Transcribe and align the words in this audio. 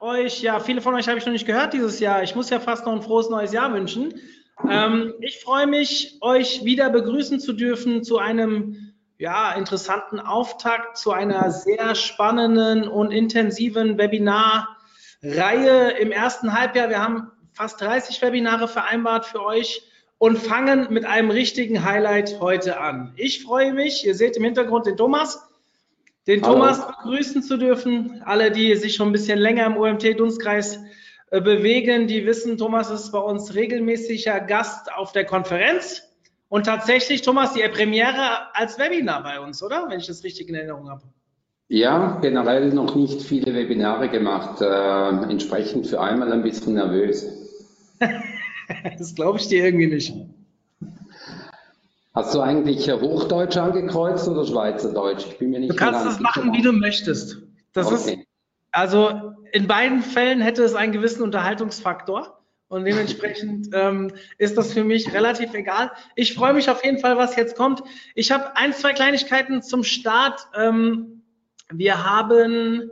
euch, 0.00 0.42
ja, 0.42 0.60
viele 0.60 0.80
von 0.80 0.94
euch 0.94 1.08
habe 1.08 1.18
ich 1.18 1.26
noch 1.26 1.32
nicht 1.32 1.46
gehört 1.46 1.72
dieses 1.72 2.00
Jahr. 2.00 2.22
Ich 2.22 2.34
muss 2.34 2.50
ja 2.50 2.60
fast 2.60 2.86
noch 2.86 2.92
ein 2.92 3.02
frohes 3.02 3.30
neues 3.30 3.52
Jahr 3.52 3.72
wünschen. 3.72 4.14
Ähm, 4.68 5.14
ich 5.20 5.40
freue 5.40 5.66
mich, 5.66 6.18
euch 6.20 6.64
wieder 6.64 6.90
begrüßen 6.90 7.40
zu 7.40 7.52
dürfen 7.52 8.02
zu 8.02 8.18
einem 8.18 8.94
ja, 9.18 9.52
interessanten 9.52 10.20
Auftakt, 10.20 10.96
zu 10.96 11.12
einer 11.12 11.50
sehr 11.50 11.94
spannenden 11.94 12.86
und 12.86 13.10
intensiven 13.10 13.98
Webinarreihe 13.98 15.90
im 15.98 16.12
ersten 16.12 16.52
Halbjahr. 16.52 16.88
Wir 16.88 17.02
haben 17.02 17.30
fast 17.52 17.80
30 17.80 18.20
Webinare 18.20 18.68
vereinbart 18.68 19.24
für 19.24 19.42
euch 19.42 19.82
und 20.18 20.38
fangen 20.38 20.88
mit 20.90 21.04
einem 21.04 21.30
richtigen 21.30 21.84
Highlight 21.84 22.40
heute 22.40 22.80
an. 22.80 23.12
Ich 23.16 23.42
freue 23.42 23.72
mich, 23.72 24.06
ihr 24.06 24.14
seht 24.14 24.36
im 24.36 24.44
Hintergrund 24.44 24.86
den 24.86 24.96
Thomas 24.96 25.45
den 26.26 26.42
Hallo. 26.42 26.54
Thomas 26.54 26.86
begrüßen 26.86 27.42
zu 27.42 27.56
dürfen. 27.56 28.22
Alle, 28.24 28.50
die 28.50 28.74
sich 28.76 28.94
schon 28.94 29.08
ein 29.08 29.12
bisschen 29.12 29.38
länger 29.38 29.66
im 29.66 29.76
OMT-Dunstkreis 29.76 30.80
äh, 31.30 31.40
bewegen, 31.40 32.06
die 32.06 32.26
wissen, 32.26 32.58
Thomas 32.58 32.90
ist 32.90 33.10
bei 33.12 33.18
uns 33.18 33.54
regelmäßiger 33.54 34.40
Gast 34.40 34.92
auf 34.92 35.12
der 35.12 35.24
Konferenz. 35.24 36.02
Und 36.48 36.66
tatsächlich, 36.66 37.22
Thomas, 37.22 37.54
die 37.54 37.66
Premiere 37.68 38.54
als 38.54 38.78
Webinar 38.78 39.22
bei 39.22 39.40
uns, 39.40 39.62
oder? 39.62 39.86
Wenn 39.88 39.98
ich 39.98 40.06
das 40.06 40.22
richtig 40.22 40.48
in 40.48 40.54
Erinnerung 40.54 40.88
habe. 40.88 41.02
Ja, 41.68 42.18
generell 42.22 42.72
noch 42.72 42.94
nicht 42.94 43.20
viele 43.22 43.52
Webinare 43.52 44.08
gemacht. 44.08 44.60
Äh, 44.60 45.30
entsprechend 45.30 45.88
für 45.88 46.00
einmal 46.00 46.32
ein 46.32 46.42
bisschen 46.42 46.74
nervös. 46.74 47.26
das 48.98 49.14
glaube 49.14 49.38
ich 49.38 49.48
dir 49.48 49.64
irgendwie 49.64 49.88
nicht. 49.88 50.14
Hast 52.16 52.34
du 52.34 52.40
eigentlich 52.40 52.90
Hochdeutsch 52.90 53.58
angekreuzt 53.58 54.26
oder 54.26 54.46
Schweizerdeutsch? 54.46 55.26
Ich 55.26 55.38
bin 55.38 55.50
mir 55.50 55.60
nicht 55.60 55.72
Du 55.72 55.76
kannst 55.76 56.06
es 56.06 56.18
machen, 56.18 56.50
wie 56.54 56.62
du 56.62 56.72
möchtest. 56.72 57.42
Das 57.74 57.88
okay. 57.88 57.94
ist, 57.94 58.18
also 58.72 59.34
in 59.52 59.66
beiden 59.66 60.00
Fällen 60.00 60.40
hätte 60.40 60.64
es 60.64 60.74
einen 60.74 60.92
gewissen 60.92 61.22
Unterhaltungsfaktor. 61.22 62.42
Und 62.68 62.86
dementsprechend 62.86 63.68
ähm, 63.74 64.12
ist 64.38 64.56
das 64.56 64.72
für 64.72 64.82
mich 64.82 65.12
relativ 65.12 65.52
egal. 65.52 65.92
Ich 66.14 66.32
freue 66.32 66.54
mich 66.54 66.70
auf 66.70 66.82
jeden 66.82 66.98
Fall, 67.00 67.18
was 67.18 67.36
jetzt 67.36 67.54
kommt. 67.54 67.82
Ich 68.14 68.32
habe 68.32 68.56
ein, 68.56 68.72
zwei 68.72 68.94
Kleinigkeiten 68.94 69.60
zum 69.60 69.84
Start. 69.84 70.40
Ähm, 70.56 71.22
wir 71.70 72.02
haben 72.02 72.90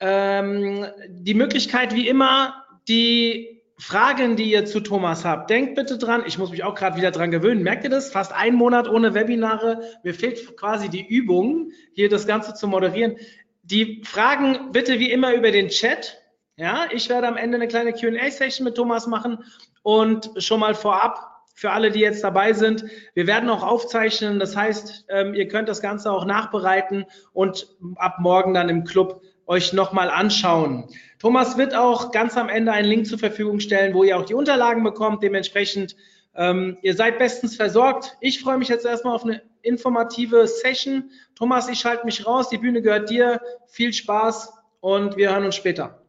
ähm, 0.00 0.86
die 1.06 1.34
Möglichkeit, 1.34 1.94
wie 1.94 2.08
immer, 2.08 2.64
die 2.88 3.59
Fragen, 3.80 4.36
die 4.36 4.50
ihr 4.50 4.66
zu 4.66 4.80
Thomas 4.80 5.24
habt, 5.24 5.48
denkt 5.48 5.74
bitte 5.74 5.96
dran. 5.96 6.22
Ich 6.26 6.36
muss 6.36 6.50
mich 6.50 6.64
auch 6.64 6.74
gerade 6.74 6.98
wieder 6.98 7.10
dran 7.10 7.30
gewöhnen. 7.30 7.62
Merkt 7.62 7.84
ihr 7.84 7.90
das? 7.90 8.10
Fast 8.10 8.32
ein 8.32 8.54
Monat 8.54 8.88
ohne 8.88 9.14
Webinare. 9.14 9.80
Mir 10.02 10.12
fehlt 10.12 10.56
quasi 10.58 10.90
die 10.90 11.06
Übung, 11.06 11.70
hier 11.94 12.10
das 12.10 12.26
Ganze 12.26 12.52
zu 12.52 12.68
moderieren. 12.68 13.16
Die 13.62 14.02
Fragen 14.04 14.72
bitte 14.72 14.98
wie 14.98 15.10
immer 15.10 15.34
über 15.34 15.50
den 15.50 15.68
Chat. 15.68 16.18
Ja, 16.56 16.88
ich 16.92 17.08
werde 17.08 17.26
am 17.26 17.38
Ende 17.38 17.56
eine 17.56 17.68
kleine 17.68 17.94
Q&A-Session 17.94 18.66
mit 18.66 18.74
Thomas 18.74 19.06
machen 19.06 19.44
und 19.82 20.30
schon 20.36 20.60
mal 20.60 20.74
vorab 20.74 21.30
für 21.54 21.72
alle, 21.72 21.90
die 21.90 22.00
jetzt 22.00 22.22
dabei 22.22 22.52
sind. 22.52 22.84
Wir 23.14 23.26
werden 23.26 23.48
auch 23.48 23.62
aufzeichnen. 23.62 24.38
Das 24.38 24.56
heißt, 24.56 25.06
ähm, 25.08 25.34
ihr 25.34 25.48
könnt 25.48 25.70
das 25.70 25.80
Ganze 25.80 26.12
auch 26.12 26.26
nachbereiten 26.26 27.06
und 27.32 27.66
ab 27.96 28.16
morgen 28.18 28.52
dann 28.52 28.68
im 28.68 28.84
Club 28.84 29.22
euch 29.50 29.72
nochmal 29.72 30.10
anschauen. 30.10 30.84
Thomas 31.18 31.58
wird 31.58 31.74
auch 31.74 32.12
ganz 32.12 32.36
am 32.36 32.48
Ende 32.48 32.70
einen 32.70 32.88
Link 32.88 33.06
zur 33.06 33.18
Verfügung 33.18 33.58
stellen, 33.58 33.94
wo 33.94 34.04
ihr 34.04 34.16
auch 34.16 34.24
die 34.24 34.34
Unterlagen 34.34 34.84
bekommt. 34.84 35.24
Dementsprechend, 35.24 35.96
ähm, 36.36 36.78
ihr 36.82 36.94
seid 36.94 37.18
bestens 37.18 37.56
versorgt. 37.56 38.16
Ich 38.20 38.40
freue 38.40 38.58
mich 38.58 38.68
jetzt 38.68 38.86
erstmal 38.86 39.12
auf 39.12 39.24
eine 39.24 39.42
informative 39.62 40.46
Session. 40.46 41.10
Thomas, 41.34 41.68
ich 41.68 41.80
schalte 41.80 42.06
mich 42.06 42.24
raus. 42.24 42.48
Die 42.48 42.58
Bühne 42.58 42.80
gehört 42.80 43.10
dir. 43.10 43.40
Viel 43.66 43.92
Spaß 43.92 44.52
und 44.78 45.16
wir 45.16 45.32
hören 45.32 45.44
uns 45.44 45.56
später. 45.56 46.00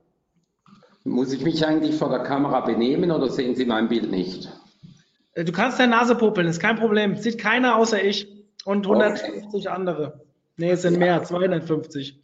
Muss 1.04 1.34
ich 1.34 1.42
mich 1.42 1.66
eigentlich 1.66 1.96
vor 1.96 2.10
der 2.10 2.20
Kamera 2.20 2.62
benehmen 2.62 3.10
oder 3.10 3.28
sehen 3.28 3.56
Sie 3.56 3.66
mein 3.66 3.90
Bild 3.90 4.12
nicht? 4.12 4.52
Äh, 5.34 5.46
du 5.46 5.52
kannst 5.52 5.80
deine 5.80 5.94
Nase 5.94 6.14
puppeln, 6.14 6.46
ist 6.46 6.60
kein 6.60 6.76
Problem. 6.76 7.18
Sieht 7.18 7.40
keiner 7.40 7.76
außer 7.76 8.04
ich 8.04 8.28
und 8.66 8.86
150 8.86 9.52
okay. 9.52 9.68
andere. 9.68 10.22
Nee, 10.58 10.70
es 10.70 10.84
sind 10.84 11.00
mehr, 11.00 11.24
250. 11.24 12.22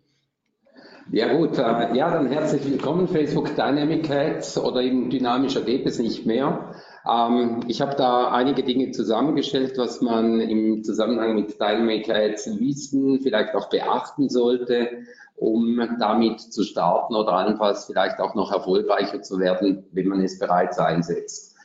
Ja 1.10 1.34
gut, 1.34 1.58
äh, 1.58 1.96
ja 1.96 2.12
dann 2.12 2.28
herzlich 2.28 2.70
willkommen 2.70 3.08
Facebook 3.08 3.56
Dynamic 3.56 4.12
Ads 4.12 4.58
oder 4.58 4.82
eben 4.82 5.10
dynamischer 5.10 5.62
geht 5.62 5.86
es 5.86 6.00
nicht 6.00 6.26
mehr. 6.26 6.74
Ähm, 7.10 7.62
ich 7.70 7.80
habe 7.80 7.96
da 7.96 8.30
einige 8.32 8.62
Dinge 8.64 8.92
zusammengestellt, 8.92 9.78
was 9.78 10.02
man 10.02 10.42
im 10.42 10.84
Zusammenhang 10.84 11.36
mit 11.36 11.62
Dynamic 11.62 12.10
Ads 12.10 12.60
wissen, 12.60 13.22
vielleicht 13.22 13.56
auch 13.56 13.70
beachten 13.70 14.28
sollte, 14.28 14.90
um 15.38 15.80
damit 15.98 16.42
zu 16.42 16.64
starten 16.64 17.16
oder 17.16 17.32
allenfalls 17.32 17.86
vielleicht 17.86 18.20
auch 18.20 18.36
noch 18.36 18.52
erfolgreicher 18.52 19.22
zu 19.22 19.40
werden, 19.40 19.86
wenn 19.94 20.10
man 20.10 20.22
es 20.22 20.40
bereits 20.40 20.78
einsetzt. 20.78 21.56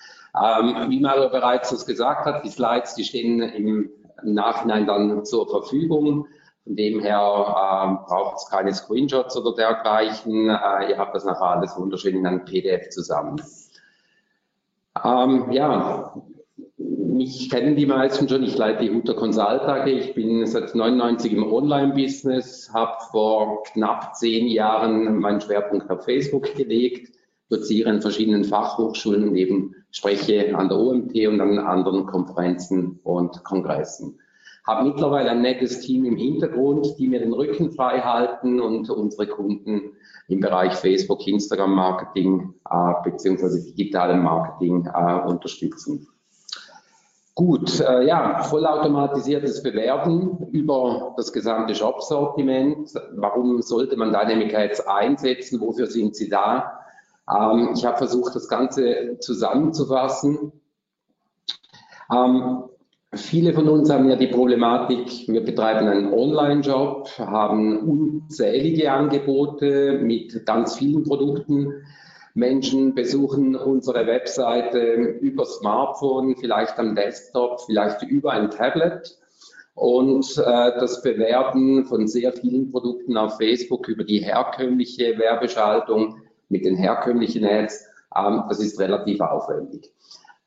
Ähm, 0.40 0.88
wie 0.88 1.00
Mario 1.00 1.30
bereits 1.30 1.70
das 1.70 1.84
gesagt 1.84 2.26
hat, 2.26 2.44
die 2.44 2.50
Slides, 2.50 2.94
die 2.94 3.02
stehen 3.02 3.40
im 3.40 3.90
Nachhinein 4.22 4.86
dann 4.86 5.24
zur 5.24 5.48
Verfügung. 5.48 6.28
Von 6.64 6.76
dem 6.76 7.00
her 7.00 7.18
äh, 7.18 8.06
braucht 8.06 8.36
es 8.36 8.48
keine 8.48 8.72
Screenshots 8.72 9.36
oder 9.36 9.54
dergleichen. 9.54 10.48
Äh, 10.48 10.90
ihr 10.90 10.98
habt 10.98 11.14
das 11.14 11.24
nachher 11.24 11.42
alles 11.42 11.76
wunderschön 11.76 12.16
in 12.16 12.26
einem 12.26 12.44
PDF 12.44 12.90
zusammen. 12.90 13.40
Ähm, 15.04 15.50
ja, 15.50 16.14
mich 16.78 17.50
kennen 17.50 17.74
die 17.76 17.86
meisten 17.86 18.28
schon. 18.28 18.44
Ich 18.44 18.56
leite 18.56 18.84
die 18.84 18.94
Hutter 18.94 19.14
Consult 19.14 19.62
AG. 19.62 19.86
Ich 19.86 20.14
bin 20.14 20.46
seit 20.46 20.74
99 20.74 21.32
im 21.32 21.52
Online-Business, 21.52 22.70
habe 22.72 22.96
vor 23.10 23.64
knapp 23.64 24.14
zehn 24.14 24.46
Jahren 24.46 25.18
meinen 25.18 25.40
Schwerpunkt 25.40 25.90
auf 25.90 26.04
Facebook 26.04 26.54
gelegt, 26.54 27.12
doziere 27.50 27.90
in 27.90 28.00
verschiedenen 28.00 28.44
Fachhochschulen 28.44 29.28
und 29.28 29.36
eben 29.36 29.74
spreche 29.90 30.56
an 30.56 30.68
der 30.68 30.78
OMT 30.78 31.14
und 31.26 31.40
an 31.40 31.58
anderen 31.58 32.06
Konferenzen 32.06 33.00
und 33.02 33.42
Kongressen 33.44 34.18
habe 34.66 34.88
mittlerweile 34.88 35.30
ein 35.30 35.42
nettes 35.42 35.80
Team 35.80 36.04
im 36.04 36.16
Hintergrund, 36.16 36.98
die 36.98 37.08
mir 37.08 37.18
den 37.18 37.32
Rücken 37.32 37.72
frei 37.72 38.00
halten 38.00 38.60
und 38.60 38.88
unsere 38.90 39.26
Kunden 39.26 39.92
im 40.28 40.40
Bereich 40.40 40.74
Facebook, 40.74 41.26
Instagram 41.26 41.74
Marketing 41.74 42.54
äh, 42.70 42.92
beziehungsweise 43.02 43.62
digitalen 43.64 44.22
Marketing 44.22 44.86
äh, 44.86 45.20
unterstützen. 45.26 46.06
Gut, 47.34 47.80
äh, 47.80 48.06
ja, 48.06 48.42
vollautomatisiertes 48.42 49.62
Bewerben 49.62 50.48
über 50.52 51.14
das 51.16 51.32
gesamte 51.32 51.74
Shop-Sortiment. 51.74 52.92
Warum 53.16 53.62
sollte 53.62 53.96
man 53.96 54.12
Dynamic 54.12 54.54
Ads 54.54 54.86
einsetzen? 54.86 55.60
Wofür 55.60 55.86
sind 55.86 56.14
sie 56.14 56.28
da? 56.28 56.78
Ähm, 57.28 57.70
ich 57.74 57.86
habe 57.86 57.96
versucht, 57.96 58.34
das 58.34 58.48
Ganze 58.48 59.16
zusammenzufassen. 59.20 60.52
Ähm, 62.14 62.64
Viele 63.14 63.52
von 63.52 63.68
uns 63.68 63.90
haben 63.90 64.08
ja 64.08 64.16
die 64.16 64.28
Problematik, 64.28 65.28
wir 65.28 65.44
betreiben 65.44 65.86
einen 65.86 66.14
Online-Job, 66.14 67.10
haben 67.18 67.78
unzählige 67.80 68.90
Angebote 68.90 69.98
mit 70.02 70.46
ganz 70.46 70.78
vielen 70.78 71.04
Produkten. 71.04 71.84
Menschen 72.32 72.94
besuchen 72.94 73.54
unsere 73.54 74.06
Webseite 74.06 74.80
über 75.20 75.44
Smartphone, 75.44 76.36
vielleicht 76.36 76.78
am 76.78 76.94
Desktop, 76.94 77.60
vielleicht 77.66 78.02
über 78.02 78.32
ein 78.32 78.50
Tablet. 78.50 79.18
Und 79.74 80.38
äh, 80.38 80.72
das 80.80 81.02
Bewerben 81.02 81.84
von 81.84 82.08
sehr 82.08 82.32
vielen 82.32 82.70
Produkten 82.70 83.18
auf 83.18 83.36
Facebook 83.36 83.88
über 83.88 84.04
die 84.04 84.20
herkömmliche 84.20 85.18
Werbeschaltung 85.18 86.16
mit 86.48 86.64
den 86.64 86.76
herkömmlichen 86.76 87.44
Ads, 87.44 87.84
ähm, 88.16 88.44
das 88.48 88.60
ist 88.60 88.80
relativ 88.80 89.20
aufwendig. 89.20 89.90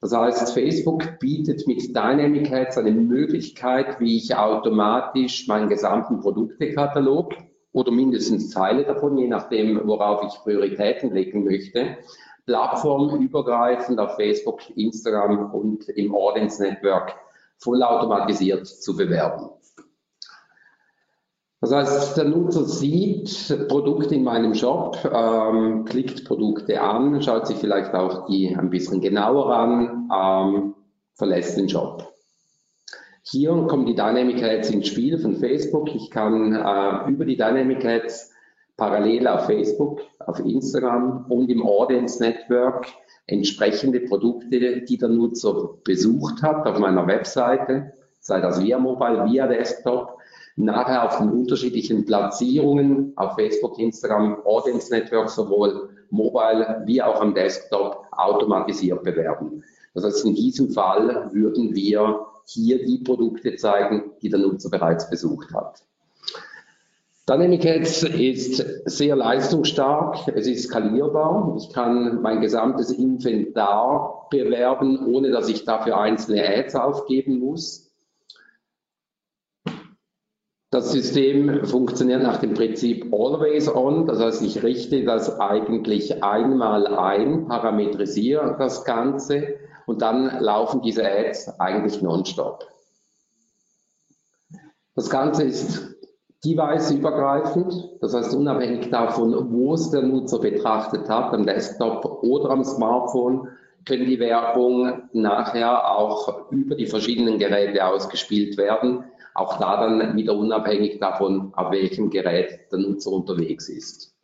Das 0.06 0.16
heißt, 0.16 0.54
Facebook 0.54 1.18
bietet 1.18 1.66
mit 1.66 1.96
Dynamic 1.96 2.54
Ads 2.54 2.78
eine 2.78 2.92
Möglichkeit, 2.92 4.00
wie 4.00 4.18
ich 4.18 4.36
automatisch 4.36 5.48
meinen 5.48 5.68
gesamten 5.68 6.20
Produktekatalog 6.20 7.34
oder 7.72 7.92
mindestens 7.92 8.52
Teile 8.52 8.84
davon, 8.84 9.18
je 9.18 9.28
nachdem, 9.28 9.82
worauf 9.88 10.24
ich 10.24 10.44
Prioritäten 10.44 11.12
legen 11.12 11.44
möchte, 11.44 11.98
plattformübergreifend 12.46 13.98
auf 13.98 14.16
Facebook, 14.16 14.60
Instagram 14.78 15.52
und 15.52 15.90
im 15.90 16.14
Audience 16.14 16.62
Network 16.62 17.16
vollautomatisiert 17.58 18.68
zu 18.68 18.96
bewerben. 18.96 19.55
Das 21.66 21.74
heißt, 21.74 22.18
der 22.18 22.26
Nutzer 22.26 22.64
sieht 22.64 23.68
Produkte 23.70 24.14
in 24.14 24.24
meinem 24.24 24.54
Shop, 24.54 25.00
ähm, 25.12 25.84
klickt 25.86 26.24
Produkte 26.24 26.80
an, 26.80 27.20
schaut 27.24 27.48
sich 27.48 27.58
vielleicht 27.58 27.92
auch 27.96 28.28
die 28.28 28.56
ein 28.56 28.70
bisschen 28.70 29.02
genauer 29.02 29.52
an, 29.52 30.08
ähm, 30.16 30.76
verlässt 31.16 31.58
den 31.58 31.68
Shop. 31.68 32.14
Hier 33.24 33.50
kommen 33.68 33.88
die 33.88 33.96
Dynamic 33.96 34.44
Ads 34.44 34.70
ins 34.70 34.90
Spiel 34.90 35.18
von 35.18 35.38
Facebook. 35.38 35.96
Ich 35.96 36.12
kann 36.12 36.54
äh, 36.54 37.10
über 37.10 37.26
die 37.26 37.36
Dynamic 37.36 37.84
Ads 37.84 38.32
parallel 38.78 39.28
auf 39.28 39.48
Facebook, 39.48 40.02
auf 40.20 40.40
Instagram 40.40 41.26
und 41.30 41.50
im 41.50 41.66
Audience 41.66 42.22
Network 42.22 42.86
entsprechende 43.26 44.02
Produkte, 44.02 44.82
die 44.82 44.98
der 45.00 45.10
Nutzer 45.10 45.70
besucht 45.84 46.44
hat 46.44 46.68
auf 46.68 46.78
meiner 46.78 47.08
Webseite, 47.08 47.92
sei 48.20 48.40
das 48.40 48.62
via 48.62 48.78
Mobile, 48.78 49.26
via 49.26 49.48
Desktop, 49.48 50.20
nachher 50.56 51.04
auf 51.04 51.18
den 51.18 51.30
unterschiedlichen 51.30 52.06
Platzierungen 52.06 53.14
auf 53.16 53.36
Facebook, 53.36 53.78
Instagram, 53.80 54.38
Audience 54.46 54.94
Network, 54.94 55.30
sowohl 55.30 55.90
mobile 56.10 56.84
wie 56.86 57.02
auch 57.02 57.20
am 57.22 57.34
Desktop 57.34 58.06
automatisiert 58.12 59.04
bewerben. 59.04 59.64
Das 59.94 60.04
heißt, 60.04 60.26
in 60.26 60.36
diesem 60.36 60.72
Fall 60.72 61.30
würden 61.34 61.76
wir 61.76 62.26
hier 62.46 62.86
die 62.86 63.00
Produkte 63.00 63.56
zeigen, 63.56 64.12
die 64.22 64.30
der 64.30 64.40
Nutzer 64.40 64.70
bereits 64.70 65.10
besucht 65.10 65.54
hat. 65.54 65.84
Dynamic 67.28 67.66
Ads 67.66 68.04
ist 68.04 68.64
sehr 68.86 69.16
leistungsstark, 69.16 70.28
es 70.36 70.46
ist 70.46 70.66
skalierbar. 70.66 71.56
Ich 71.58 71.74
kann 71.74 72.22
mein 72.22 72.40
gesamtes 72.40 72.92
Inventar 72.92 74.28
bewerben, 74.30 75.08
ohne 75.08 75.32
dass 75.32 75.50
ich 75.50 75.66
dafür 75.66 75.98
einzelne 75.98 76.48
Ads 76.48 76.76
aufgeben 76.76 77.40
muss. 77.40 77.85
Das 80.76 80.92
System 80.92 81.64
funktioniert 81.64 82.22
nach 82.22 82.36
dem 82.36 82.54
Prinzip 82.54 83.06
Always 83.14 83.74
On, 83.74 84.06
das 84.08 84.20
heißt, 84.20 84.42
ich 84.42 84.62
richte 84.62 85.06
das 85.06 85.40
eigentlich 85.40 86.22
einmal 86.22 86.86
ein, 86.86 87.48
parametrisiere 87.48 88.58
das 88.60 88.84
Ganze 88.84 89.56
und 89.86 90.02
dann 90.02 90.38
laufen 90.42 90.82
diese 90.82 91.10
Ads 91.10 91.62
eigentlich 91.62 92.02
nonstop. 92.02 92.68
Das 94.96 95.10
Ganze 95.10 95.44
ist 95.44 95.96
device-übergreifend, 96.44 97.92
das 98.02 98.14
heißt 98.14 98.36
unabhängig 98.36 98.90
davon, 98.90 99.54
wo 99.54 99.76
es 99.76 99.92
der 99.92 100.02
Nutzer 100.02 100.40
betrachtet 100.40 101.08
hat, 101.08 101.34
am 101.34 101.46
Desktop 101.46 102.22
oder 102.22 102.50
am 102.50 102.66
Smartphone, 102.66 103.48
können 103.86 104.08
die 104.08 104.20
Werbung 104.20 105.04
nachher 105.14 105.96
auch 105.96 106.52
über 106.52 106.76
die 106.76 106.88
verschiedenen 106.88 107.40
Geräte 107.40 107.86
ausgespielt 107.86 108.58
werden. 108.58 109.06
Auch 109.36 109.60
da 109.60 109.86
dann 109.86 110.18
wieder 110.18 110.36
unabhängig 110.36 111.00
davon, 111.00 111.54
auf 111.56 111.72
welchem 111.72 112.10
Gerät 112.10 112.72
der 112.72 112.80
Nutzer 112.80 113.12
unterwegs 113.12 113.70
ist. 113.70 114.16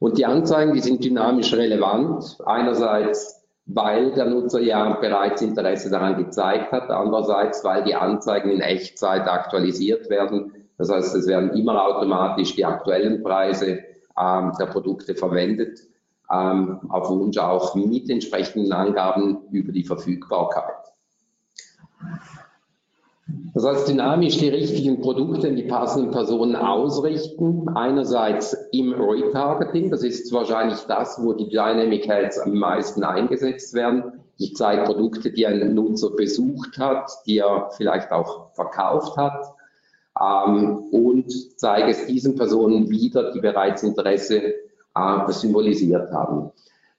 Und 0.00 0.18
die 0.18 0.26
Anzeigen, 0.26 0.74
die 0.74 0.80
sind 0.80 1.04
dynamisch 1.04 1.54
relevant. 1.54 2.38
Einerseits 2.44 3.44
weil 3.66 4.12
der 4.12 4.26
Nutzer 4.26 4.60
ja 4.60 4.94
bereits 4.94 5.42
Interesse 5.42 5.90
daran 5.90 6.16
gezeigt 6.16 6.70
hat, 6.72 6.90
andererseits, 6.90 7.64
weil 7.64 7.84
die 7.84 7.94
Anzeigen 7.94 8.50
in 8.50 8.60
Echtzeit 8.60 9.26
aktualisiert 9.26 10.10
werden. 10.10 10.52
Das 10.76 10.90
heißt, 10.90 11.14
es 11.14 11.26
werden 11.26 11.50
immer 11.50 11.86
automatisch 11.86 12.54
die 12.56 12.64
aktuellen 12.64 13.22
Preise 13.22 13.78
ähm, 14.20 14.52
der 14.58 14.66
Produkte 14.66 15.14
verwendet, 15.14 15.80
ähm, 16.30 16.80
auf 16.90 17.08
Wunsch 17.08 17.38
auch 17.38 17.74
mit 17.74 18.10
entsprechenden 18.10 18.72
Angaben 18.72 19.38
über 19.50 19.72
die 19.72 19.84
Verfügbarkeit. 19.84 20.74
Das 23.54 23.64
heißt, 23.64 23.88
dynamisch 23.88 24.36
die 24.36 24.48
richtigen 24.48 25.00
Produkte 25.00 25.48
in 25.48 25.56
die 25.56 25.62
passenden 25.62 26.10
Personen 26.10 26.56
ausrichten. 26.56 27.68
Einerseits 27.74 28.54
im 28.72 28.92
Retargeting, 28.92 29.90
das 29.90 30.02
ist 30.02 30.30
wahrscheinlich 30.32 30.80
das, 30.88 31.22
wo 31.22 31.32
die 31.32 31.48
Dynamic 31.48 32.08
Ads 32.10 32.40
am 32.40 32.54
meisten 32.54 33.02
eingesetzt 33.02 33.72
werden. 33.72 34.24
Ich 34.36 34.56
zeige 34.56 34.84
Produkte, 34.84 35.30
die 35.30 35.46
ein 35.46 35.74
Nutzer 35.74 36.10
besucht 36.10 36.78
hat, 36.78 37.10
die 37.26 37.38
er 37.38 37.70
vielleicht 37.76 38.10
auch 38.10 38.52
verkauft 38.54 39.16
hat 39.16 39.54
ähm, 40.20 40.88
und 40.90 41.58
zeige 41.58 41.90
es 41.90 42.06
diesen 42.06 42.34
Personen 42.36 42.90
wieder, 42.90 43.32
die 43.32 43.40
bereits 43.40 43.82
Interesse 43.82 44.54
äh, 44.94 45.32
symbolisiert 45.32 46.12
haben. 46.12 46.50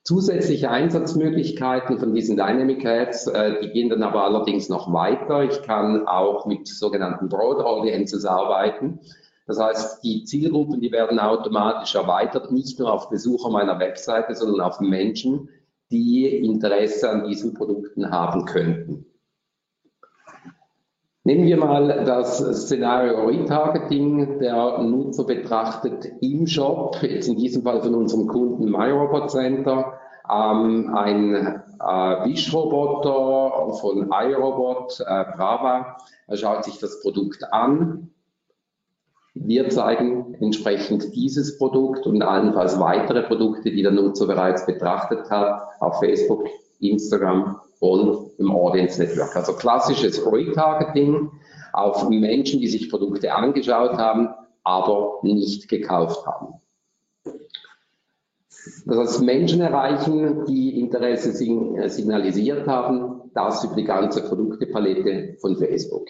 Zusätzliche 0.06 0.70
Einsatzmöglichkeiten 0.70 1.98
von 1.98 2.14
diesen 2.14 2.38
Dynamic 2.38 2.86
Ads, 2.86 3.26
äh, 3.26 3.60
die 3.60 3.72
gehen 3.72 3.90
dann 3.90 4.04
aber 4.04 4.24
allerdings 4.24 4.70
noch 4.70 4.94
weiter. 4.94 5.44
Ich 5.44 5.64
kann 5.64 6.08
auch 6.08 6.46
mit 6.46 6.68
sogenannten 6.68 7.28
Broad 7.28 7.66
Audiences 7.66 8.24
arbeiten. 8.24 9.00
Das 9.48 9.60
heißt, 9.60 10.04
die 10.04 10.24
Zielgruppen, 10.24 10.80
die 10.80 10.92
werden 10.92 11.18
automatisch 11.18 11.96
erweitert, 11.96 12.52
nicht 12.52 12.78
nur 12.78 12.94
auf 12.94 13.10
Besucher 13.10 13.50
meiner 13.50 13.80
Webseite, 13.80 14.36
sondern 14.36 14.62
auf 14.62 14.80
Menschen, 14.80 15.50
die 15.90 16.28
Interesse 16.28 17.10
an 17.10 17.28
diesen 17.28 17.56
Produkten 17.56 18.12
haben 18.12 18.46
könnten. 18.46 19.08
Nehmen 21.28 21.48
wir 21.48 21.58
mal 21.58 22.06
das 22.06 22.38
Szenario 22.38 23.26
Retargeting. 23.26 24.38
Der 24.38 24.78
Nutzer 24.84 25.24
betrachtet 25.24 26.06
im 26.22 26.46
Shop, 26.46 27.02
jetzt 27.02 27.28
in 27.28 27.36
diesem 27.36 27.64
Fall 27.64 27.82
von 27.82 27.96
unserem 27.96 28.28
Kunden 28.28 28.70
MyRobot 28.70 29.32
Center, 29.32 29.94
ähm, 30.32 30.96
ein 30.96 31.34
äh, 31.34 32.30
Wischroboter 32.30 33.74
von 33.74 34.12
iRobot, 34.12 35.00
äh, 35.00 35.26
Brava. 35.36 35.98
Er 36.28 36.38
schaut 36.38 36.64
sich 36.64 36.78
das 36.78 37.02
Produkt 37.02 37.52
an. 37.52 38.12
Wir 39.34 39.70
zeigen 39.70 40.36
entsprechend 40.40 41.16
dieses 41.16 41.58
Produkt 41.58 42.06
und 42.06 42.22
allenfalls 42.22 42.80
weitere 42.80 43.24
Produkte, 43.24 43.72
die 43.72 43.82
der 43.82 43.94
Nutzer 43.94 44.28
bereits 44.28 44.68
betrachtet 44.68 45.32
hat, 45.32 45.70
auf 45.80 45.98
Facebook, 45.98 46.46
Instagram 46.80 47.62
und 47.80 48.32
im 48.38 48.52
Audience 48.52 49.02
Network. 49.02 49.36
Also 49.36 49.54
klassisches 49.54 50.26
Retargeting 50.26 51.32
auf 51.74 52.10
Menschen, 52.10 52.60
die 52.60 52.68
sich 52.68 52.90
Produkte 52.90 53.34
angeschaut 53.34 53.94
haben, 53.98 54.30
aber 54.64 55.20
nicht 55.24 55.68
gekauft 55.68 56.26
haben. 56.26 56.62
Das 58.86 58.98
heißt, 58.98 59.22
Menschen 59.22 59.62
erreichen, 59.62 60.46
die 60.46 60.80
Interesse 60.80 61.32
signalisiert 61.34 62.68
haben, 62.68 63.30
das 63.34 63.64
über 63.64 63.76
die 63.76 63.84
ganze 63.84 64.24
Produktepalette 64.24 65.38
von 65.40 65.58
Facebook. 65.58 66.08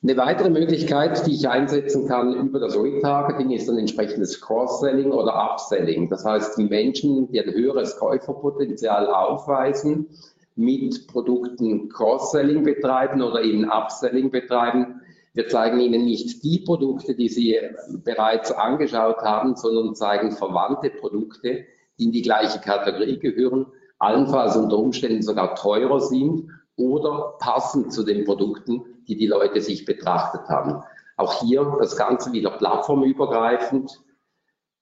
Eine 0.00 0.16
weitere 0.16 0.48
Möglichkeit, 0.48 1.26
die 1.26 1.34
ich 1.34 1.48
einsetzen 1.48 2.06
kann 2.06 2.32
über 2.32 2.60
das 2.60 2.76
Retargeting, 2.76 3.50
ist 3.50 3.68
ein 3.68 3.78
entsprechendes 3.78 4.40
Cross-Selling 4.40 5.10
oder 5.10 5.34
Upselling. 5.34 6.08
Das 6.08 6.24
heißt, 6.24 6.56
Menschen, 6.58 7.32
die 7.32 7.40
ein 7.40 7.52
höheres 7.52 7.96
Käuferpotenzial 7.96 9.08
aufweisen, 9.08 10.06
mit 10.54 11.08
Produkten 11.08 11.88
Cross-Selling 11.88 12.62
betreiben 12.62 13.22
oder 13.22 13.42
eben 13.42 13.68
Upselling 13.68 14.30
betreiben. 14.30 15.00
Wir 15.34 15.48
zeigen 15.48 15.80
Ihnen 15.80 16.04
nicht 16.04 16.44
die 16.44 16.60
Produkte, 16.60 17.16
die 17.16 17.28
Sie 17.28 17.58
bereits 18.04 18.52
angeschaut 18.52 19.18
haben, 19.22 19.56
sondern 19.56 19.96
zeigen 19.96 20.30
verwandte 20.30 20.90
Produkte, 20.90 21.64
die 21.98 22.04
in 22.04 22.12
die 22.12 22.22
gleiche 22.22 22.60
Kategorie 22.60 23.18
gehören, 23.18 23.66
allenfalls 23.98 24.56
unter 24.56 24.78
Umständen 24.78 25.22
sogar 25.22 25.56
teurer 25.56 26.00
sind 26.00 26.50
oder 26.76 27.34
passend 27.40 27.92
zu 27.92 28.04
den 28.04 28.24
Produkten, 28.24 28.84
die 29.08 29.16
die 29.16 29.26
Leute 29.26 29.60
sich 29.60 29.84
betrachtet 29.84 30.48
haben. 30.48 30.82
Auch 31.16 31.40
hier 31.40 31.76
das 31.80 31.96
Ganze 31.96 32.32
wieder 32.32 32.50
plattformübergreifend. 32.50 34.00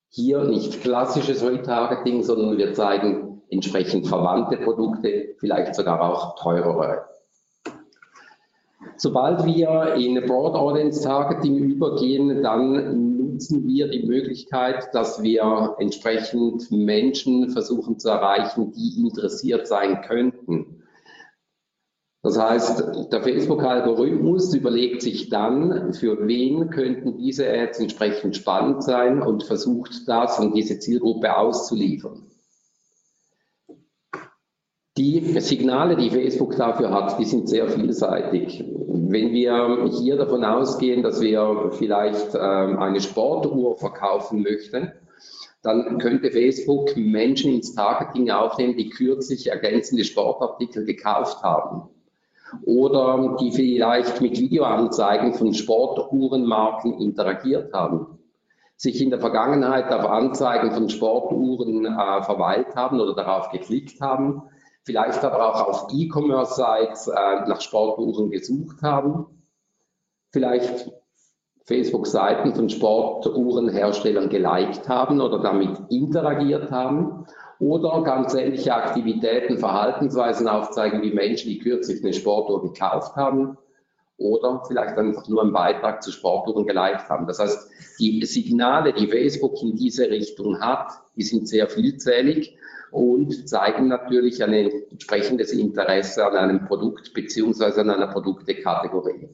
Hier 0.09 0.45
nicht 0.45 0.83
klassisches 0.83 1.43
Retargeting, 1.43 2.23
sondern 2.23 2.59
wir 2.59 2.75
zeigen 2.75 3.43
entsprechend 3.51 4.07
verwandte 4.07 4.57
Produkte, 4.59 5.35
vielleicht 5.39 5.75
sogar 5.75 6.01
auch 6.01 6.37
teurere. 6.37 7.07
Sobald 8.99 9.45
wir 9.45 9.95
in 9.95 10.15
Broad 10.27 10.55
Audience 10.55 11.03
Targeting 11.03 11.59
übergehen, 11.59 12.43
dann 12.43 13.17
nutzen 13.19 13.67
wir 13.67 13.89
die 13.89 14.07
Möglichkeit, 14.07 14.89
dass 14.95 15.23
wir 15.23 15.75
entsprechend 15.79 16.71
Menschen 16.71 17.51
versuchen 17.51 17.99
zu 17.99 18.09
erreichen, 18.09 18.73
die 18.73 19.01
interessiert 19.01 19.67
sein 19.67 20.01
könnten 20.01 20.76
das 22.27 22.41
heißt, 22.41 23.13
der 23.13 23.23
Facebook-Algorithmus 23.23 24.53
überlegt 24.53 25.01
sich 25.01 25.29
dann, 25.29 25.93
für 25.93 26.27
wen 26.27 26.71
könnten 26.71 27.19
diese 27.19 27.49
Ads 27.49 27.79
entsprechend 27.79 28.35
spannend 28.35 28.83
sein 28.83 29.23
und 29.23 29.45
versucht 29.45 30.09
das 30.09 30.41
an 30.41 30.53
diese 30.53 30.81
Zielgruppe 30.81 31.37
auszuliefern. 31.37 32.27
Die 34.97 35.21
Signale, 35.41 35.95
die 35.95 36.11
Facebook 36.11 36.57
dafür 36.57 36.91
hat, 36.91 37.17
die 37.21 37.27
sind 37.27 37.49
sehr 37.49 37.69
vielseitig. 37.69 38.65
Wenn 38.67 39.31
wir 39.31 39.89
hier 39.93 40.17
davon 40.17 40.43
ausgehen, 40.43 41.05
dass 41.05 41.21
wir 41.21 41.71
vielleicht 41.79 42.35
ähm, 42.35 42.81
eine 42.81 43.01
Sportuhr 43.01 43.77
verkaufen 43.77 44.43
möchten, 44.43 44.91
dann 45.63 45.99
könnte 45.99 46.33
Facebook 46.33 46.97
Menschen 46.97 47.55
ins 47.55 47.77
Targeting 47.77 48.31
aufnehmen, 48.31 48.77
die 48.77 48.89
kürzlich 48.89 49.47
ergänzende 49.47 50.03
Sportartikel 50.03 50.85
gekauft 50.85 51.45
haben. 51.45 51.89
Oder 52.65 53.37
die 53.41 53.53
vielleicht 53.53 54.21
mit 54.21 54.39
Videoanzeigen 54.39 55.35
von 55.35 55.53
Sportuhrenmarken 55.53 57.01
interagiert 57.01 57.73
haben, 57.73 58.19
sich 58.77 59.01
in 59.01 59.11
der 59.11 59.21
Vergangenheit 59.21 59.93
auf 59.93 60.05
Anzeigen 60.05 60.71
von 60.73 60.89
Sportuhren 60.89 61.87
äh, 61.87 62.23
verweilt 62.23 62.77
haben 62.77 63.01
oder 63.01 63.15
darauf 63.15 63.51
geklickt 63.51 64.01
haben, 64.01 64.43
vielleicht 64.85 65.25
aber 65.25 65.55
auch 65.55 65.69
auf 65.69 65.87
E-Commerce-Sites 65.93 67.09
äh, 67.09 67.49
nach 67.49 67.61
Sportuhren 67.61 68.31
gesucht 68.31 68.83
haben, 68.83 69.27
vielleicht 70.31 70.93
Facebook-Seiten 71.65 72.55
von 72.55 72.69
Sportuhrenherstellern 72.69 74.29
geliked 74.29 74.89
haben 74.89 75.21
oder 75.21 75.41
damit 75.41 75.79
interagiert 75.91 76.71
haben 76.71 77.27
oder 77.59 78.03
ganz 78.03 78.35
ähnliche 78.35 78.75
Aktivitäten, 78.75 79.59
Verhaltensweisen 79.59 80.49
aufzeigen, 80.49 81.03
wie 81.03 81.13
Menschen, 81.13 81.49
die 81.49 81.59
kürzlich 81.59 82.03
eine 82.03 82.13
Sportuhr 82.13 82.63
gekauft 82.63 83.17
haben 83.17 83.57
oder 84.19 84.63
vielleicht 84.67 84.97
einfach 84.97 85.29
nur 85.29 85.43
einen 85.43 85.53
Beitrag 85.53 86.03
zu 86.03 86.11
Sportuhren 86.11 86.67
geliked 86.67 87.09
haben. 87.09 87.27
Das 87.27 87.39
heißt, 87.39 87.71
die 87.99 88.25
Signale, 88.25 88.93
die 88.93 89.09
Facebook 89.09 89.63
in 89.63 89.77
diese 89.77 90.09
Richtung 90.11 90.61
hat, 90.61 90.93
die 91.17 91.23
sind 91.23 91.49
sehr 91.49 91.69
vielzählig 91.69 92.57
und 92.91 93.49
zeigen 93.49 93.89
natürlich 93.89 94.43
ein 94.43 94.53
entsprechendes 94.91 95.53
Interesse 95.53 96.27
an 96.27 96.37
einem 96.37 96.67
Produkt 96.67 97.13
beziehungsweise 97.13 97.83
an 97.83 97.91
einer 97.91 98.09
Produktekategorie. 98.09 99.29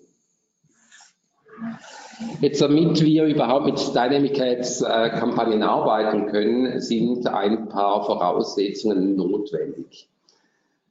Jetzt, 2.40 2.61
damit 2.61 3.00
wir 3.00 3.25
überhaupt 3.25 3.66
mit 3.66 3.95
Dynamic 3.95 4.40
Ads 4.40 4.83
äh, 4.83 5.11
Kampagnen 5.11 5.62
arbeiten 5.62 6.26
können, 6.26 6.81
sind 6.81 7.26
ein 7.26 7.69
paar 7.69 8.04
Voraussetzungen 8.04 9.16
notwendig. 9.16 10.09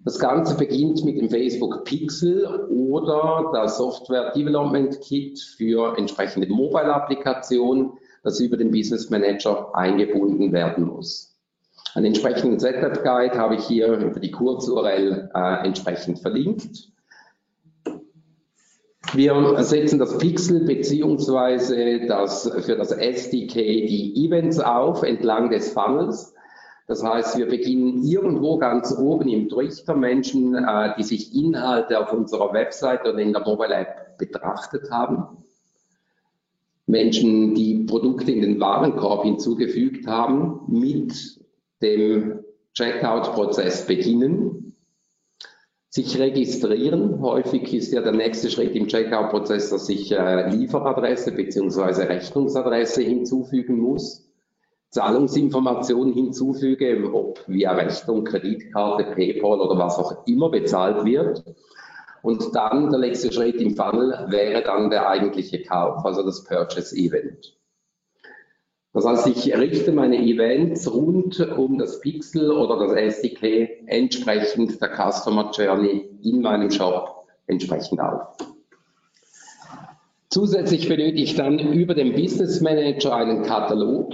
Das 0.03 0.17
Ganze 0.17 0.57
beginnt 0.57 1.05
mit 1.05 1.19
dem 1.19 1.29
Facebook 1.29 1.83
Pixel 1.83 2.65
oder 2.69 3.51
der 3.53 3.67
Software 3.67 4.31
Development 4.31 4.99
Kit 5.01 5.39
für 5.39 5.95
entsprechende 5.95 6.47
Mobile-Applikationen, 6.47 7.91
das 8.23 8.39
über 8.39 8.57
den 8.57 8.71
Business 8.71 9.11
Manager 9.11 9.75
eingebunden 9.75 10.51
werden 10.51 10.85
muss. 10.85 11.37
Einen 11.93 12.07
entsprechenden 12.07 12.59
Setup 12.59 13.03
Guide 13.03 13.37
habe 13.37 13.55
ich 13.55 13.65
hier 13.65 13.93
über 13.93 14.19
die 14.19 14.31
Kurz-URL 14.31 15.29
äh, 15.35 15.65
entsprechend 15.67 16.19
verlinkt. 16.19 16.89
Wir 19.13 19.61
setzen 19.63 19.99
das 19.99 20.17
Pixel 20.17 20.63
beziehungsweise 20.63 22.05
das, 22.07 22.49
für 22.65 22.77
das 22.77 22.91
SDK 22.91 23.55
die 23.55 24.25
Events 24.25 24.59
auf 24.59 25.03
entlang 25.03 25.49
des 25.49 25.73
Funnels. 25.73 26.33
Das 26.87 27.03
heißt, 27.03 27.37
wir 27.37 27.47
beginnen 27.47 28.03
irgendwo 28.03 28.57
ganz 28.57 28.95
oben 28.97 29.27
im 29.27 29.49
Trichter 29.49 29.95
Menschen, 29.95 30.55
äh, 30.55 30.93
die 30.97 31.03
sich 31.03 31.35
Inhalte 31.35 31.99
auf 31.99 32.13
unserer 32.13 32.53
Website 32.53 33.01
oder 33.01 33.19
in 33.19 33.33
der 33.33 33.41
Mobile 33.45 33.73
App 33.73 34.17
betrachtet 34.17 34.89
haben. 34.91 35.43
Menschen, 36.85 37.53
die 37.53 37.85
Produkte 37.85 38.31
in 38.31 38.41
den 38.41 38.59
Warenkorb 38.59 39.23
hinzugefügt 39.23 40.07
haben, 40.07 40.61
mit 40.67 41.13
dem 41.81 42.39
Checkout-Prozess 42.73 43.87
beginnen 43.87 44.70
sich 45.91 46.17
registrieren. 46.17 47.21
Häufig 47.21 47.73
ist 47.73 47.91
ja 47.91 48.01
der 48.01 48.13
nächste 48.13 48.49
Schritt 48.49 48.75
im 48.75 48.87
Checkout-Prozess, 48.87 49.71
dass 49.71 49.89
ich 49.89 50.11
äh, 50.13 50.49
Lieferadresse 50.49 51.33
bzw. 51.33 52.03
Rechnungsadresse 52.03 53.01
hinzufügen 53.01 53.77
muss. 53.77 54.25
Zahlungsinformationen 54.89 56.13
hinzufüge, 56.13 57.09
ob 57.13 57.45
via 57.47 57.73
Rechnung, 57.73 58.23
Kreditkarte, 58.23 59.03
PayPal 59.15 59.59
oder 59.59 59.77
was 59.77 59.97
auch 59.97 60.25
immer 60.27 60.49
bezahlt 60.49 61.03
wird. 61.03 61.43
Und 62.21 62.55
dann 62.55 62.89
der 62.89 62.99
nächste 62.99 63.31
Schritt 63.31 63.55
im 63.55 63.75
Funnel 63.75 64.27
wäre 64.29 64.63
dann 64.63 64.89
der 64.89 65.09
eigentliche 65.09 65.61
Kauf, 65.61 66.05
also 66.05 66.23
das 66.23 66.45
Purchase 66.45 66.95
Event. 66.95 67.57
Das 68.93 69.05
heißt, 69.05 69.27
ich 69.27 69.55
richte 69.57 69.93
meine 69.93 70.17
Events 70.17 70.91
rund 70.91 71.39
um 71.57 71.77
das 71.77 72.01
Pixel 72.01 72.51
oder 72.51 72.87
das 72.87 72.93
SDK 72.93 73.85
entsprechend 73.85 74.81
der 74.81 74.89
Customer 74.89 75.49
Journey 75.51 76.09
in 76.21 76.41
meinem 76.41 76.69
Shop 76.69 77.25
entsprechend 77.47 78.01
auf. 78.01 78.35
Zusätzlich 80.29 80.89
benötige 80.89 81.23
ich 81.23 81.35
dann 81.35 81.59
über 81.59 81.93
den 81.93 82.15
Business 82.15 82.59
Manager 82.61 83.15
einen 83.15 83.43
Katalog. 83.43 84.13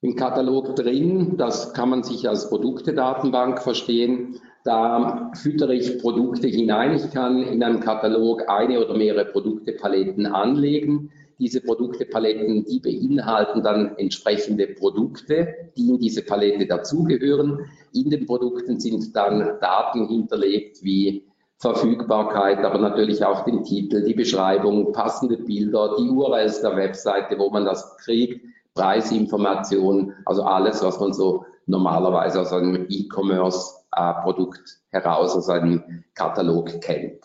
Im 0.00 0.16
Katalog 0.16 0.76
drin, 0.76 1.36
das 1.36 1.72
kann 1.74 1.90
man 1.90 2.02
sich 2.02 2.28
als 2.28 2.48
Produktedatenbank 2.50 3.62
verstehen, 3.62 4.40
da 4.64 5.30
füttere 5.34 5.74
ich 5.74 5.98
Produkte 5.98 6.46
hinein. 6.46 6.94
Ich 6.94 7.10
kann 7.10 7.42
in 7.42 7.62
einem 7.62 7.80
Katalog 7.80 8.48
eine 8.48 8.84
oder 8.84 8.96
mehrere 8.96 9.26
Produktepaletten 9.26 10.26
anlegen 10.26 11.10
diese 11.38 11.60
Produktepaletten, 11.60 12.64
die 12.64 12.80
beinhalten 12.80 13.62
dann 13.62 13.96
entsprechende 13.96 14.68
Produkte, 14.68 15.70
die 15.76 15.88
in 15.88 15.98
diese 15.98 16.22
Palette 16.22 16.66
dazugehören. 16.66 17.66
In 17.92 18.10
den 18.10 18.26
Produkten 18.26 18.78
sind 18.78 19.14
dann 19.14 19.58
Daten 19.60 20.08
hinterlegt 20.08 20.82
wie 20.82 21.24
Verfügbarkeit, 21.58 22.58
aber 22.58 22.78
natürlich 22.78 23.24
auch 23.24 23.44
den 23.44 23.64
Titel, 23.64 24.04
die 24.04 24.14
Beschreibung, 24.14 24.92
passende 24.92 25.38
Bilder, 25.38 25.96
die 25.98 26.10
URLs 26.10 26.60
der 26.60 26.76
Webseite, 26.76 27.38
wo 27.38 27.50
man 27.50 27.64
das 27.64 27.96
kriegt, 27.98 28.44
Preisinformationen, 28.74 30.14
also 30.26 30.42
alles, 30.42 30.82
was 30.82 30.98
man 30.98 31.12
so 31.12 31.46
normalerweise 31.66 32.40
aus 32.40 32.52
einem 32.52 32.86
E-Commerce-Produkt 32.88 34.80
heraus, 34.90 35.36
aus 35.36 35.48
einem 35.48 36.04
Katalog 36.14 36.80
kennt. 36.80 37.23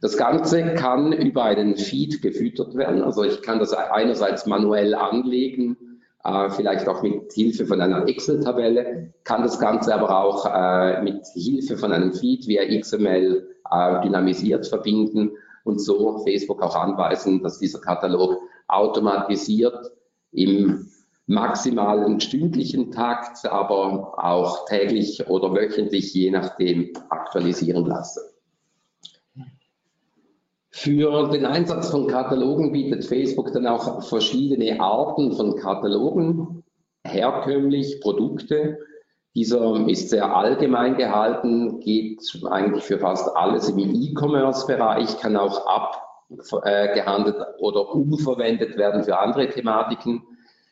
Das 0.00 0.16
Ganze 0.16 0.74
kann 0.74 1.12
über 1.12 1.44
einen 1.44 1.76
Feed 1.76 2.22
gefüttert 2.22 2.74
werden. 2.74 3.02
Also 3.02 3.24
ich 3.24 3.42
kann 3.42 3.58
das 3.58 3.72
einerseits 3.72 4.46
manuell 4.46 4.94
anlegen, 4.94 6.00
äh, 6.24 6.50
vielleicht 6.50 6.88
auch 6.88 7.02
mit 7.02 7.32
Hilfe 7.32 7.66
von 7.66 7.80
einer 7.80 8.08
Excel-Tabelle, 8.08 9.12
kann 9.24 9.42
das 9.42 9.58
Ganze 9.58 9.94
aber 9.94 10.24
auch 10.24 10.46
äh, 10.46 11.02
mit 11.02 11.26
Hilfe 11.34 11.76
von 11.76 11.92
einem 11.92 12.12
Feed 12.12 12.46
via 12.46 12.62
XML 12.80 13.48
äh, 13.70 14.00
dynamisiert 14.02 14.66
verbinden 14.66 15.32
und 15.64 15.80
so 15.80 16.18
Facebook 16.18 16.62
auch 16.62 16.76
anweisen, 16.76 17.42
dass 17.42 17.58
dieser 17.58 17.80
Katalog 17.80 18.38
automatisiert 18.68 19.92
im 20.32 20.90
maximalen 21.26 22.20
stündlichen 22.20 22.90
Takt, 22.90 23.46
aber 23.46 24.22
auch 24.22 24.66
täglich 24.66 25.26
oder 25.28 25.54
wöchentlich, 25.54 26.12
je 26.12 26.30
nachdem, 26.30 26.92
aktualisieren 27.08 27.86
lasse. 27.86 28.33
Für 30.76 31.28
den 31.28 31.46
Einsatz 31.46 31.90
von 31.90 32.08
Katalogen 32.08 32.72
bietet 32.72 33.04
Facebook 33.04 33.52
dann 33.52 33.68
auch 33.68 34.02
verschiedene 34.02 34.80
Arten 34.80 35.30
von 35.32 35.54
Katalogen, 35.56 36.64
herkömmlich 37.04 38.00
Produkte. 38.00 38.80
Dieser 39.36 39.86
ist 39.88 40.10
sehr 40.10 40.34
allgemein 40.34 40.96
gehalten, 40.96 41.78
geht 41.78 42.20
eigentlich 42.50 42.82
für 42.82 42.98
fast 42.98 43.36
alles 43.36 43.68
im 43.68 43.78
E-Commerce-Bereich, 43.78 45.20
kann 45.20 45.36
auch 45.36 45.64
abgehandelt 46.28 47.36
oder 47.60 47.94
umverwendet 47.94 48.76
werden 48.76 49.04
für 49.04 49.20
andere 49.20 49.48
Thematiken. 49.48 50.24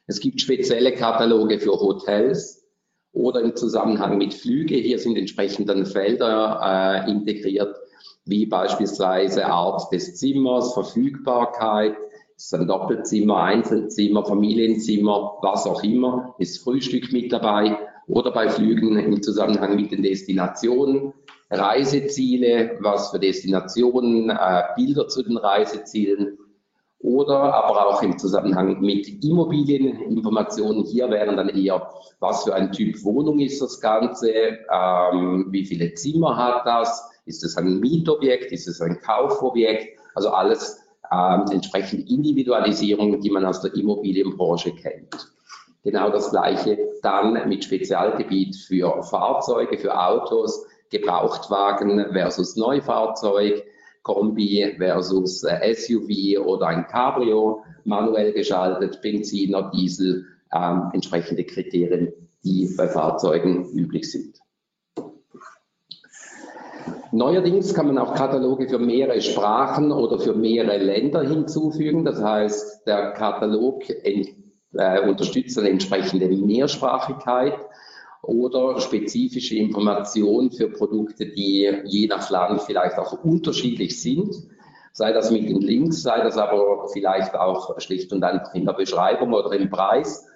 Es 0.09 0.19
gibt 0.19 0.41
spezielle 0.41 0.95
Kataloge 0.95 1.61
für 1.61 1.81
Hotels 1.81 2.67
oder 3.13 3.41
im 3.41 3.55
Zusammenhang 3.55 4.19
mit 4.19 4.35
Flüge. 4.35 4.75
Hier 4.75 4.99
sind 4.99 5.17
entsprechend 5.17 5.69
dann 5.69 5.87
Felder 5.87 7.05
äh, 7.07 7.11
integriert, 7.11 7.77
wie 8.25 8.47
beispielsweise 8.47 9.47
Art 9.47 9.93
des 9.93 10.17
Zimmers, 10.17 10.75
Verfügbarkeit, 10.75 11.97
ist 12.37 12.55
ein 12.55 12.67
Doppelzimmer, 12.67 13.43
Einzelzimmer, 13.43 14.25
Familienzimmer, 14.25 15.39
was 15.43 15.67
auch 15.67 15.83
immer, 15.85 16.35
ist 16.39 16.63
Frühstück 16.63 17.13
mit 17.13 17.33
dabei 17.33 17.79
oder 18.09 18.33
bei 18.33 18.49
Flügen 18.49 18.99
im 18.99 19.23
Zusammenhang 19.23 19.77
mit 19.77 19.93
den 19.93 20.03
Destinationen, 20.03 21.13
Reiseziele, 21.51 22.79
was 22.81 23.11
für 23.11 23.21
Destinationen, 23.21 24.31
äh, 24.31 24.63
Bilder 24.75 25.07
zu 25.09 25.23
den 25.23 25.37
Reisezielen 25.37 26.39
oder 26.99 27.55
aber 27.55 27.89
auch 27.89 28.03
im 28.03 28.19
Zusammenhang 28.19 28.81
mit 28.81 29.23
Immobilieninformationen. 29.23 30.85
Hier 30.85 31.11
wären 31.11 31.37
dann 31.37 31.49
eher, 31.49 31.91
was 32.21 32.45
für 32.45 32.55
ein 32.55 32.73
Typ 32.73 33.05
Wohnung 33.05 33.41
ist 33.41 33.61
das 33.61 33.81
Ganze, 33.81 34.33
ähm, 34.33 35.47
wie 35.51 35.65
viele 35.65 35.95
Zimmer 35.95 36.37
hat 36.37 36.65
das, 36.65 37.12
ist 37.25 37.45
es 37.45 37.57
ein 37.57 37.81
Mietobjekt? 37.81 38.53
Ist 38.53 38.69
es 38.69 38.81
ein 38.81 39.01
Kaufobjekt? 39.01 39.99
Also 40.15 40.31
alles 40.31 40.81
ähm, 41.13 41.45
entsprechend 41.51 42.09
Individualisierung, 42.11 43.21
die 43.21 43.31
man 43.31 43.45
aus 43.45 43.61
der 43.61 43.75
Immobilienbranche 43.75 44.75
kennt. 44.75 45.33
Genau 45.85 46.11
das 46.11 46.31
Gleiche 46.31 46.79
dann 47.03 47.49
mit 47.49 47.65
Spezialgebiet 47.65 48.57
für 48.57 49.03
Fahrzeuge, 49.03 49.79
für 49.79 49.99
Autos, 49.99 50.65
Gebrauchtwagen 50.91 52.13
versus 52.13 52.57
Neufahrzeug, 52.57 53.65
Kombi 54.03 54.75
versus 54.79 55.43
äh, 55.45 55.75
SUV 55.75 56.45
oder 56.45 56.69
ein 56.69 56.87
Cabrio, 56.87 57.65
manuell 57.85 58.33
geschaltet, 58.33 59.01
Benziner, 59.01 59.71
Diesel, 59.75 60.27
ähm, 60.53 60.91
entsprechende 60.93 61.45
Kriterien, 61.45 62.13
die 62.45 62.73
bei 62.77 62.89
Fahrzeugen 62.89 63.71
üblich 63.71 64.11
sind. 64.11 64.42
Neuerdings 67.15 67.75
kann 67.75 67.89
man 67.89 67.99
auch 67.99 68.15
Kataloge 68.15 68.69
für 68.71 68.79
mehrere 68.79 69.21
Sprachen 69.21 69.93
oder 69.93 70.19
für 70.19 70.33
mehrere 70.33 70.79
Länder 70.79 71.23
hinzufügen. 71.23 72.07
Das 72.07 72.23
heißt, 72.23 72.87
der 72.87 73.13
Katalog 73.13 73.83
äh, 73.91 74.25
unterstützt 75.07 75.59
eine 75.59 75.69
entsprechende 75.69 76.27
Mehrsprachigkeit 76.29 77.59
oder 78.23 78.81
spezifische 78.81 79.57
Informationen 79.57 80.53
für 80.53 80.71
Produkte, 80.71 81.27
die 81.27 81.71
je 81.85 82.07
nach 82.07 82.31
Land 82.31 82.63
vielleicht 82.63 82.97
auch 82.97 83.23
unterschiedlich 83.23 84.01
sind. 84.01 84.35
Sei 84.95 85.13
das 85.13 85.31
mit 85.31 85.43
den 85.43 85.61
Links, 85.61 86.03
sei 86.03 86.23
das 86.23 86.39
aber 86.39 86.89
vielleicht 86.95 87.35
auch 87.35 87.79
schlicht 87.81 88.13
und 88.15 88.25
einfach 88.25 88.55
in 88.55 88.65
der 88.65 88.73
Beschreibung 88.73 89.35
oder 89.35 89.53
im 89.53 89.69
Preis. 89.69 90.27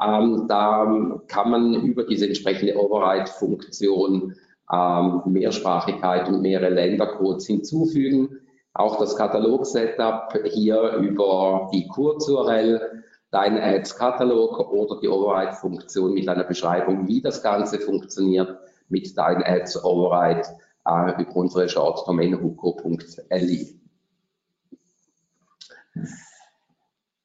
Ähm, 0.00 0.46
da 0.48 1.20
kann 1.26 1.50
man 1.50 1.74
über 1.74 2.04
diese 2.04 2.26
entsprechende 2.26 2.76
Override-Funktion 2.76 4.36
ähm, 4.72 5.22
Mehrsprachigkeit 5.26 6.28
und 6.28 6.42
mehrere 6.42 6.70
Ländercodes 6.70 7.46
hinzufügen. 7.46 8.40
Auch 8.72 8.98
das 8.98 9.16
Katalog-Setup 9.16 10.32
hier 10.44 10.92
über 10.94 11.70
die 11.72 11.88
Kurz-URL, 11.88 13.02
dein 13.30 13.58
Ads-Katalog 13.58 14.58
oder 14.72 15.00
die 15.00 15.08
Override-Funktion 15.08 16.14
mit 16.14 16.28
einer 16.28 16.44
Beschreibung, 16.44 17.08
wie 17.08 17.20
das 17.20 17.42
Ganze 17.42 17.80
funktioniert 17.80 18.58
mit 18.88 19.16
dein 19.16 19.42
Ads 19.42 19.84
Override 19.84 20.42
äh, 20.86 21.22
über 21.22 21.36
unsere 21.36 21.68
Short-Domain 21.68 22.40
huko.li. 22.40 23.80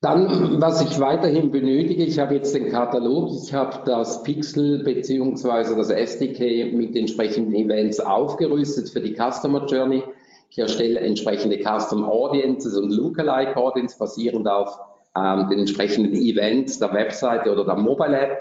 Dann, 0.06 0.62
was 0.62 0.84
ich 0.84 1.00
weiterhin 1.00 1.50
benötige, 1.50 2.04
ich 2.04 2.20
habe 2.20 2.36
jetzt 2.36 2.54
den 2.54 2.70
Katalog, 2.70 3.32
ich 3.44 3.52
habe 3.56 3.80
das 3.86 4.22
Pixel 4.22 4.84
bzw. 4.84 5.76
das 5.76 5.90
SDK 5.90 6.72
mit 6.76 6.96
entsprechenden 6.96 7.56
Events 7.56 8.00
aufgerüstet 8.00 8.88
für 8.92 9.02
die 9.02 9.16
Customer 9.16 9.66
Journey. 9.66 10.04
Ich 10.52 10.60
erstelle 10.60 11.00
entsprechende 11.00 11.58
Custom 11.58 12.04
Audiences 12.04 12.78
und 12.78 12.92
Lookalike 12.92 13.58
Audience 13.58 13.98
basierend 13.98 14.48
auf 14.48 14.78
ähm, 15.18 15.50
den 15.50 15.58
entsprechenden 15.58 16.14
Events 16.14 16.78
der 16.78 16.94
Webseite 16.94 17.52
oder 17.52 17.66
der 17.66 17.78
Mobile 17.78 18.16
App. 18.16 18.38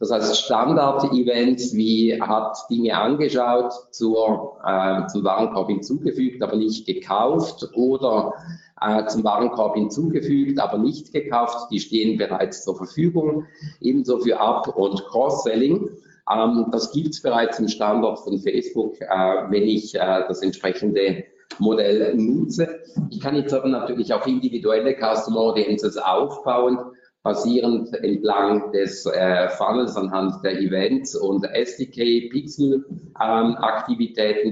Das 0.00 0.10
heißt 0.10 0.34
Standard-Events 0.38 1.74
wie 1.74 2.20
hat 2.20 2.56
Dinge 2.70 2.96
angeschaut, 2.98 3.70
zur, 3.90 4.56
äh, 4.66 5.06
zum 5.08 5.22
Warenkorb 5.24 5.68
hinzugefügt, 5.68 6.42
aber 6.42 6.56
nicht 6.56 6.86
gekauft 6.86 7.68
oder 7.74 8.32
äh, 8.80 9.04
zum 9.06 9.22
Warenkorb 9.24 9.74
hinzugefügt, 9.74 10.58
aber 10.58 10.78
nicht 10.78 11.12
gekauft. 11.12 11.70
Die 11.70 11.80
stehen 11.80 12.16
bereits 12.16 12.64
zur 12.64 12.76
Verfügung. 12.76 13.44
Ebenso 13.80 14.20
für 14.20 14.40
Up- 14.40 14.74
und 14.74 15.04
Cross-Selling. 15.04 15.90
Ähm, 16.32 16.66
das 16.72 16.92
gibt 16.92 17.10
es 17.10 17.20
bereits 17.20 17.58
im 17.58 17.68
Standard 17.68 18.20
von 18.20 18.38
Facebook, 18.38 18.98
äh, 19.02 19.06
wenn 19.50 19.64
ich 19.64 19.94
äh, 19.94 20.24
das 20.26 20.40
entsprechende 20.40 21.24
Modell 21.58 22.14
nutze. 22.16 22.80
Ich 23.10 23.20
kann 23.20 23.36
jetzt 23.36 23.52
aber 23.52 23.68
natürlich 23.68 24.14
auch 24.14 24.26
individuelle 24.26 24.94
Customer 24.94 25.40
Audiences 25.40 25.98
aufbauen, 25.98 26.78
basierend 27.22 27.94
entlang 28.02 28.72
des 28.72 29.04
äh, 29.06 29.48
Funnels 29.50 29.96
anhand 29.96 30.42
der 30.44 30.58
Events 30.60 31.14
und 31.14 31.44
SDK 31.44 32.30
Pixel 32.30 32.84
ähm, 33.20 33.56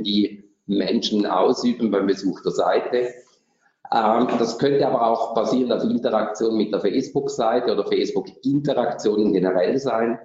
die 0.04 0.44
Menschen 0.66 1.26
ausüben 1.26 1.90
beim 1.90 2.06
Besuch 2.06 2.42
der 2.42 2.52
Seite. 2.52 3.14
Ähm, 3.90 4.28
das 4.38 4.58
könnte 4.58 4.86
aber 4.86 5.06
auch 5.06 5.34
basierend 5.34 5.72
auf 5.72 5.82
Interaktion 5.84 6.56
mit 6.56 6.72
der 6.72 6.80
Facebook-Seite 6.80 7.72
oder 7.72 7.86
Facebook-Interaktionen 7.86 9.32
generell 9.32 9.78
sein. 9.78 10.18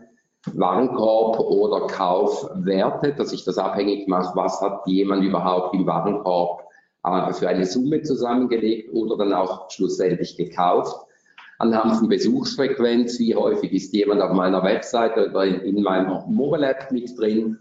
Warenkorb 0.51 1.39
oder 1.39 1.87
Kaufwerte, 1.87 3.13
dass 3.13 3.31
ich 3.31 3.45
das 3.45 3.57
abhängig 3.57 4.09
mache, 4.09 4.35
was 4.35 4.59
hat 4.59 4.85
jemand 4.85 5.23
überhaupt 5.23 5.73
im 5.73 5.87
Warenkorb 5.87 6.65
äh, 7.05 7.31
für 7.31 7.47
eine 7.47 7.65
Summe 7.65 8.01
zusammengelegt 8.01 8.93
oder 8.93 9.15
dann 9.15 9.31
auch 9.31 9.69
schlussendlich 9.69 10.35
gekauft. 10.35 11.07
Anhand 11.63 11.95
von 11.95 12.09
Besuchsfrequenz, 12.09 13.19
wie 13.19 13.35
häufig 13.35 13.71
ist 13.71 13.93
jemand 13.93 14.21
auf 14.21 14.33
meiner 14.33 14.61
Webseite 14.63 15.29
oder 15.29 15.45
in, 15.45 15.61
in 15.61 15.81
meiner 15.81 16.25
Mobile 16.27 16.67
App 16.67 16.91
mit 16.91 17.17
drin 17.17 17.57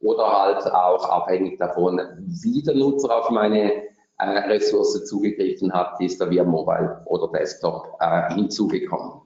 oder 0.00 0.24
halt 0.24 0.64
auch 0.72 1.06
abhängig 1.06 1.58
davon, 1.58 2.00
wie 2.18 2.62
der 2.62 2.74
Nutzer 2.74 3.14
auf 3.14 3.28
meine 3.28 3.72
äh, 4.18 4.38
Ressource 4.48 5.04
zugegriffen 5.04 5.70
hat, 5.70 6.00
ist 6.00 6.18
er 6.22 6.30
via 6.30 6.44
Mobile 6.44 7.02
oder 7.04 7.28
Desktop 7.38 7.98
äh, 8.00 8.32
hinzugekommen. 8.32 9.20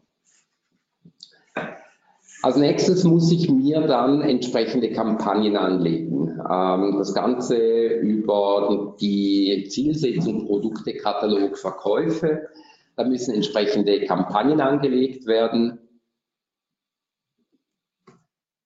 Als 2.43 2.57
nächstes 2.57 3.05
muss 3.05 3.31
ich 3.31 3.49
mir 3.49 3.83
dann 3.83 4.23
entsprechende 4.23 4.91
Kampagnen 4.91 5.57
anlegen. 5.57 6.41
Ähm, 6.51 6.97
das 6.99 7.15
Ganze 7.15 7.57
über 7.57 8.97
die 9.01 9.69
Zielsetzung 9.71 10.47
Produkte, 10.47 10.95
Katalog, 10.95 11.57
Verkäufe. 11.57 12.49
Da 12.97 13.05
müssen 13.05 13.35
entsprechende 13.35 14.07
Kampagnen 14.07 14.61
angelegt 14.61 15.27
werden. 15.27 15.79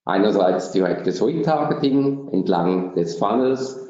Einerseits 0.04 0.70
direktes 0.70 1.24
Retargeting 1.24 2.28
entlang 2.32 2.94
des 2.94 3.16
Funnels, 3.16 3.88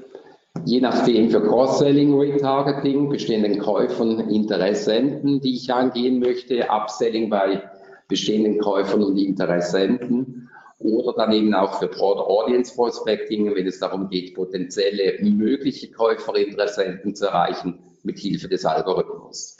je 0.64 0.81
nachdem 0.81 1.31
für 1.31 1.42
Cross-Selling, 1.42 2.18
Retargeting, 2.18 3.11
bestehenden 3.11 3.59
Käufern, 3.59 4.31
Interessenten, 4.31 5.40
die 5.40 5.55
ich 5.55 5.72
angehen 5.72 6.20
möchte, 6.20 6.68
Upselling 6.70 7.31
bei 7.31 7.62
bestehenden 8.09 8.59
Käufern 8.59 9.03
und 9.03 9.18
Interessenten 9.18 10.50
oder 10.79 11.12
dann 11.12 11.33
eben 11.33 11.55
auch 11.55 11.79
für 11.79 11.88
Broad 11.88 12.18
Audience 12.18 12.74
Prospecting, 12.74 13.55
wenn 13.55 13.66
es 13.66 13.79
darum 13.79 14.09
geht, 14.09 14.35
potenzielle 14.35 15.22
mögliche 15.22 15.90
Käufer, 15.90 16.35
Interessenten 16.35 17.14
zu 17.14 17.26
erreichen 17.26 17.79
mit 18.03 18.18
Hilfe 18.18 18.48
des 18.48 18.64
Algorithmus. 18.64 19.57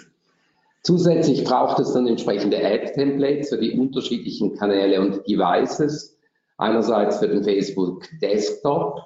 Zusätzlich 0.83 1.45
braucht 1.45 1.79
es 1.79 1.93
dann 1.93 2.07
entsprechende 2.07 2.57
Ad-Templates 2.57 3.51
für 3.51 3.59
die 3.59 3.79
unterschiedlichen 3.79 4.57
Kanäle 4.57 5.01
und 5.01 5.27
Devices. 5.27 6.19
Einerseits 6.57 7.19
für 7.19 7.29
den 7.29 7.43
Facebook 7.43 8.05
Desktop, 8.21 9.01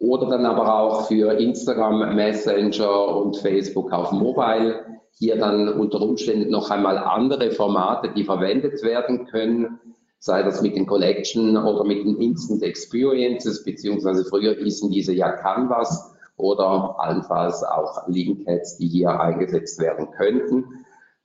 oder 0.00 0.30
dann 0.30 0.46
aber 0.46 0.74
auch 0.74 1.06
für 1.08 1.32
Instagram, 1.38 2.16
Messenger 2.16 3.16
und 3.16 3.36
Facebook 3.36 3.92
auf 3.92 4.10
Mobile. 4.12 4.86
Hier 5.12 5.36
dann 5.36 5.68
unter 5.68 6.00
Umständen 6.00 6.50
noch 6.50 6.70
einmal 6.70 6.96
andere 6.96 7.50
Formate, 7.50 8.10
die 8.16 8.24
verwendet 8.24 8.82
werden 8.82 9.26
können, 9.26 9.78
sei 10.18 10.42
das 10.42 10.62
mit 10.62 10.74
den 10.74 10.86
Collection 10.86 11.56
oder 11.56 11.84
mit 11.84 12.04
den 12.04 12.16
Instant 12.16 12.62
Experiences, 12.62 13.62
beziehungsweise 13.62 14.24
früher 14.24 14.54
hießen 14.54 14.90
diese 14.90 15.12
ja 15.12 15.32
Canvas 15.32 16.14
oder 16.40 16.96
allenfalls 16.98 17.62
auch 17.62 18.06
Linkheads, 18.08 18.78
die 18.78 18.88
hier 18.88 19.20
eingesetzt 19.20 19.80
werden 19.80 20.10
könnten. 20.12 20.64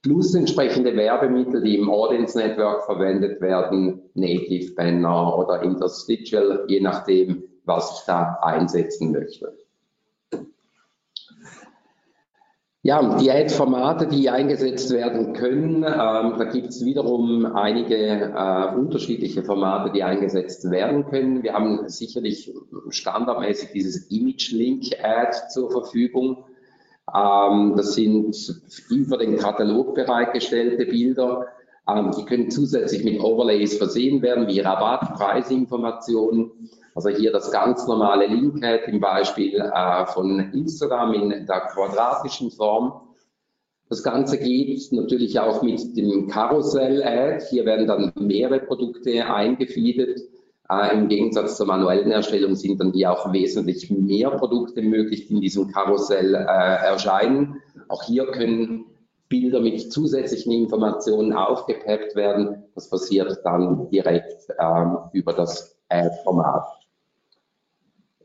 Plus 0.01 0.35
entsprechende 0.35 0.95
Werbemittel, 0.95 1.63
die 1.63 1.77
im 1.77 1.89
Audience 1.89 2.37
Network 2.37 2.85
verwendet 2.85 3.41
werden, 3.41 4.03
Native 4.13 4.75
Banner 4.75 5.37
oder 5.37 5.63
Interstitial, 5.63 6.65
je 6.67 6.79
nachdem, 6.79 7.43
was 7.65 7.99
ich 7.99 8.05
da 8.05 8.37
einsetzen 8.41 9.11
möchte. 9.11 9.64
Ja, 12.85 13.17
die 13.17 13.31
Ad-Formate, 13.31 14.05
die 14.05 14.29
eingesetzt 14.29 14.91
werden 14.93 15.33
können, 15.33 15.77
ähm, 15.77 16.35
da 16.37 16.43
gibt 16.43 16.67
es 16.67 16.85
wiederum 16.85 17.43
einige 17.55 17.95
äh, 17.95 18.75
unterschiedliche 18.75 19.41
Formate, 19.41 19.91
die 19.91 20.03
eingesetzt 20.03 20.69
werden 20.69 21.07
können. 21.07 21.41
Wir 21.41 21.53
haben 21.53 21.89
sicherlich 21.89 22.53
standardmäßig 22.89 23.71
dieses 23.71 24.11
Image-Link-Ad 24.11 25.49
zur 25.49 25.71
Verfügung. 25.71 26.45
Ähm, 27.11 27.73
das 27.75 27.95
sind 27.95 28.61
über 28.91 29.17
den 29.17 29.37
Katalog 29.37 29.95
bereitgestellte 29.95 30.85
Bilder. 30.85 31.47
Ähm, 31.87 32.11
die 32.17 32.25
können 32.25 32.49
zusätzlich 32.49 33.03
mit 33.03 33.21
Overlays 33.21 33.77
versehen 33.77 34.21
werden, 34.21 34.47
wie 34.47 34.59
Rabatt, 34.59 35.13
Preisinformationen. 35.15 36.51
Also 36.95 37.09
hier 37.09 37.31
das 37.31 37.51
ganz 37.51 37.87
normale 37.87 38.27
Linkhead 38.27 38.87
im 38.87 38.99
Beispiel 38.99 39.55
äh, 39.59 40.05
von 40.05 40.39
Instagram 40.53 41.13
in 41.13 41.29
der 41.45 41.61
quadratischen 41.73 42.51
Form. 42.51 43.01
Das 43.89 44.01
Ganze 44.01 44.39
geht 44.39 44.91
natürlich 44.91 45.39
auch 45.39 45.61
mit 45.61 45.95
dem 45.95 46.27
Karussell-Ad. 46.27 47.45
Hier 47.49 47.65
werden 47.65 47.85
dann 47.85 48.13
mehrere 48.19 48.59
Produkte 48.59 49.25
eingefeedet. 49.25 50.21
Äh, 50.69 50.93
Im 50.93 51.07
Gegensatz 51.07 51.57
zur 51.57 51.67
manuellen 51.67 52.11
Erstellung 52.11 52.55
sind 52.55 52.79
dann 52.79 52.93
hier 52.93 53.11
auch 53.11 53.31
wesentlich 53.31 53.91
mehr 53.91 54.31
Produkte 54.31 54.81
möglich, 54.81 55.27
die 55.27 55.35
in 55.35 55.41
diesem 55.41 55.71
Karussell 55.71 56.33
äh, 56.33 56.37
erscheinen. 56.37 57.61
Auch 57.89 58.01
hier 58.03 58.25
können 58.27 58.85
Bilder 59.29 59.59
mit 59.59 59.91
zusätzlichen 59.91 60.51
Informationen 60.51 61.33
aufgepeppt 61.33 62.15
werden. 62.15 62.63
Das 62.75 62.89
passiert 62.89 63.39
dann 63.43 63.89
direkt 63.89 64.47
ähm, 64.59 64.97
über 65.13 65.33
das 65.33 65.77
Ad-Format. 65.89 66.65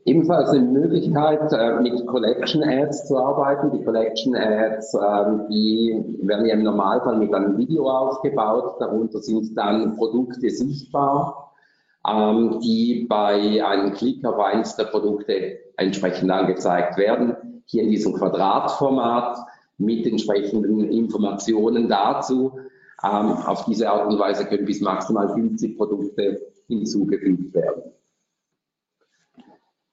Ebenfalls 0.05 0.49
eine 0.49 0.61
Möglichkeit, 0.61 1.53
äh, 1.53 1.79
mit 1.79 2.05
Collection 2.07 2.63
Ads 2.63 3.07
zu 3.07 3.17
arbeiten. 3.17 3.71
Die 3.71 3.83
Collection 3.83 4.35
Ads, 4.35 4.95
ähm, 4.95 5.47
die 5.49 6.03
werden 6.23 6.45
ja 6.47 6.53
im 6.53 6.63
Normalfall 6.63 7.17
mit 7.17 7.33
einem 7.33 7.57
Video 7.57 7.87
aufgebaut. 7.87 8.77
Darunter 8.79 9.19
sind 9.19 9.55
dann 9.55 9.95
Produkte 9.95 10.49
sichtbar. 10.49 11.51
ähm, 12.07 12.59
die 12.61 13.05
bei 13.07 13.63
einem 13.63 13.93
Klick 13.93 14.25
auf 14.25 14.39
eines 14.39 14.75
der 14.75 14.85
Produkte 14.85 15.59
entsprechend 15.77 16.31
angezeigt 16.31 16.97
werden. 16.97 17.35
Hier 17.65 17.83
in 17.83 17.89
diesem 17.89 18.13
Quadratformat 18.13 19.37
mit 19.81 20.05
entsprechenden 20.05 20.91
Informationen 20.91 21.89
dazu. 21.89 22.59
Ähm, 23.03 23.31
auf 23.31 23.65
diese 23.65 23.89
Art 23.89 24.11
und 24.11 24.19
Weise 24.19 24.45
können 24.45 24.65
bis 24.65 24.79
maximal 24.81 25.29
50 25.33 25.77
Produkte 25.77 26.41
hinzugefügt 26.67 27.53
werden. 27.53 27.91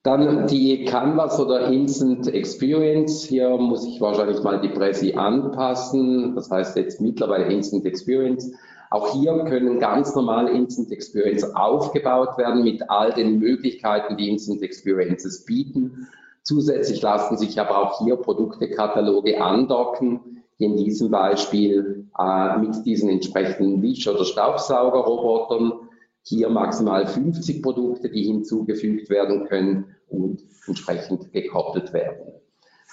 Dann 0.02 0.46
die 0.46 0.84
Canvas 0.84 1.40
oder 1.40 1.68
Instant 1.68 2.32
Experience. 2.32 3.24
Hier 3.24 3.56
muss 3.58 3.86
ich 3.86 4.00
wahrscheinlich 4.00 4.42
mal 4.42 4.60
die 4.60 4.68
Presse 4.68 5.16
anpassen. 5.16 6.34
Das 6.34 6.50
heißt 6.50 6.76
jetzt 6.76 7.00
mittlerweile 7.00 7.52
Instant 7.52 7.84
Experience. 7.84 8.52
Auch 8.90 9.12
hier 9.12 9.44
können 9.44 9.80
ganz 9.80 10.14
normale 10.14 10.50
Instant 10.52 10.90
Experience 10.92 11.44
aufgebaut 11.54 12.38
werden 12.38 12.62
mit 12.62 12.88
all 12.88 13.12
den 13.12 13.38
Möglichkeiten, 13.38 14.16
die 14.16 14.30
Instant 14.30 14.62
Experiences 14.62 15.44
bieten. 15.44 16.08
Zusätzlich 16.48 17.02
lassen 17.02 17.36
sich 17.36 17.60
aber 17.60 17.76
auch 17.76 17.98
hier 18.02 18.16
Produktekataloge 18.16 19.38
andocken, 19.38 20.44
in 20.56 20.78
diesem 20.78 21.10
Beispiel 21.10 22.08
äh, 22.18 22.56
mit 22.56 22.86
diesen 22.86 23.10
entsprechenden 23.10 23.82
Wisch- 23.82 24.08
oder 24.08 24.24
Staubsaugerrobotern. 24.24 25.74
Hier 26.22 26.48
maximal 26.48 27.06
50 27.06 27.62
Produkte, 27.62 28.08
die 28.08 28.22
hinzugefügt 28.22 29.10
werden 29.10 29.44
können 29.44 29.94
und 30.08 30.42
entsprechend 30.66 31.30
gekoppelt 31.34 31.92
werden. 31.92 32.32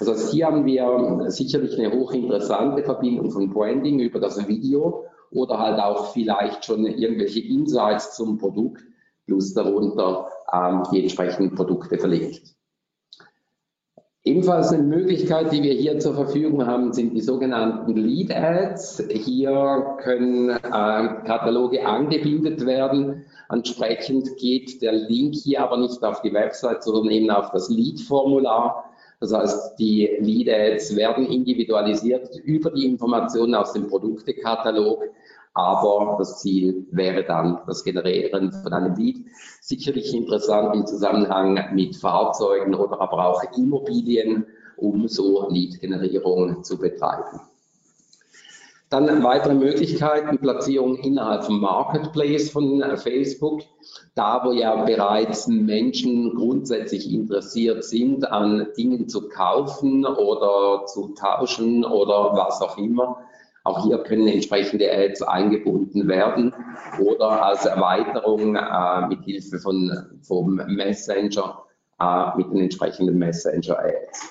Heißt, 0.02 0.34
hier 0.34 0.48
haben 0.48 0.66
wir 0.66 1.32
sicherlich 1.32 1.80
eine 1.80 1.98
hochinteressante 1.98 2.84
Verbindung 2.84 3.32
von 3.32 3.50
Branding 3.54 4.02
über 4.02 4.20
das 4.20 4.50
Video 4.50 5.06
oder 5.32 5.60
halt 5.60 5.80
auch 5.80 6.12
vielleicht 6.12 6.66
schon 6.66 6.86
irgendwelche 6.86 7.40
Insights 7.40 8.18
zum 8.18 8.38
Produkt 8.38 8.84
plus 9.26 9.54
darunter 9.54 10.28
ähm, 10.52 10.84
die 10.92 11.04
entsprechenden 11.04 11.56
Produkte 11.56 11.98
verlinkt. 11.98 12.55
Ebenfalls 14.28 14.74
eine 14.74 14.82
Möglichkeit, 14.82 15.52
die 15.52 15.62
wir 15.62 15.74
hier 15.74 16.00
zur 16.00 16.16
Verfügung 16.16 16.66
haben, 16.66 16.94
sind 16.94 17.14
die 17.14 17.22
sogenannten 17.22 17.96
Lead 17.96 18.36
Ads. 18.36 19.04
Hier 19.12 19.98
können 20.00 20.50
äh, 20.50 20.60
Kataloge 20.64 21.86
angebildet 21.86 22.66
werden. 22.66 23.24
Entsprechend 23.50 24.36
geht 24.38 24.82
der 24.82 24.94
Link 24.94 25.36
hier 25.36 25.62
aber 25.62 25.78
nicht 25.78 26.04
auf 26.04 26.24
die 26.24 26.34
Website, 26.34 26.84
sondern 26.84 27.12
eben 27.12 27.30
auf 27.30 27.52
das 27.52 27.70
Lead-Formular. 27.70 28.90
Das 29.20 29.32
heißt, 29.32 29.78
die 29.78 30.10
Lead 30.20 30.50
Ads 30.50 30.96
werden 30.96 31.28
individualisiert 31.28 32.36
über 32.44 32.72
die 32.72 32.88
Informationen 32.88 33.54
aus 33.54 33.74
dem 33.74 33.88
Produktekatalog 33.88 35.04
aber 35.56 36.18
das 36.20 36.42
Ziel 36.42 36.86
wäre 36.92 37.24
dann 37.24 37.62
das 37.66 37.84
Generieren 37.84 38.52
von 38.52 38.74
einem 38.74 38.96
Lead. 38.96 39.26
Sicherlich 39.62 40.14
interessant 40.14 40.76
im 40.76 40.86
Zusammenhang 40.86 41.74
mit 41.74 41.96
Fahrzeugen 41.96 42.76
oder 42.76 43.00
aber 43.00 43.26
auch 43.26 43.42
Immobilien, 43.58 44.46
um 44.76 45.08
so 45.08 45.48
Lead-Generierung 45.50 46.64
zu 46.66 46.78
betreiben. 46.78 47.40
Dann 48.90 49.24
weitere 49.24 49.56
Möglichkeiten, 49.56 50.38
Platzierung 50.38 50.98
innerhalb 50.98 51.46
vom 51.46 51.60
Marketplace 51.62 52.52
von 52.52 52.84
Facebook, 52.98 53.62
da 54.14 54.46
wo 54.46 54.52
ja 54.52 54.84
bereits 54.84 55.48
Menschen 55.48 56.36
grundsätzlich 56.36 57.12
interessiert 57.12 57.84
sind, 57.86 58.30
an 58.30 58.68
Dingen 58.78 59.08
zu 59.08 59.30
kaufen 59.30 60.06
oder 60.06 60.86
zu 60.86 61.14
tauschen 61.16 61.84
oder 61.86 62.34
was 62.34 62.62
auch 62.62 62.78
immer, 62.78 63.18
auch 63.66 63.84
hier 63.84 63.98
können 63.98 64.28
entsprechende 64.28 64.90
Ads 64.92 65.24
eingebunden 65.24 66.08
werden 66.08 66.54
oder 67.00 67.46
als 67.46 67.66
Erweiterung 67.66 68.56
äh, 68.56 69.08
mit 69.08 69.24
Hilfe 69.24 69.60
von, 69.60 69.92
vom 70.22 70.62
Messenger 70.68 71.64
äh, 72.00 72.38
mit 72.38 72.52
den 72.52 72.62
entsprechenden 72.62 73.18
Messenger-Ads. 73.18 74.30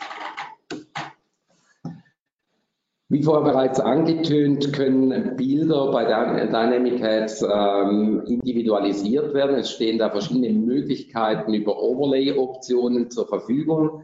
Wie 3.09 3.23
vorher 3.23 3.53
bereits 3.53 3.81
angetönt, 3.81 4.73
können 4.73 5.37
Bilder 5.37 5.91
bei 5.91 6.05
Dynamic 6.05 7.03
Ads 7.03 7.43
ähm, 7.43 8.23
individualisiert 8.27 9.35
werden. 9.35 9.57
Es 9.57 9.71
stehen 9.71 9.99
da 9.99 10.11
verschiedene 10.11 10.53
Möglichkeiten 10.53 11.55
über 11.55 11.83
Overlay-Optionen 11.83 13.11
zur 13.11 13.27
Verfügung. 13.29 14.03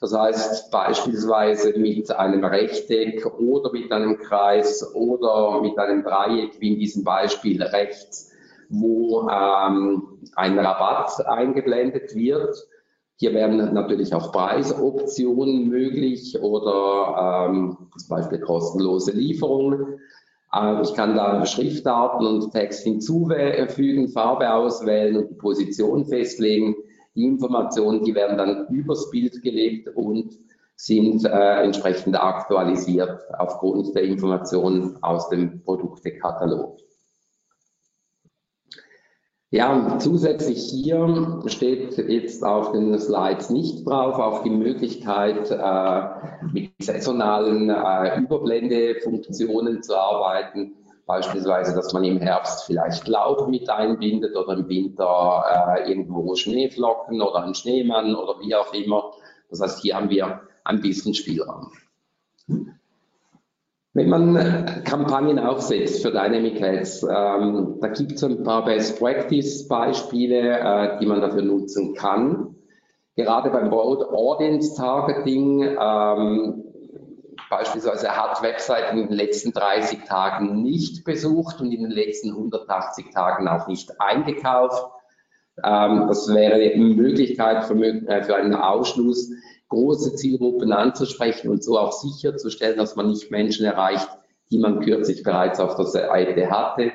Das 0.00 0.12
heißt 0.12 0.70
beispielsweise 0.70 1.78
mit 1.78 2.10
einem 2.10 2.44
Rechteck 2.44 3.24
oder 3.38 3.72
mit 3.72 3.90
einem 3.90 4.18
Kreis 4.18 4.94
oder 4.94 5.60
mit 5.62 5.78
einem 5.78 6.04
Dreieck, 6.04 6.60
wie 6.60 6.74
in 6.74 6.78
diesem 6.78 7.02
Beispiel 7.02 7.62
rechts, 7.62 8.32
wo 8.68 9.22
ähm, 9.22 10.18
ein 10.34 10.58
Rabatt 10.58 11.26
eingeblendet 11.26 12.14
wird. 12.14 12.66
Hier 13.18 13.32
werden 13.32 13.72
natürlich 13.72 14.14
auch 14.14 14.30
Preisoptionen 14.32 15.68
möglich 15.68 16.38
oder 16.42 17.48
ähm, 17.48 17.78
zum 17.96 18.08
Beispiel 18.08 18.40
kostenlose 18.40 19.12
Lieferungen. 19.12 19.98
Äh, 20.52 20.82
ich 20.82 20.92
kann 20.92 21.16
da 21.16 21.46
Schriftarten 21.46 22.26
und 22.26 22.50
Text 22.52 22.82
hinzufügen, 22.84 24.08
Farbe 24.08 24.52
auswählen 24.52 25.16
und 25.16 25.30
die 25.30 25.34
Position 25.34 26.04
festlegen. 26.04 26.76
Die 27.16 27.24
Informationen, 27.24 28.04
die 28.04 28.14
werden 28.14 28.38
dann 28.38 28.68
übers 28.68 29.10
Bild 29.10 29.42
gelegt 29.42 29.88
und 29.96 30.38
sind 30.76 31.24
äh, 31.24 31.62
entsprechend 31.62 32.22
aktualisiert 32.22 33.22
aufgrund 33.38 33.94
der 33.94 34.02
Informationen 34.02 35.02
aus 35.02 35.30
dem 35.30 35.62
Produktekatalog. 35.62 36.76
Ja, 39.50 39.98
zusätzlich 39.98 40.70
hier 40.70 41.40
steht 41.46 41.96
jetzt 41.96 42.44
auf 42.44 42.72
den 42.72 42.98
Slides 42.98 43.48
nicht 43.48 43.86
drauf, 43.86 44.18
auch 44.18 44.42
die 44.42 44.50
Möglichkeit, 44.50 45.50
äh, 45.50 46.02
mit 46.52 46.72
saisonalen 46.80 47.70
äh, 47.70 48.18
Überblendefunktionen 48.20 49.82
zu 49.82 49.96
arbeiten. 49.96 50.74
Beispielsweise, 51.06 51.74
dass 51.74 51.92
man 51.92 52.02
im 52.02 52.18
Herbst 52.18 52.64
vielleicht 52.64 53.06
Laub 53.06 53.48
mit 53.48 53.70
einbindet 53.70 54.36
oder 54.36 54.54
im 54.54 54.68
Winter 54.68 55.76
äh, 55.78 55.88
irgendwo 55.88 56.34
Schneeflocken 56.34 57.22
oder 57.22 57.44
einen 57.44 57.54
Schneemann 57.54 58.16
oder 58.16 58.40
wie 58.40 58.54
auch 58.56 58.74
immer. 58.74 59.12
Das 59.48 59.60
heißt, 59.60 59.82
hier 59.82 59.94
haben 59.94 60.10
wir 60.10 60.40
ein 60.64 60.80
bisschen 60.80 61.14
Spielraum. 61.14 61.70
Wenn 63.94 64.10
man 64.10 64.82
Kampagnen 64.84 65.38
aufsetzt 65.38 66.02
für 66.02 66.10
Dynamic 66.10 66.60
Ads, 66.60 67.04
ähm, 67.04 67.78
da 67.80 67.88
gibt 67.88 68.12
es 68.12 68.24
ein 68.24 68.42
paar 68.42 68.64
Best 68.64 68.98
Practice 68.98 69.68
Beispiele, 69.68 70.58
äh, 70.58 70.98
die 70.98 71.06
man 71.06 71.20
dafür 71.20 71.42
nutzen 71.42 71.94
kann. 71.94 72.56
Gerade 73.14 73.48
beim 73.50 73.70
Broad 73.70 74.04
Audience 74.10 74.76
Targeting 74.76 75.62
ähm, 75.62 76.64
Beispielsweise 77.48 78.08
hat 78.08 78.42
Webseiten 78.42 78.98
in 78.98 79.08
den 79.08 79.16
letzten 79.16 79.52
30 79.52 80.04
Tagen 80.04 80.62
nicht 80.62 81.04
besucht 81.04 81.60
und 81.60 81.70
in 81.70 81.82
den 81.82 81.92
letzten 81.92 82.30
180 82.30 83.10
Tagen 83.12 83.46
auch 83.46 83.68
nicht 83.68 84.00
eingekauft. 84.00 84.84
Ähm, 85.62 86.06
das 86.08 86.32
wäre 86.32 86.54
eine 86.54 86.76
Möglichkeit 86.76 87.64
für, 87.64 87.74
äh, 87.76 88.22
für 88.24 88.36
einen 88.36 88.54
Ausschluss, 88.54 89.30
große 89.68 90.14
Zielgruppen 90.16 90.72
anzusprechen 90.72 91.50
und 91.50 91.62
so 91.62 91.78
auch 91.78 91.92
sicherzustellen, 91.92 92.78
dass 92.78 92.96
man 92.96 93.08
nicht 93.08 93.30
Menschen 93.30 93.66
erreicht, 93.66 94.08
die 94.50 94.58
man 94.58 94.80
kürzlich 94.80 95.22
bereits 95.22 95.60
auf 95.60 95.76
der 95.76 95.86
Seite 95.86 96.50
hatte. 96.50 96.92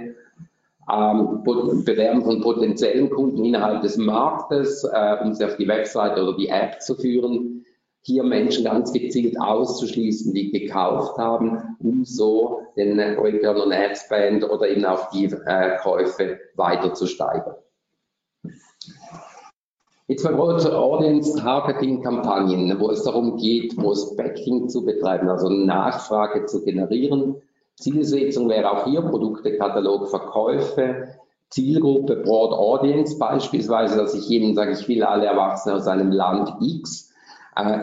Ähm, 0.91 1.43
Bewerben 1.43 2.23
von 2.23 2.41
potenziellen 2.41 3.09
Kunden 3.09 3.45
innerhalb 3.45 3.81
des 3.81 3.97
Marktes, 3.97 4.83
äh, 4.83 5.17
um 5.23 5.33
sie 5.33 5.45
auf 5.45 5.55
die 5.55 5.67
Webseite 5.67 6.21
oder 6.21 6.35
die 6.35 6.49
App 6.49 6.81
zu 6.81 6.95
führen 6.95 7.60
hier 8.03 8.23
Menschen 8.23 8.65
ganz 8.65 8.91
gezielt 8.91 9.39
auszuschließen, 9.39 10.33
die 10.33 10.51
gekauft 10.51 11.17
haben, 11.17 11.77
um 11.79 12.03
so 12.03 12.61
den 12.75 12.99
Return 12.99 13.57
on 13.57 13.73
Ad 13.73 13.95
Spend 13.95 14.49
oder 14.49 14.67
eben 14.67 14.85
auch 14.85 15.09
die 15.11 15.25
äh, 15.25 15.77
Käufe 15.77 16.39
weiter 16.55 16.93
zu 16.93 17.05
steigern. 17.05 17.55
Jetzt 20.07 20.23
bei 20.23 20.33
Broad 20.33 20.65
Audience 20.65 21.37
Targeting 21.39 22.01
Kampagnen, 22.01 22.77
wo 22.79 22.89
es 22.89 23.03
darum 23.03 23.37
geht, 23.37 23.77
Prospecting 23.77 24.67
zu 24.67 24.83
betreiben, 24.83 25.29
also 25.29 25.47
Nachfrage 25.47 26.45
zu 26.47 26.65
generieren. 26.65 27.35
Zielsetzung 27.75 28.49
wäre 28.49 28.71
auch 28.71 28.85
hier 28.85 29.01
Produktekatalog, 29.03 30.09
Verkäufe, 30.09 31.15
Zielgruppe 31.49 32.17
Broad 32.17 32.51
Audience 32.51 33.17
beispielsweise, 33.17 33.97
dass 33.97 34.13
ich 34.13 34.29
eben 34.31 34.53
sage, 34.53 34.71
ich 34.71 34.87
will 34.89 35.03
alle 35.03 35.27
Erwachsenen 35.27 35.77
aus 35.77 35.87
einem 35.87 36.11
Land 36.11 36.55
X 36.59 37.10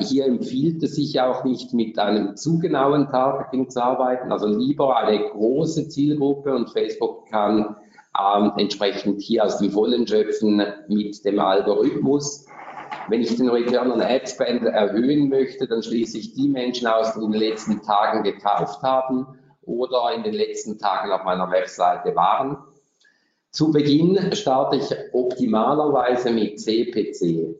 hier 0.01 0.25
empfiehlt 0.25 0.83
es 0.83 0.97
sich 0.97 1.21
auch 1.21 1.45
nicht 1.45 1.75
mit 1.75 1.99
einem 1.99 2.37
zu 2.37 2.59
genauen 2.59 3.09
Targeting 3.09 3.69
zu 3.69 3.83
arbeiten, 3.83 4.33
also 4.33 4.47
lieber 4.47 4.97
eine 4.97 5.29
große 5.29 5.89
Zielgruppe 5.89 6.55
und 6.55 6.71
Facebook 6.71 7.29
kann 7.29 7.77
ähm, 8.19 8.53
entsprechend 8.57 9.21
hier 9.21 9.45
aus 9.45 9.59
dem 9.59 9.71
Vollen 9.71 10.07
schöpfen 10.07 10.63
mit 10.89 11.25
dem 11.25 11.39
Algorithmus. 11.39 12.47
Wenn 13.09 13.21
ich 13.21 13.37
den 13.37 13.49
Return 13.49 13.93
on 13.93 14.01
Ad 14.01 14.27
Spend 14.27 14.65
erhöhen 14.65 15.29
möchte, 15.29 15.67
dann 15.67 15.83
schließe 15.83 16.19
ich 16.19 16.35
die 16.35 16.49
Menschen 16.49 16.87
aus, 16.87 17.15
die 17.15 17.25
in 17.25 17.33
den 17.33 17.41
letzten 17.41 17.83
Tagen 17.83 18.23
gekauft 18.23 18.83
haben 18.83 19.27
oder 19.63 20.15
in 20.15 20.23
den 20.23 20.35
letzten 20.35 20.79
Tagen 20.79 21.13
auf 21.13 21.25
meiner 21.25 21.51
Webseite 21.51 22.17
waren. 22.17 22.57
Zu 23.51 23.71
Beginn 23.73 24.33
starte 24.35 24.77
ich 24.77 24.95
optimalerweise 25.13 26.31
mit 26.31 26.61
CPC. 26.61 27.57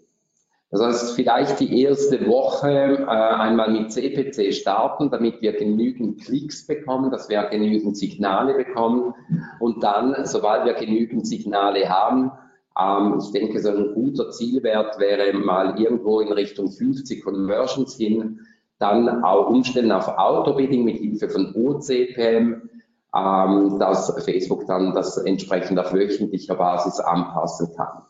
Das 0.71 0.83
heißt, 0.83 1.17
vielleicht 1.17 1.61
die 1.61 1.83
erste 1.83 2.27
Woche 2.27 2.71
äh, 2.71 3.05
einmal 3.07 3.71
mit 3.71 3.91
CPC 3.91 4.53
starten, 4.53 5.11
damit 5.11 5.41
wir 5.41 5.55
genügend 5.55 6.21
Klicks 6.21 6.67
bekommen, 6.67 7.11
dass 7.11 7.31
wir 7.31 7.43
genügend 7.45 7.97
Signale 7.97 8.53
bekommen 8.55 9.15
und 9.61 9.83
dann, 9.83 10.27
sobald 10.27 10.67
wir 10.67 10.75
genügend 10.75 11.27
Signale 11.27 11.89
haben, 11.89 12.33
ähm, 12.79 13.19
ich 13.19 13.33
denke, 13.33 13.61
so 13.61 13.71
ein 13.71 13.95
guter 13.95 14.31
Zielwert 14.31 14.99
wäre 14.99 15.33
mal 15.33 15.81
irgendwo 15.81 16.21
in 16.21 16.33
Richtung 16.33 16.71
50 16.71 17.25
Conversions 17.25 17.97
hin, 17.97 18.41
dann 18.79 19.25
auch 19.25 19.49
umstellen 19.49 19.91
auf 19.91 20.07
Autobidding 20.07 20.85
mit 20.85 20.99
Hilfe 20.99 21.31
von 21.31 21.55
OCPM, 21.55 22.69
ähm, 23.17 23.79
dass 23.79 24.23
Facebook 24.25 24.67
dann 24.67 24.95
das 24.95 25.17
entsprechend 25.17 25.79
auf 25.79 25.95
wöchentlicher 25.95 26.55
Basis 26.55 27.01
anpassen 27.01 27.75
kann. 27.75 28.03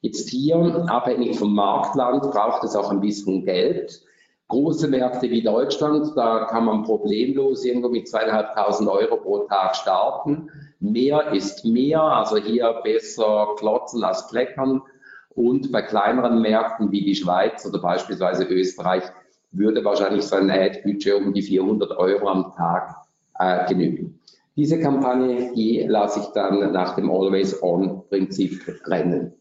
Jetzt 0.00 0.28
hier, 0.28 0.84
abhängig 0.88 1.38
vom 1.38 1.54
Marktland, 1.54 2.22
braucht 2.22 2.64
es 2.64 2.76
auch 2.76 2.90
ein 2.90 3.00
bisschen 3.00 3.44
Geld. 3.44 4.00
Große 4.48 4.86
Märkte 4.86 5.28
wie 5.30 5.42
Deutschland, 5.42 6.12
da 6.16 6.44
kann 6.44 6.66
man 6.66 6.84
problemlos 6.84 7.64
irgendwo 7.64 7.88
mit 7.88 8.08
zweieinhalbtausend 8.08 8.88
Euro 8.88 9.16
pro 9.16 9.38
Tag 9.48 9.74
starten. 9.74 10.48
Mehr 10.78 11.32
ist 11.32 11.64
mehr, 11.64 12.00
also 12.00 12.36
hier 12.36 12.80
besser 12.84 13.54
klotzen 13.58 14.04
als 14.04 14.28
kleckern. 14.28 14.82
Und 15.30 15.72
bei 15.72 15.82
kleineren 15.82 16.40
Märkten 16.40 16.92
wie 16.92 17.04
die 17.04 17.16
Schweiz 17.16 17.66
oder 17.66 17.80
beispielsweise 17.80 18.44
Österreich 18.44 19.02
würde 19.50 19.84
wahrscheinlich 19.84 20.22
so 20.22 20.36
ein 20.36 20.50
Ad-Budget 20.50 21.14
um 21.14 21.32
die 21.32 21.42
400 21.42 21.90
Euro 21.98 22.28
am 22.28 22.52
Tag 22.56 22.94
äh, 23.38 23.66
genügen. 23.68 24.20
Diese 24.56 24.80
Kampagne, 24.80 25.52
die 25.54 25.84
lasse 25.86 26.20
ich 26.20 26.26
dann 26.26 26.72
nach 26.72 26.94
dem 26.94 27.10
Always-On-Prinzip 27.10 28.80
rennen. 28.86 29.34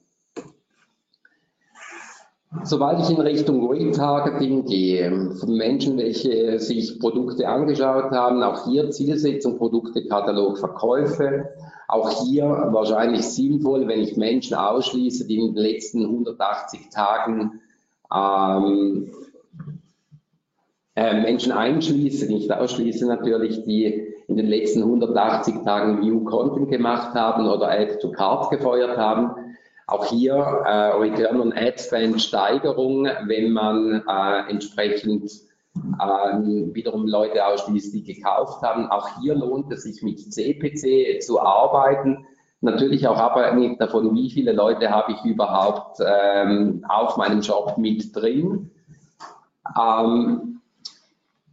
Sobald 2.64 3.00
ich 3.00 3.10
in 3.10 3.22
Richtung 3.22 3.70
Retargeting 3.70 4.66
gehe, 4.66 5.32
von 5.32 5.58
Menschen, 5.58 5.98
welche 5.98 6.60
sich 6.60 7.00
Produkte 7.00 7.48
angeschaut 7.48 8.12
haben, 8.12 8.42
auch 8.44 8.66
hier 8.66 8.92
Zielsetzung, 8.92 9.58
Produktekatalog, 9.58 10.58
Verkäufe, 10.58 11.50
auch 11.88 12.10
hier 12.24 12.46
wahrscheinlich 12.46 13.24
sinnvoll, 13.24 13.88
wenn 13.88 14.02
ich 14.02 14.18
Menschen 14.18 14.56
ausschließe, 14.56 15.28
die 15.28 15.38
in 15.38 15.54
den 15.54 15.64
letzten 15.64 16.04
180 16.04 16.90
Tagen 16.90 17.62
ähm, 18.14 19.12
äh, 20.96 21.22
Menschen 21.22 21.52
einschließe, 21.52 22.28
nicht 22.28 22.52
ausschließe 22.52 23.06
natürlich, 23.06 23.64
die 23.64 24.14
in 24.28 24.38
den 24.38 24.48
letzten 24.48 24.82
180 24.82 25.64
Tagen 25.64 26.02
View 26.02 26.24
Content 26.24 26.70
gemacht 26.70 27.14
haben 27.14 27.48
oder 27.48 27.70
Add 27.70 28.00
to 28.00 28.12
Cart 28.12 28.50
gefeuert 28.50 28.98
haben 28.98 29.45
auch 29.88 30.06
hier 30.06 30.34
äh, 30.34 30.92
Return 30.98 31.40
on 31.40 31.54
Ad 31.54 31.78
Spend 31.78 32.22
Steigerung, 32.22 33.06
wenn 33.26 33.52
man 33.52 34.04
äh, 34.08 34.50
entsprechend 34.50 35.32
ähm, 35.76 36.74
wiederum 36.74 37.08
Leute 37.08 37.46
ausschließt, 37.46 37.94
die 37.94 38.04
gekauft 38.04 38.62
haben. 38.62 38.88
Auch 38.90 39.20
hier 39.20 39.36
lohnt 39.36 39.72
es 39.72 39.84
sich 39.84 40.02
mit 40.02 40.20
CPC 40.20 41.22
zu 41.22 41.40
arbeiten. 41.42 42.26
Natürlich 42.62 43.08
auch 43.08 43.18
abhängig 43.18 43.78
davon, 43.78 44.16
wie 44.16 44.32
viele 44.32 44.54
Leute 44.54 44.90
habe 44.90 45.12
ich 45.12 45.24
überhaupt 45.24 46.00
ähm, 46.04 46.84
auf 46.88 47.18
meinem 47.18 47.42
Job 47.42 47.78
mit 47.78 48.16
drin. 48.16 48.72
Ähm, 49.80 50.62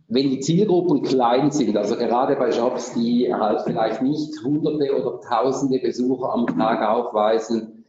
wenn 0.09 0.31
die 0.31 0.41
Zielgruppen 0.41 1.03
klein 1.03 1.51
sind, 1.51 1.77
also 1.77 1.97
gerade 1.97 2.37
bei 2.37 2.51
Jobs, 2.51 2.95
die 2.95 3.33
halt 3.33 3.63
vielleicht 3.63 4.03
nicht 4.03 4.43
hunderte 4.45 4.95
oder 4.95 5.21
tausende 5.21 5.79
Besucher 5.79 6.33
am 6.33 6.47
Tag 6.47 6.87
aufweisen, 6.87 7.82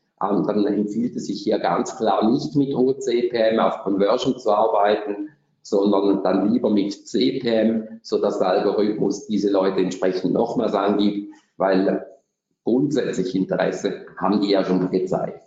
dann 0.47 0.65
empfiehlt 0.65 1.15
es 1.15 1.27
sich 1.27 1.41
hier 1.41 1.59
ganz 1.59 1.97
klar 1.97 2.29
nicht 2.29 2.55
mit 2.55 2.73
OCPM 2.73 3.59
auf 3.59 3.79
Conversion 3.83 4.37
zu 4.37 4.51
arbeiten, 4.51 5.29
sondern 5.61 6.23
dann 6.23 6.51
lieber 6.51 6.69
mit 6.69 7.07
CPM, 7.07 7.99
sodass 8.01 8.39
der 8.39 8.47
Algorithmus 8.47 9.27
diese 9.27 9.51
Leute 9.51 9.79
entsprechend 9.79 10.33
nochmals 10.33 10.73
angibt, 10.73 11.33
weil 11.57 12.05
grundsätzlich 12.63 13.35
Interesse 13.35 14.05
haben 14.17 14.41
die 14.41 14.51
ja 14.51 14.63
schon 14.63 14.89
gezeigt. 14.89 15.41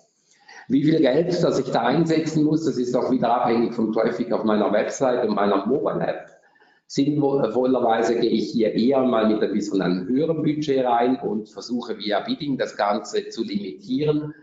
Wie 0.68 0.82
viel 0.82 0.98
Geld, 0.98 1.42
das 1.42 1.58
ich 1.60 1.70
da 1.70 1.82
einsetzen 1.82 2.44
muss, 2.44 2.64
das 2.64 2.76
ist 2.76 2.96
auch 2.96 3.10
wieder 3.10 3.32
abhängig 3.42 3.74
vom 3.74 3.92
Traffic 3.92 4.32
auf 4.32 4.44
meiner 4.44 4.72
Website 4.72 5.26
und 5.28 5.34
meiner 5.34 5.64
Mobile 5.66 6.00
App. 6.00 6.26
Sinnvollerweise 6.88 8.18
gehe 8.18 8.30
ich 8.30 8.50
hier 8.50 8.72
eher 8.74 9.02
mal 9.02 9.28
mit 9.28 9.42
ein 9.42 9.52
bisschen 9.52 9.82
einem 9.82 10.06
höheren 10.08 10.42
Budget 10.42 10.84
rein 10.84 11.18
und 11.20 11.48
versuche 11.48 11.98
via 11.98 12.20
Bidding 12.20 12.58
das 12.58 12.76
Ganze 12.76 13.28
zu 13.28 13.42
limitieren, 13.42 14.34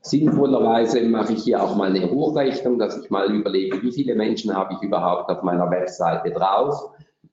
Sinnvollerweise 0.00 1.02
mache 1.02 1.32
ich 1.32 1.42
hier 1.42 1.62
auch 1.62 1.76
mal 1.76 1.90
eine 1.90 2.10
Hochrechnung, 2.10 2.78
dass 2.78 2.96
ich 2.96 3.10
mal 3.10 3.34
überlege, 3.34 3.82
wie 3.82 3.92
viele 3.92 4.14
Menschen 4.14 4.54
habe 4.54 4.74
ich 4.74 4.82
überhaupt 4.82 5.28
auf 5.30 5.42
meiner 5.42 5.70
Webseite 5.70 6.30
drauf. 6.30 6.90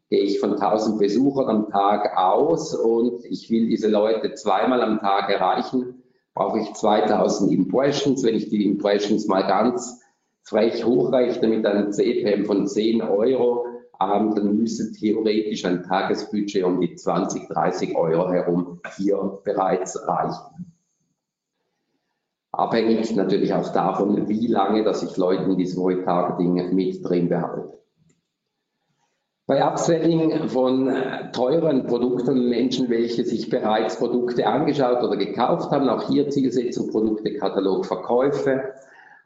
Gehe 0.09 0.23
ich 0.23 0.39
von 0.39 0.53
1000 0.53 0.99
Besuchern 0.99 1.47
am 1.47 1.69
Tag 1.69 2.17
aus 2.17 2.73
und 2.75 3.23
ich 3.25 3.49
will 3.49 3.67
diese 3.67 3.87
Leute 3.87 4.33
zweimal 4.33 4.81
am 4.81 4.99
Tag 4.99 5.29
erreichen, 5.29 6.03
brauche 6.33 6.59
ich 6.59 6.73
2000 6.73 7.51
Impressions. 7.51 8.23
Wenn 8.23 8.35
ich 8.35 8.49
die 8.49 8.65
Impressions 8.65 9.27
mal 9.27 9.47
ganz 9.47 10.01
frech 10.43 10.85
hochrechne 10.85 11.47
mit 11.47 11.65
einem 11.65 11.91
CPM 11.91 12.45
von 12.45 12.67
10 12.67 13.01
Euro, 13.01 13.65
ähm, 14.01 14.33
dann 14.35 14.55
müsste 14.57 14.91
theoretisch 14.91 15.65
ein 15.65 15.83
Tagesbudget 15.83 16.63
um 16.63 16.81
die 16.81 16.95
20, 16.95 17.47
30 17.47 17.95
Euro 17.95 18.31
herum 18.31 18.79
hier 18.97 19.39
bereits 19.43 20.07
reichen. 20.07 20.74
Abhängig 22.57 23.13
natürlich 23.15 23.53
auch 23.53 23.67
davon, 23.73 24.29
wie 24.29 24.47
lange, 24.47 24.83
dass 24.83 25.03
ich 25.03 25.17
Leute 25.17 25.43
in 25.43 25.57
diesem 25.57 25.83
Retargeting 25.83 26.73
mit 26.73 27.07
drin 27.07 27.27
behalte. 27.27 27.73
Bei 29.45 29.63
Upselling 29.63 30.47
von 30.47 30.89
teuren 31.33 31.85
Produkten, 31.85 32.49
Menschen, 32.49 32.89
welche 32.89 33.25
sich 33.25 33.49
bereits 33.49 33.99
Produkte 33.99 34.47
angeschaut 34.47 35.03
oder 35.03 35.17
gekauft 35.17 35.69
haben, 35.71 35.89
auch 35.89 36.07
hier 36.07 36.29
Zielsetzung, 36.29 36.89
Produkte, 36.89 37.33
Katalog, 37.33 37.85
Verkäufe. 37.85 38.73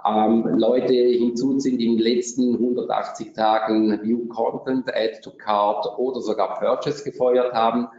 Ähm, 0.06 0.46
Leute 0.58 0.94
hinzuziehen, 0.94 1.78
die 1.78 1.86
in 1.86 1.98
den 1.98 2.04
letzten 2.04 2.56
180 2.56 3.34
Tagen 3.34 4.02
View 4.02 4.28
Content, 4.28 4.89
Add 4.89 5.22
to 5.22 5.32
Cart 5.32 5.86
oder 5.98 6.22
sogar 6.22 6.58
Purchase 6.60 7.04
gefeuert 7.04 7.54
haben 7.54 7.89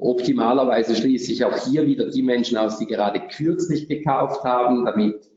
Optimalerweise 0.00 0.96
schließe 0.96 1.32
ich 1.32 1.44
auch 1.44 1.56
hier 1.56 1.86
wieder 1.86 2.08
die 2.08 2.22
Menschen 2.22 2.56
aus, 2.56 2.78
die 2.78 2.86
gerade 2.86 3.20
kürzlich 3.20 3.86
gekauft 3.86 4.44
haben, 4.44 4.86
damit 4.86 5.30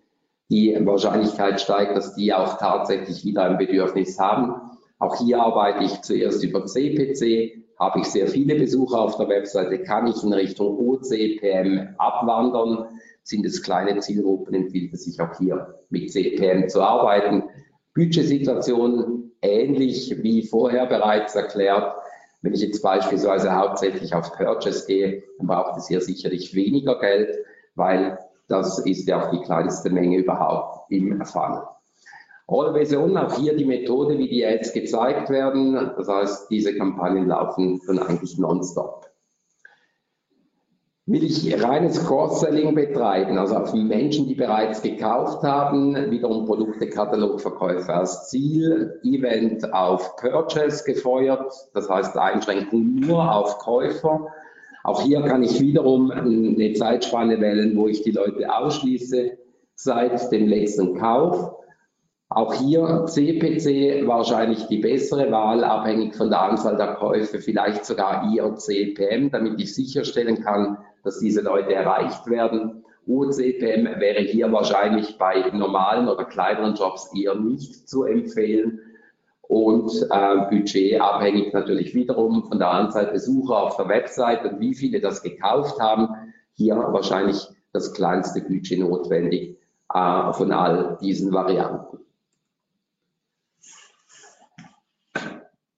die 0.50 0.78
Wahrscheinlichkeit 0.86 1.60
steigt, 1.60 1.98
dass 1.98 2.16
die 2.16 2.34
auch 2.34 2.58
tatsächlich 2.58 3.26
wieder 3.26 3.44
ein 3.44 3.58
Bedürfnis 3.58 4.18
haben. 4.20 4.54
Auch 5.00 5.18
hier 5.18 5.42
arbeite 5.42 5.84
ich 5.84 6.02
zuerst 6.02 6.44
über 6.44 6.66
CPC. 6.66 7.64
Habe 7.78 8.00
ich 8.00 8.06
sehr 8.06 8.28
viele 8.28 8.56
Besucher 8.56 9.02
auf 9.02 9.18
der 9.18 9.28
Webseite, 9.28 9.80
kann 9.80 10.08
ich 10.08 10.24
in 10.24 10.32
Richtung 10.32 10.78
OCPM 10.78 11.96
abwandern. 11.98 12.86
Sind 13.24 13.46
es 13.46 13.64
kleine 13.64 14.00
Zielgruppen, 14.00 14.54
empfiehlt 14.54 14.94
es 14.94 15.04
sich 15.04 15.20
auch 15.20 15.38
hier 15.38 15.76
mit 15.90 16.12
CPM 16.12 16.70
zu 16.70 16.82
arbeiten. 16.82 17.44
Budgetsituation 17.96 19.32
ähnlich 19.42 20.24
wie 20.24 20.44
vorher 20.44 20.86
bereits 20.86 21.36
erklärt. 21.36 21.96
Wenn 22.44 22.54
ich 22.54 22.62
jetzt 22.62 22.82
beispielsweise 22.82 23.56
hauptsächlich 23.56 24.14
auf 24.14 24.34
Purchase 24.34 24.86
gehe, 24.86 25.24
dann 25.38 25.48
braucht 25.48 25.78
es 25.78 25.88
hier 25.88 26.02
sicherlich 26.02 26.54
weniger 26.54 27.00
Geld, 27.00 27.38
weil 27.76 28.20
das 28.50 28.80
ist 28.80 29.08
ja 29.08 29.24
auch 29.24 29.32
die 29.32 29.42
kleinste 29.42 29.90
Menge 29.90 30.18
überhaupt 30.18 30.92
im 30.92 31.24
Funnel. 31.26 31.64
Always 32.48 32.94
On, 32.94 33.16
auch 33.16 33.34
hier 33.38 33.56
die 33.56 33.64
Methode, 33.64 34.18
wie 34.18 34.28
die 34.28 34.46
Ads 34.46 34.74
gezeigt 34.74 35.30
werden. 35.30 35.92
Das 35.96 36.10
heißt, 36.10 36.52
diese 36.52 36.76
Kampagnen 36.76 37.30
laufen 37.30 37.80
dann 37.88 38.00
eigentlich 38.00 38.38
nonstop. 38.38 39.10
Will 41.06 41.26
ich 41.26 41.62
reines 41.62 42.08
Cross-Selling 42.08 42.76
betreiben, 42.76 43.38
also 43.38 43.58
auf 43.58 43.74
Menschen, 43.74 44.26
die 44.26 44.36
bereits 44.36 44.82
gekauft 44.82 45.44
haben, 45.44 46.10
wiederum 46.12 46.46
Produkte-Katalogverkäufe 46.46 47.94
als 47.94 48.30
Ziel, 48.30 49.02
Event 49.04 49.74
auf 49.74 50.16
Purchase 50.16 50.86
gefeuert, 50.86 51.52
das 51.74 51.90
heißt 51.90 52.18
Einschränkung 52.18 52.96
nur 52.96 53.36
auf 53.36 53.58
Käufer. 53.58 54.28
Auch 54.86 55.02
hier 55.02 55.22
kann 55.24 55.44
ich 55.44 55.60
wiederum 55.60 56.10
eine 56.10 56.72
Zeitspanne 56.72 57.42
wählen, 57.42 57.76
wo 57.76 57.90
ich 57.90 58.04
die 58.04 58.12
Leute 58.12 58.56
ausschließe 58.56 59.38
seit 59.76 60.32
dem 60.32 60.48
letzten 60.48 60.98
Kauf. 60.98 61.52
Auch 62.30 62.54
hier 62.54 63.08
CPC 63.08 64.08
wahrscheinlich 64.08 64.68
die 64.68 64.78
bessere 64.78 65.30
Wahl, 65.34 65.66
abhängig 65.66 66.16
von 66.16 66.30
der 66.30 66.44
Anzahl 66.44 66.78
der 66.78 66.96
Käufe, 66.96 67.40
vielleicht 67.40 67.84
sogar 67.84 68.32
IOCPM, 68.34 69.32
damit 69.32 69.60
ich 69.60 69.76
sicherstellen 69.76 70.42
kann, 70.42 70.78
dass 71.04 71.20
diese 71.20 71.42
Leute 71.42 71.74
erreicht 71.74 72.28
werden. 72.28 72.84
UCPM 73.06 74.00
wäre 74.00 74.22
hier 74.22 74.52
wahrscheinlich 74.52 75.18
bei 75.18 75.50
normalen 75.52 76.08
oder 76.08 76.26
kleineren 76.26 76.76
Jobs 76.76 77.12
eher 77.14 77.36
nicht 77.36 77.90
zu 77.90 78.04
empfehlen. 78.06 78.80
Und 79.42 79.92
äh, 80.10 80.38
Budget 80.50 81.02
abhängig 81.02 81.54
natürlich 81.54 81.94
wiederum 81.94 82.46
von 82.48 82.60
der 82.60 82.70
Anzahl 82.72 83.08
Besucher 83.08 83.62
auf 83.62 83.76
der 83.76 83.90
Website 83.90 84.46
und 84.46 84.60
wie 84.62 84.74
viele 84.74 85.02
das 85.02 85.22
gekauft 85.22 85.80
haben. 85.80 86.08
hier 86.56 86.76
wahrscheinlich 86.76 87.46
das 87.74 87.94
kleinste 87.94 88.42
Budget 88.42 88.80
notwendig 88.80 89.58
äh, 89.94 90.34
von 90.34 90.52
all 90.52 90.98
diesen 91.02 91.34
Varianten. 91.34 92.00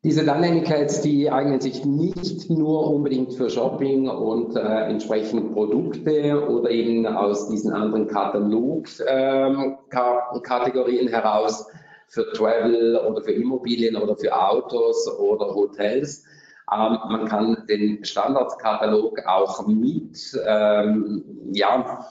Diese 0.06 0.22
Dynamic 0.22 0.70
Ads, 0.70 1.02
die 1.02 1.32
eignen 1.32 1.60
sich 1.60 1.84
nicht 1.84 2.52
nur 2.52 2.94
unbedingt 2.94 3.34
für 3.34 3.50
Shopping 3.50 4.08
und 4.08 4.56
äh, 4.56 4.60
entsprechend 4.60 5.54
Produkte 5.54 6.48
oder 6.48 6.70
eben 6.70 7.08
aus 7.08 7.50
diesen 7.50 7.74
anderen 7.74 8.08
Katalog-Kategorien 8.08 11.08
ähm, 11.08 11.12
heraus 11.12 11.68
für 12.08 12.32
Travel 12.34 12.98
oder 12.98 13.24
für 13.24 13.32
Immobilien 13.32 13.96
oder 13.96 14.16
für 14.16 14.40
Autos 14.40 15.10
oder 15.18 15.56
Hotels. 15.56 16.24
Ähm, 16.72 17.00
man 17.10 17.26
kann 17.26 17.64
den 17.68 18.06
Standardkatalog 18.06 19.26
auch 19.26 19.66
mit 19.66 20.40
ähm, 20.46 21.24
ja, 21.52 22.06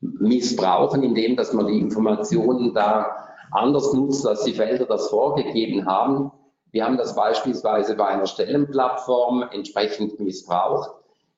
missbrauchen, 0.00 1.02
indem 1.02 1.34
dass 1.34 1.52
man 1.52 1.66
die 1.66 1.80
Informationen 1.80 2.74
da 2.74 3.26
anders 3.50 3.92
nutzt, 3.92 4.24
als 4.24 4.44
die 4.44 4.52
Felder 4.52 4.86
das 4.86 5.08
vorgegeben 5.08 5.86
haben. 5.86 6.30
Wir 6.72 6.84
haben 6.84 6.96
das 6.96 7.14
beispielsweise 7.14 7.96
bei 7.96 8.06
einer 8.06 8.26
Stellenplattform 8.26 9.44
entsprechend 9.50 10.20
missbraucht. 10.20 10.90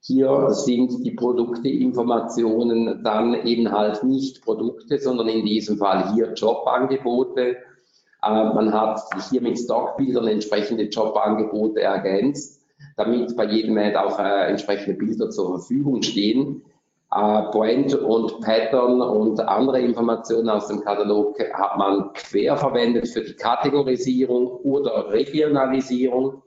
Hier 0.04 0.50
sind 0.50 1.04
die 1.04 1.12
Produkteinformationen 1.12 3.04
dann 3.04 3.34
eben 3.46 3.70
halt 3.70 4.02
nicht 4.02 4.44
Produkte, 4.44 4.98
sondern 4.98 5.28
in 5.28 5.46
diesem 5.46 5.78
Fall 5.78 6.12
hier 6.12 6.32
Jobangebote. 6.32 7.40
Äh, 7.40 7.56
man 8.22 8.72
hat 8.72 9.00
hier 9.30 9.40
mit 9.40 9.58
Stockbildern 9.58 10.26
entsprechende 10.26 10.84
Jobangebote 10.84 11.80
ergänzt, 11.80 12.60
damit 12.96 13.36
bei 13.36 13.44
jedem 13.44 13.78
Ad 13.78 13.96
auch 13.96 14.18
äh, 14.18 14.48
entsprechende 14.48 14.98
Bilder 14.98 15.30
zur 15.30 15.58
Verfügung 15.58 16.02
stehen. 16.02 16.62
Äh, 17.14 17.42
Point 17.50 17.94
und 17.94 18.40
Pattern 18.40 19.02
und 19.02 19.38
andere 19.40 19.80
Informationen 19.80 20.48
aus 20.48 20.68
dem 20.68 20.80
Katalog 20.80 21.38
hat 21.52 21.76
man 21.76 22.12
quer 22.14 22.56
verwendet 22.56 23.06
für 23.08 23.22
die 23.22 23.34
Kategorisierung 23.34 24.46
oder 24.62 25.10
Regionalisierung. 25.10 26.42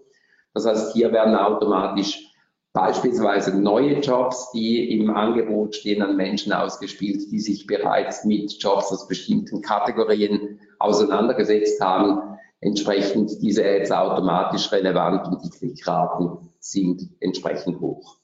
Das 0.55 0.65
heißt, 0.65 0.93
hier 0.93 1.11
werden 1.11 1.35
automatisch 1.35 2.31
beispielsweise 2.73 3.55
neue 3.61 3.99
Jobs, 3.99 4.51
die 4.53 4.97
im 4.97 5.11
Angebot 5.15 5.75
stehen, 5.75 6.01
an 6.01 6.15
Menschen 6.15 6.51
ausgespielt, 6.51 7.31
die 7.31 7.39
sich 7.39 7.67
bereits 7.67 8.25
mit 8.25 8.51
Jobs 8.59 8.91
aus 8.91 9.07
bestimmten 9.07 9.61
Kategorien 9.61 10.59
auseinandergesetzt 10.79 11.79
haben. 11.79 12.37
Entsprechend 12.59 13.39
diese 13.41 13.63
Ads 13.63 13.91
automatisch 13.91 14.71
relevant 14.71 15.27
und 15.27 15.43
die 15.43 15.49
Klickraten 15.51 16.49
sind 16.59 17.07
entsprechend 17.19 17.79
hoch. 17.79 18.17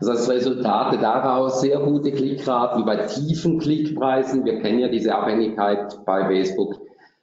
Das 0.00 0.08
heißt, 0.08 0.30
Resultate 0.30 0.98
daraus 0.98 1.60
sehr 1.60 1.78
gute 1.78 2.12
Klickraten 2.12 2.84
bei 2.84 2.96
tiefen 3.06 3.58
Klickpreisen. 3.58 4.44
Wir 4.44 4.60
kennen 4.60 4.80
ja 4.80 4.88
diese 4.88 5.14
Abhängigkeit 5.14 6.04
bei 6.04 6.24
Facebook. 6.26 6.80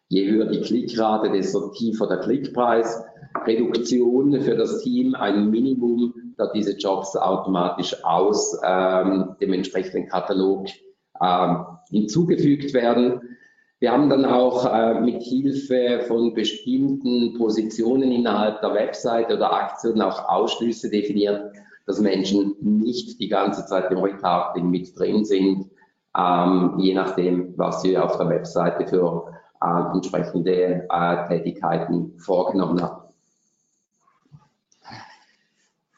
Je 0.10 0.30
höher 0.30 0.46
die 0.46 0.62
Klickrate, 0.62 1.30
desto 1.32 1.70
tiefer 1.72 2.08
der 2.08 2.20
Klickpreis. 2.20 3.04
Reduktion 3.46 4.40
für 4.42 4.56
das 4.56 4.82
Team, 4.82 5.16
ein 5.16 5.50
Minimum, 5.50 6.14
da 6.38 6.48
diese 6.54 6.78
Jobs 6.78 7.16
automatisch 7.16 8.04
aus 8.04 8.58
ähm, 8.64 9.36
dem 9.42 9.54
entsprechenden 9.54 10.08
Katalog 10.08 10.68
ähm, 11.22 11.66
hinzugefügt 11.90 12.74
werden. 12.74 13.22
Wir 13.80 13.92
haben 13.92 14.10
dann 14.10 14.26
auch 14.26 14.66
äh, 14.66 15.00
mit 15.02 15.22
Hilfe 15.22 16.04
von 16.08 16.34
bestimmten 16.34 17.38
Positionen 17.38 18.12
innerhalb 18.12 18.62
der 18.62 18.74
Website 18.74 19.32
oder 19.32 19.54
Aktionen 19.54 20.02
auch 20.02 20.28
Ausschlüsse 20.28 20.90
definiert, 20.90 21.52
dass 21.88 22.00
Menschen 22.00 22.56
nicht 22.60 23.20
die 23.20 23.30
ganze 23.30 23.66
Zeit 23.66 23.90
im 23.92 24.00
Retargeting 24.00 24.70
mit 24.70 24.98
drin 25.00 25.26
sind, 25.26 25.72
ähm, 26.16 26.74
je 26.78 26.94
nachdem, 26.94 27.54
was 27.58 27.82
sie 27.82 27.98
auf 27.98 28.18
der 28.18 28.30
Webseite 28.30 28.86
für 28.88 29.32
äh, 29.62 29.94
entsprechende 29.94 30.88
äh, 30.90 31.28
Tätigkeiten 31.28 32.14
vorgenommen 32.20 32.82
haben. 32.82 33.08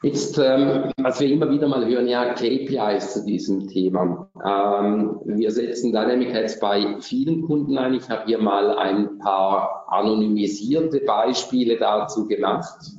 Jetzt, 0.02 0.38
ähm, 0.38 0.92
was 0.96 1.20
wir 1.20 1.28
immer 1.28 1.50
wieder 1.50 1.68
mal 1.68 1.86
hören, 1.86 2.08
ja, 2.08 2.32
KPIs 2.32 3.12
zu 3.12 3.26
diesem 3.26 3.68
Thema. 3.68 4.30
Ähm, 4.42 5.20
wir 5.24 5.50
setzen 5.50 5.92
Dynamic 5.92 6.34
Ads 6.34 6.58
bei 6.58 6.96
vielen 7.00 7.42
Kunden 7.42 7.76
ein. 7.76 7.92
Ich 7.92 8.08
habe 8.08 8.24
hier 8.24 8.38
mal 8.38 8.78
ein 8.78 9.18
paar 9.18 9.84
anonymisierte 9.88 11.00
Beispiele 11.00 11.76
dazu 11.76 12.26
gemacht. 12.26 12.92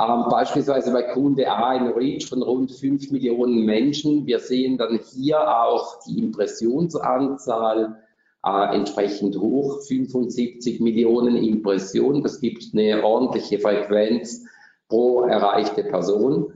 Ähm, 0.00 0.24
beispielsweise 0.30 0.92
bei 0.92 1.02
Kunde 1.02 1.50
A 1.50 1.70
ein 1.70 1.88
Reach 1.88 2.26
von 2.26 2.42
rund 2.42 2.72
5 2.72 3.10
Millionen 3.10 3.66
Menschen. 3.66 4.26
Wir 4.26 4.38
sehen 4.38 4.78
dann 4.78 4.98
hier 5.12 5.40
auch 5.40 6.02
die 6.06 6.18
Impressionsanzahl 6.22 7.98
äh, 8.44 8.74
entsprechend 8.74 9.36
hoch, 9.36 9.82
75 9.82 10.80
Millionen 10.80 11.36
Impressionen. 11.36 12.22
Das 12.22 12.40
gibt 12.40 12.64
eine 12.72 13.04
ordentliche 13.04 13.58
Frequenz 13.58 14.46
pro 14.88 15.24
erreichte 15.24 15.84
Person. 15.84 16.54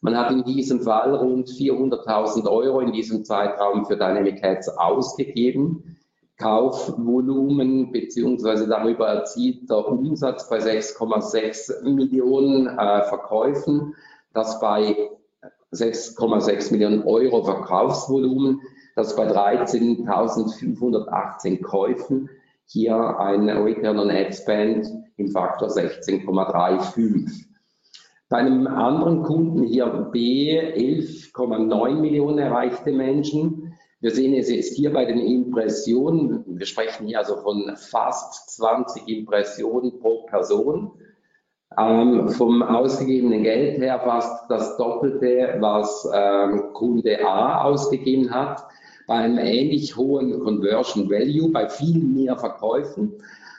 Man 0.00 0.16
hat 0.16 0.30
in 0.30 0.44
diesem 0.44 0.80
Fall 0.80 1.14
rund 1.14 1.48
400.000 1.48 2.48
Euro 2.48 2.80
in 2.80 2.92
diesem 2.92 3.24
Zeitraum 3.24 3.84
für 3.84 3.96
Dynamic 3.96 4.42
Ads 4.42 4.68
ausgegeben. 4.78 5.95
Kaufvolumen 6.38 7.92
beziehungsweise 7.92 8.68
darüber 8.68 9.08
erzielt 9.08 9.70
der 9.70 9.88
Umsatz 9.88 10.50
bei 10.50 10.58
6,6 10.58 11.82
Millionen 11.88 12.66
äh, 12.66 13.04
Verkäufen, 13.04 13.94
das 14.34 14.60
bei 14.60 15.08
6,6 15.72 16.72
Millionen 16.72 17.04
Euro 17.04 17.42
Verkaufsvolumen, 17.44 18.60
das 18.94 19.16
bei 19.16 19.26
13.518 19.26 21.62
Käufen 21.62 22.28
hier 22.66 23.18
ein 23.18 23.48
Return 23.48 23.98
on 23.98 24.10
Ad 24.10 24.32
Spend 24.32 24.86
im 25.16 25.28
Faktor 25.28 25.68
16,35. 25.68 27.46
Bei 28.28 28.38
einem 28.38 28.66
anderen 28.66 29.22
Kunden 29.22 29.62
hier 29.62 29.86
B 30.12 30.60
11,9 30.60 31.94
Millionen 31.94 32.38
erreichte 32.38 32.92
Menschen, 32.92 33.65
wir 34.06 34.14
sehen 34.14 34.34
es 34.34 34.48
jetzt 34.48 34.76
hier 34.76 34.92
bei 34.92 35.04
den 35.04 35.18
Impressionen. 35.18 36.44
Wir 36.46 36.66
sprechen 36.66 37.08
hier 37.08 37.18
also 37.18 37.38
von 37.38 37.76
fast 37.76 38.50
20 38.50 39.08
Impressionen 39.08 39.98
pro 39.98 40.22
Person. 40.26 40.92
Ähm, 41.76 42.28
vom 42.28 42.62
ausgegebenen 42.62 43.42
Geld 43.42 43.80
her 43.80 43.98
fast 43.98 44.48
das 44.48 44.76
Doppelte, 44.76 45.56
was 45.58 46.08
ähm, 46.14 46.72
Kunde 46.72 47.18
A 47.26 47.64
ausgegeben 47.64 48.30
hat. 48.30 48.64
Bei 49.08 49.14
einem 49.14 49.38
ähnlich 49.38 49.96
hohen 49.96 50.38
Conversion 50.38 51.10
Value, 51.10 51.50
bei 51.50 51.68
viel 51.68 51.98
mehr 51.98 52.36
Verkäufen. 52.36 53.14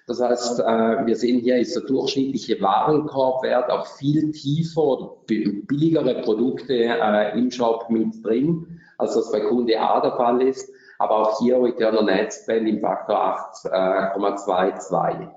Das 0.07 0.21
heißt, 0.21 0.61
äh, 0.61 1.05
wir 1.05 1.15
sehen 1.17 1.39
hier 1.39 1.57
ist 1.57 1.75
der 1.75 1.83
durchschnittliche 1.83 2.61
Warenkorbwert 2.61 3.69
auch 3.69 3.85
viel 3.97 4.31
tiefer 4.31 4.81
oder 4.81 5.17
billigere 5.27 6.21
Produkte 6.21 6.73
äh, 6.73 7.37
im 7.37 7.51
Shop 7.51 7.89
mit 7.89 8.25
drin 8.25 8.79
als 8.97 9.15
das 9.15 9.29
bei 9.31 9.41
Kunde 9.41 9.79
A 9.79 9.99
der 9.99 10.13
Fall 10.13 10.41
ist. 10.41 10.71
Aber 10.97 11.17
auch 11.17 11.39
hier 11.39 11.61
Return 11.61 11.97
on 11.97 12.09
Ad 12.09 12.31
Spend 12.31 12.69
im 12.69 12.79
Faktor 12.79 13.17
8,22. 13.17 15.23
Äh, 15.23 15.27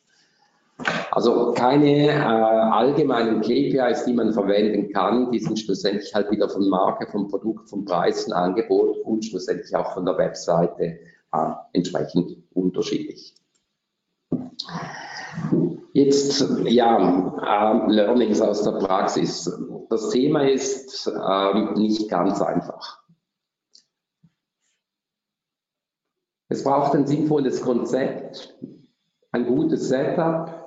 Also 1.12 1.54
keine 1.54 2.10
äh, 2.10 2.14
allgemeinen 2.14 3.41
KPIs, 3.41 4.06
die 4.06 4.14
man 4.14 4.32
verwenden 4.32 4.93
kann, 4.93 5.32
die 5.32 5.39
sind 5.39 5.60
schlussendlich 5.60 6.14
halt 6.14 6.30
wieder 6.30 6.50
von 6.50 6.70
Marke, 6.70 7.08
vom 7.08 7.28
Produkt, 7.28 7.70
vom 7.70 7.84
Preis, 7.84 8.26
vom 8.26 8.34
Angebot 8.34 8.98
und 9.04 9.26
schlussendlich 9.26 9.76
auch 9.76 9.93
von 9.93 10.06
der 10.06 10.18
Webseite 10.18 11.00
äh, 11.34 11.52
entsprechend 11.74 12.38
unterschiedlich. 12.54 13.34
Jetzt, 15.93 16.47
ja, 16.65 17.84
äh, 17.88 17.91
Learnings 17.91 18.41
aus 18.41 18.63
der 18.63 18.73
Praxis. 18.73 19.51
Das 19.89 20.09
Thema 20.09 20.47
ist 20.47 21.07
äh, 21.07 21.80
nicht 21.80 22.09
ganz 22.09 22.41
einfach. 22.41 23.01
Es 26.49 26.63
braucht 26.63 26.95
ein 26.95 27.07
sinnvolles 27.07 27.61
Konzept, 27.61 28.57
ein 29.32 29.47
gutes 29.47 29.89
Setup 29.89 30.57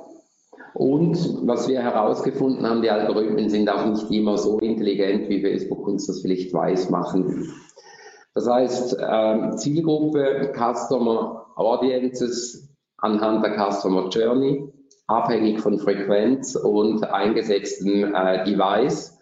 und 0.74 1.46
was 1.46 1.68
wir 1.68 1.82
herausgefunden 1.82 2.66
haben, 2.66 2.82
die 2.82 2.90
Algorithmen 2.90 3.48
sind 3.48 3.68
auch 3.68 3.86
nicht 3.86 4.11
immer 4.11 4.36
so 4.36 4.58
intelligent, 4.58 5.28
wie 5.28 5.42
Facebook 5.42 5.86
uns 5.86 6.06
das 6.06 6.20
vielleicht 6.20 6.52
weiß 6.52 6.90
machen 6.90 7.52
Das 8.34 8.48
heißt, 8.48 8.96
äh, 8.98 9.50
Zielgruppe, 9.56 10.52
Customer 10.54 11.46
Audiences 11.56 12.70
anhand 13.01 13.44
der 13.44 13.57
Customer 13.57 14.09
Journey, 14.09 14.72
abhängig 15.07 15.61
von 15.61 15.78
Frequenz 15.78 16.55
und 16.55 17.05
eingesetzten 17.05 18.14
äh, 18.14 18.44
Device, 18.44 19.18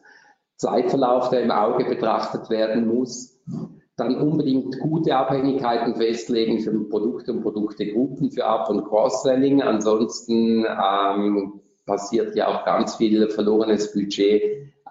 Zeitverlauf, 0.57 1.31
der 1.31 1.43
im 1.43 1.51
Auge 1.51 1.85
betrachtet 1.85 2.51
werden 2.51 2.89
muss, 2.89 3.39
dann 3.97 4.17
unbedingt 4.17 4.79
gute 4.81 5.17
Abhängigkeiten 5.17 5.97
festlegen 5.97 6.61
für 6.61 6.73
Produkte 6.89 7.33
und 7.33 7.43
Produktegruppen 7.43 8.31
für 8.31 8.45
Up- 8.45 8.69
und 8.71 8.85
Cross-Selling. 8.85 9.63
Ansonsten 9.63 10.65
ähm, 10.65 11.61
passiert 11.87 12.37
ja 12.37 12.49
auch 12.49 12.65
ganz 12.65 12.97
viel 12.97 13.29
verlorenes 13.29 13.93
Budget 13.93 14.43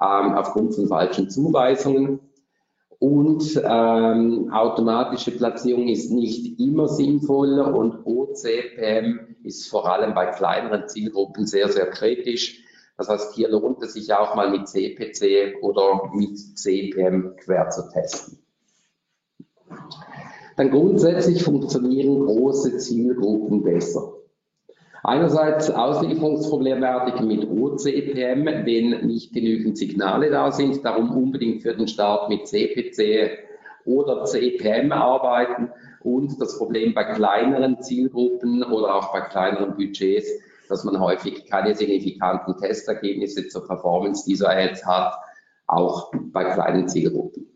ähm, 0.02 0.34
aufgrund 0.34 0.76
von 0.76 0.88
falschen 0.88 1.30
Zuweisungen. 1.30 2.20
Und 3.00 3.62
ähm, 3.64 4.52
automatische 4.52 5.32
Platzierung 5.32 5.88
ist 5.88 6.12
nicht 6.12 6.60
immer 6.60 6.88
sinnvoll 6.88 7.60
und 7.60 8.06
OCPM 8.06 9.36
ist 9.44 9.70
vor 9.70 9.92
allem 9.92 10.16
bei 10.16 10.26
kleineren 10.28 10.88
Zielgruppen 10.88 11.46
sehr, 11.46 11.70
sehr 11.70 11.88
kritisch. 11.88 12.64
Das 12.98 13.10
heißt, 13.10 13.36
hier 13.36 13.50
lohnt 13.50 13.84
es 13.84 13.94
sich 13.94 14.12
auch 14.14 14.36
mal 14.36 14.50
mit 14.50 14.68
CPC 14.68 15.62
oder 15.62 16.10
mit 16.14 16.38
CPM 16.58 17.36
quer 17.38 17.70
zu 17.70 17.88
testen. 17.90 18.40
Dann 20.56 20.72
grundsätzlich 20.72 21.44
funktionieren 21.44 22.26
große 22.26 22.78
Zielgruppen 22.78 23.62
besser. 23.62 24.17
Einerseits 25.08 25.70
Auslieferungsproblematik 25.70 27.22
mit 27.22 27.50
OCPM, 27.50 28.46
wenn 28.66 29.08
nicht 29.08 29.32
genügend 29.32 29.78
Signale 29.78 30.30
da 30.30 30.52
sind, 30.52 30.84
darum 30.84 31.12
unbedingt 31.12 31.62
für 31.62 31.74
den 31.74 31.88
Start 31.88 32.28
mit 32.28 32.46
CPC 32.46 33.38
oder 33.86 34.26
CPM 34.26 34.92
arbeiten 34.92 35.72
und 36.02 36.42
das 36.42 36.58
Problem 36.58 36.94
bei 36.94 37.06
kleineren 37.06 37.82
Zielgruppen 37.82 38.64
oder 38.64 38.96
auch 38.96 39.14
bei 39.14 39.22
kleineren 39.22 39.78
Budgets, 39.78 40.30
dass 40.68 40.84
man 40.84 41.00
häufig 41.00 41.46
keine 41.46 41.74
signifikanten 41.74 42.58
Testergebnisse 42.58 43.48
zur 43.48 43.66
Performance 43.66 44.26
dieser 44.26 44.50
Ads 44.50 44.86
hat, 44.86 45.14
auch 45.68 46.12
bei 46.34 46.44
kleinen 46.44 46.90
Zielgruppen. 46.90 47.47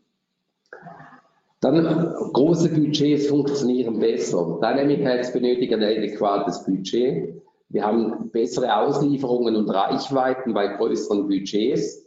Dann 1.61 1.85
große 2.33 2.69
Budgets 2.69 3.27
funktionieren 3.27 3.99
besser. 3.99 4.57
Dynamic 4.59 5.05
Ads 5.05 5.31
benötigen 5.31 5.75
ein 5.75 5.95
adäquates 5.97 6.65
Budget. 6.65 7.39
Wir 7.69 7.85
haben 7.85 8.31
bessere 8.31 8.75
Auslieferungen 8.75 9.55
und 9.55 9.69
Reichweiten 9.69 10.55
bei 10.55 10.75
größeren 10.75 11.27
Budgets. 11.27 12.03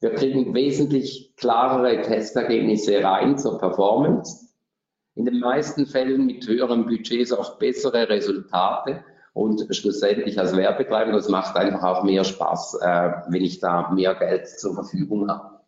Wir 0.00 0.10
kriegen 0.10 0.54
wesentlich 0.54 1.32
klarere 1.36 2.02
Testergebnisse 2.02 3.00
rein 3.02 3.38
zur 3.38 3.58
Performance. 3.58 4.48
In 5.14 5.24
den 5.24 5.38
meisten 5.38 5.86
Fällen 5.86 6.26
mit 6.26 6.46
höheren 6.48 6.86
Budgets 6.86 7.32
auch 7.32 7.58
bessere 7.58 8.08
Resultate 8.08 9.04
und 9.34 9.64
schlussendlich 9.70 10.36
als 10.40 10.56
Werbetreiber, 10.56 11.12
das 11.12 11.28
macht 11.28 11.56
einfach 11.56 11.84
auch 11.84 12.02
mehr 12.02 12.24
Spaß, 12.24 12.80
äh, 12.82 13.10
wenn 13.28 13.44
ich 13.44 13.60
da 13.60 13.90
mehr 13.92 14.16
Geld 14.16 14.48
zur 14.48 14.74
Verfügung 14.74 15.28
habe. 15.28 15.59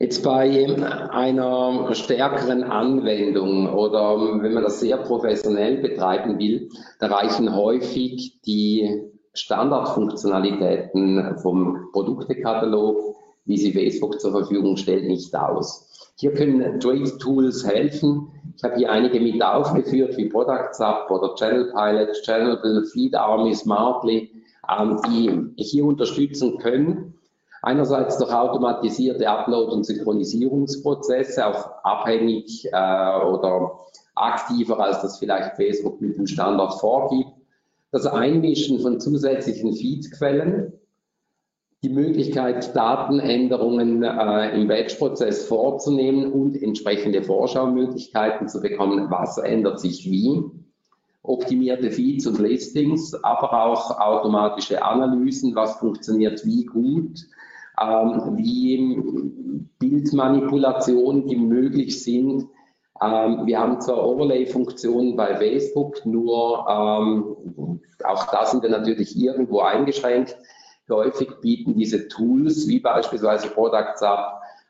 Jetzt 0.00 0.22
bei 0.22 0.64
einer 1.10 1.92
stärkeren 1.92 2.62
Anwendung 2.62 3.74
oder 3.74 4.40
wenn 4.40 4.54
man 4.54 4.62
das 4.62 4.78
sehr 4.78 4.96
professionell 4.98 5.78
betreiben 5.78 6.38
will, 6.38 6.68
da 7.00 7.08
reichen 7.08 7.52
häufig 7.52 8.40
die 8.42 9.10
Standardfunktionalitäten 9.34 11.38
vom 11.38 11.88
Produktekatalog, 11.92 13.16
wie 13.44 13.56
sie 13.56 13.72
Facebook 13.72 14.20
zur 14.20 14.30
Verfügung 14.30 14.76
stellt, 14.76 15.08
nicht 15.08 15.34
aus. 15.34 16.12
Hier 16.14 16.32
können 16.32 16.78
Trade 16.78 17.18
Tools 17.18 17.66
helfen. 17.66 18.28
Ich 18.56 18.62
habe 18.62 18.76
hier 18.76 18.92
einige 18.92 19.18
mit 19.18 19.42
aufgeführt, 19.42 20.16
wie 20.16 20.28
Product 20.28 20.74
Sub 20.74 21.10
oder 21.10 21.34
Channel 21.34 21.72
Pilot, 21.72 22.12
Channel 22.22 22.84
Feed 22.92 23.16
Army, 23.16 23.52
Smartly, 23.52 24.30
ähm, 24.68 25.00
die 25.08 25.50
hier 25.56 25.86
unterstützen 25.86 26.58
können 26.58 27.17
Einerseits 27.62 28.18
durch 28.18 28.32
automatisierte 28.32 29.28
Upload- 29.28 29.72
und 29.72 29.84
Synchronisierungsprozesse, 29.84 31.46
auch 31.46 31.82
abhängig 31.82 32.68
äh, 32.72 33.24
oder 33.24 33.80
aktiver, 34.14 34.80
als 34.80 35.02
das 35.02 35.18
vielleicht 35.18 35.56
Facebook 35.56 36.00
mit 36.00 36.16
dem 36.16 36.26
Standard 36.26 36.74
vorgibt. 36.74 37.32
Das 37.90 38.06
Einmischen 38.06 38.80
von 38.80 39.00
zusätzlichen 39.00 39.72
Feedquellen, 39.72 40.72
die 41.82 41.88
Möglichkeit, 41.88 42.74
Datenänderungen 42.74 44.02
äh, 44.02 44.50
im 44.54 44.68
Batch-Prozess 44.68 45.46
vorzunehmen 45.46 46.32
und 46.32 46.60
entsprechende 46.60 47.22
Vorschaumöglichkeiten 47.22 48.48
zu 48.48 48.60
bekommen, 48.60 49.10
was 49.10 49.38
ändert 49.38 49.80
sich 49.80 50.10
wie, 50.10 50.42
optimierte 51.22 51.90
Feeds 51.90 52.26
und 52.26 52.38
Listings, 52.38 53.14
aber 53.22 53.64
auch 53.64 53.98
automatische 54.00 54.82
Analysen, 54.82 55.54
was 55.54 55.76
funktioniert 55.76 56.44
wie 56.44 56.64
gut, 56.64 57.26
ähm, 57.80 58.36
wie 58.36 59.68
Bildmanipulationen, 59.78 61.26
die 61.26 61.36
möglich 61.36 62.02
sind. 62.02 62.48
Ähm, 63.00 63.46
wir 63.46 63.58
haben 63.60 63.80
zwar 63.80 64.04
Overlay-Funktionen 64.04 65.16
bei 65.16 65.36
Facebook, 65.36 66.04
nur 66.04 66.66
ähm, 66.68 67.80
auch 68.04 68.30
da 68.30 68.46
sind 68.46 68.62
wir 68.62 68.70
natürlich 68.70 69.16
irgendwo 69.16 69.60
eingeschränkt. 69.60 70.36
Häufig 70.90 71.28
bieten 71.42 71.74
diese 71.74 72.08
Tools, 72.08 72.66
wie 72.66 72.80
beispielsweise 72.80 73.48
Product 73.48 73.96
Sub, 73.96 74.18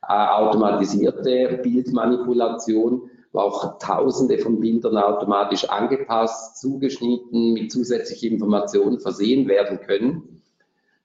äh, 0.08 0.12
automatisierte 0.12 1.60
Bildmanipulation, 1.62 3.10
wo 3.32 3.38
auch 3.40 3.78
Tausende 3.78 4.38
von 4.38 4.58
Bildern 4.58 4.96
automatisch 4.96 5.68
angepasst, 5.68 6.58
zugeschnitten, 6.58 7.52
mit 7.52 7.70
zusätzlichen 7.70 8.32
Informationen 8.32 9.00
versehen 9.00 9.48
werden 9.48 9.80
können. 9.80 10.37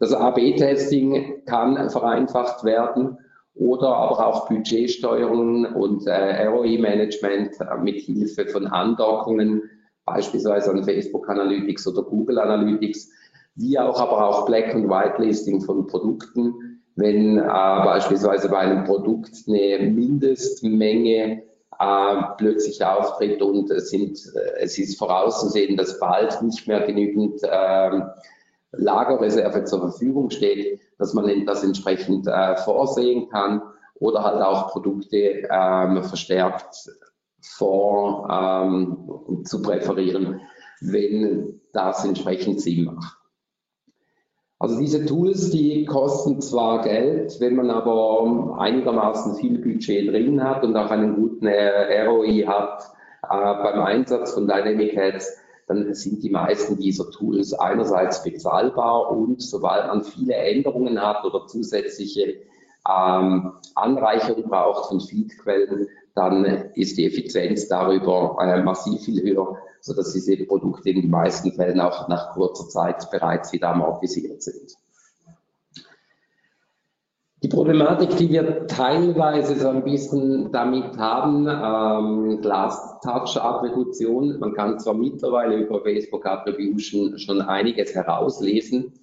Das 0.04 0.12
AB-Testing 0.12 1.45
kann 1.45 1.89
vereinfacht 1.89 2.66
werden 2.66 3.18
oder 3.56 3.88
aber 3.88 4.28
auch 4.28 4.49
Budgetsteuerung 4.49 5.64
und 5.64 6.06
äh, 6.08 6.45
ROI-Management 6.45 7.62
äh, 7.62 7.78
mit 7.82 8.01
Hilfe 8.01 8.47
von 8.47 8.68
Andockungen, 8.68 9.62
beispielsweise 10.04 10.72
an 10.72 10.84
Facebook 10.84 11.30
Analytics 11.30 11.88
oder 11.88 12.01
Google 12.01 12.38
Analytics, 12.39 13.12
wie 13.56 13.80
auch 13.80 13.97
aber 13.97 14.28
auch 14.28 14.45
Black- 14.45 14.76
und 14.76 14.89
Whitelisting 14.89 15.62
von 15.62 15.88
Produkten, 15.88 16.82
wenn 16.97 17.38
äh, 17.38 17.41
beispielsweise 17.41 18.49
bei 18.49 18.58
einem 18.58 18.84
Produkt 18.84 19.32
eine 19.47 19.89
Mindestmenge 19.89 21.43
äh, 21.80 22.22
plötzlich 22.38 22.84
auftritt 22.84 23.41
und 23.41 23.72
es, 23.72 23.89
sind, 23.89 24.20
äh, 24.36 24.64
es 24.64 24.78
ist 24.78 24.99
vorauszusehen, 24.99 25.78
dass 25.78 25.97
bald 25.97 26.41
nicht 26.41 26.68
mehr 26.68 26.82
genügend 26.82 27.41
äh, 27.41 28.01
Lagerreserve 28.74 29.63
zur 29.63 29.80
Verfügung 29.80 30.30
steht, 30.30 30.82
dass 30.97 31.13
man 31.13 31.45
das 31.45 31.63
entsprechend 31.63 32.28
äh, 32.28 32.55
vorsehen 32.57 33.30
kann 33.30 33.61
oder 33.95 34.24
halt 34.24 34.41
auch 34.41 34.71
Produkte 34.71 35.47
ähm, 35.49 36.03
verstärkt 36.03 36.89
vor 37.41 38.28
ähm, 38.30 39.43
zu 39.45 39.61
präferieren, 39.61 40.41
wenn 40.82 41.61
das 41.71 42.05
entsprechend 42.05 42.61
Sinn 42.61 42.86
macht. 42.86 43.17
Also 44.59 44.80
diese 44.80 45.05
Tools, 45.05 45.49
die 45.49 45.86
kosten 45.86 46.39
zwar 46.39 46.84
Geld, 46.84 47.38
wenn 47.41 47.55
man 47.55 47.69
aber 47.69 48.55
einigermaßen 48.59 49.36
viel 49.36 49.59
Budget 49.59 50.09
drin 50.09 50.41
hat 50.41 50.63
und 50.63 50.78
auch 50.78 50.89
einen 50.89 51.15
guten 51.15 51.47
äh, 51.47 52.05
ROI 52.05 52.45
hat 52.47 52.82
äh, 53.24 53.28
beim 53.30 53.82
Einsatz 53.82 54.34
von 54.34 54.47
Dynamic 54.47 54.97
Ads, 54.97 55.38
dann 55.68 55.93
sind 55.93 56.24
die 56.24 56.30
meisten 56.30 56.78
dieser 56.78 57.09
Tools 57.11 57.53
einerseits 57.53 58.24
bezahlbar 58.24 59.11
und 59.11 59.41
sobald 59.41 59.88
man 59.88 60.03
viele 60.03 60.36
Änderungen 60.36 61.01
hat 61.01 61.24
oder 61.24 61.47
zusätzliche 61.47 62.36
ähm, 62.88 63.53
Anreicherung 63.76 64.49
braucht 64.49 64.89
von 64.89 64.99
Feedquellen, 64.99 65.88
dann 66.16 66.45
ist 66.76 66.97
die 66.97 67.07
Effizienz 67.07 67.68
darüber 67.68 68.38
äh, 68.41 68.61
massiv 68.61 69.01
viel 69.01 69.24
höher, 69.24 69.57
sodass 69.82 70.14
diese 70.14 70.38
Produkte 70.45 70.89
in 70.89 71.01
den 71.01 71.09
meisten 71.09 71.53
Fällen 71.53 71.80
auch 71.80 72.07
nach 72.07 72.34
kurzer 72.34 72.68
Zeit 72.68 73.09
bereits 73.09 73.51
wieder 73.53 73.70
amortisiert 73.70 74.43
sind. 74.43 74.76
Die 77.43 77.49
Problematik, 77.49 78.15
die 78.15 78.29
wir 78.29 78.67
teilweise 78.67 79.59
so 79.59 79.67
ein 79.67 79.83
bisschen 79.83 80.53
damit 80.53 80.97
haben, 80.97 81.45
ähm, 81.45 82.39
Glass-Touch-Attribution, 82.39 84.39
man 84.39 84.53
kann 84.53 84.79
zwar 84.79 84.93
mittlerweile 84.93 85.57
über 85.57 85.81
Facebook 85.81 86.25
Attribution 86.25 87.19
schon 87.19 87.41
einiges 87.41 87.93
herauslesen, 87.93 88.93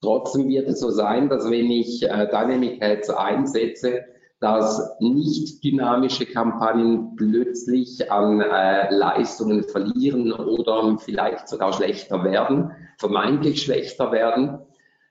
trotzdem 0.00 0.46
wird 0.46 0.68
es 0.68 0.78
so 0.78 0.90
sein, 0.90 1.28
dass 1.28 1.50
wenn 1.50 1.68
ich 1.68 2.04
äh, 2.04 2.28
Dynamic 2.28 2.80
Ads 2.80 3.10
einsetze, 3.10 4.04
dass 4.38 4.96
nicht 5.00 5.64
dynamische 5.64 6.26
Kampagnen 6.26 7.16
plötzlich 7.16 8.12
an 8.12 8.40
äh, 8.40 8.94
Leistungen 8.94 9.64
verlieren 9.64 10.32
oder 10.32 10.96
vielleicht 11.00 11.48
sogar 11.48 11.72
schlechter 11.72 12.22
werden, 12.22 12.70
vermeintlich 12.98 13.62
schlechter 13.62 14.12
werden, 14.12 14.60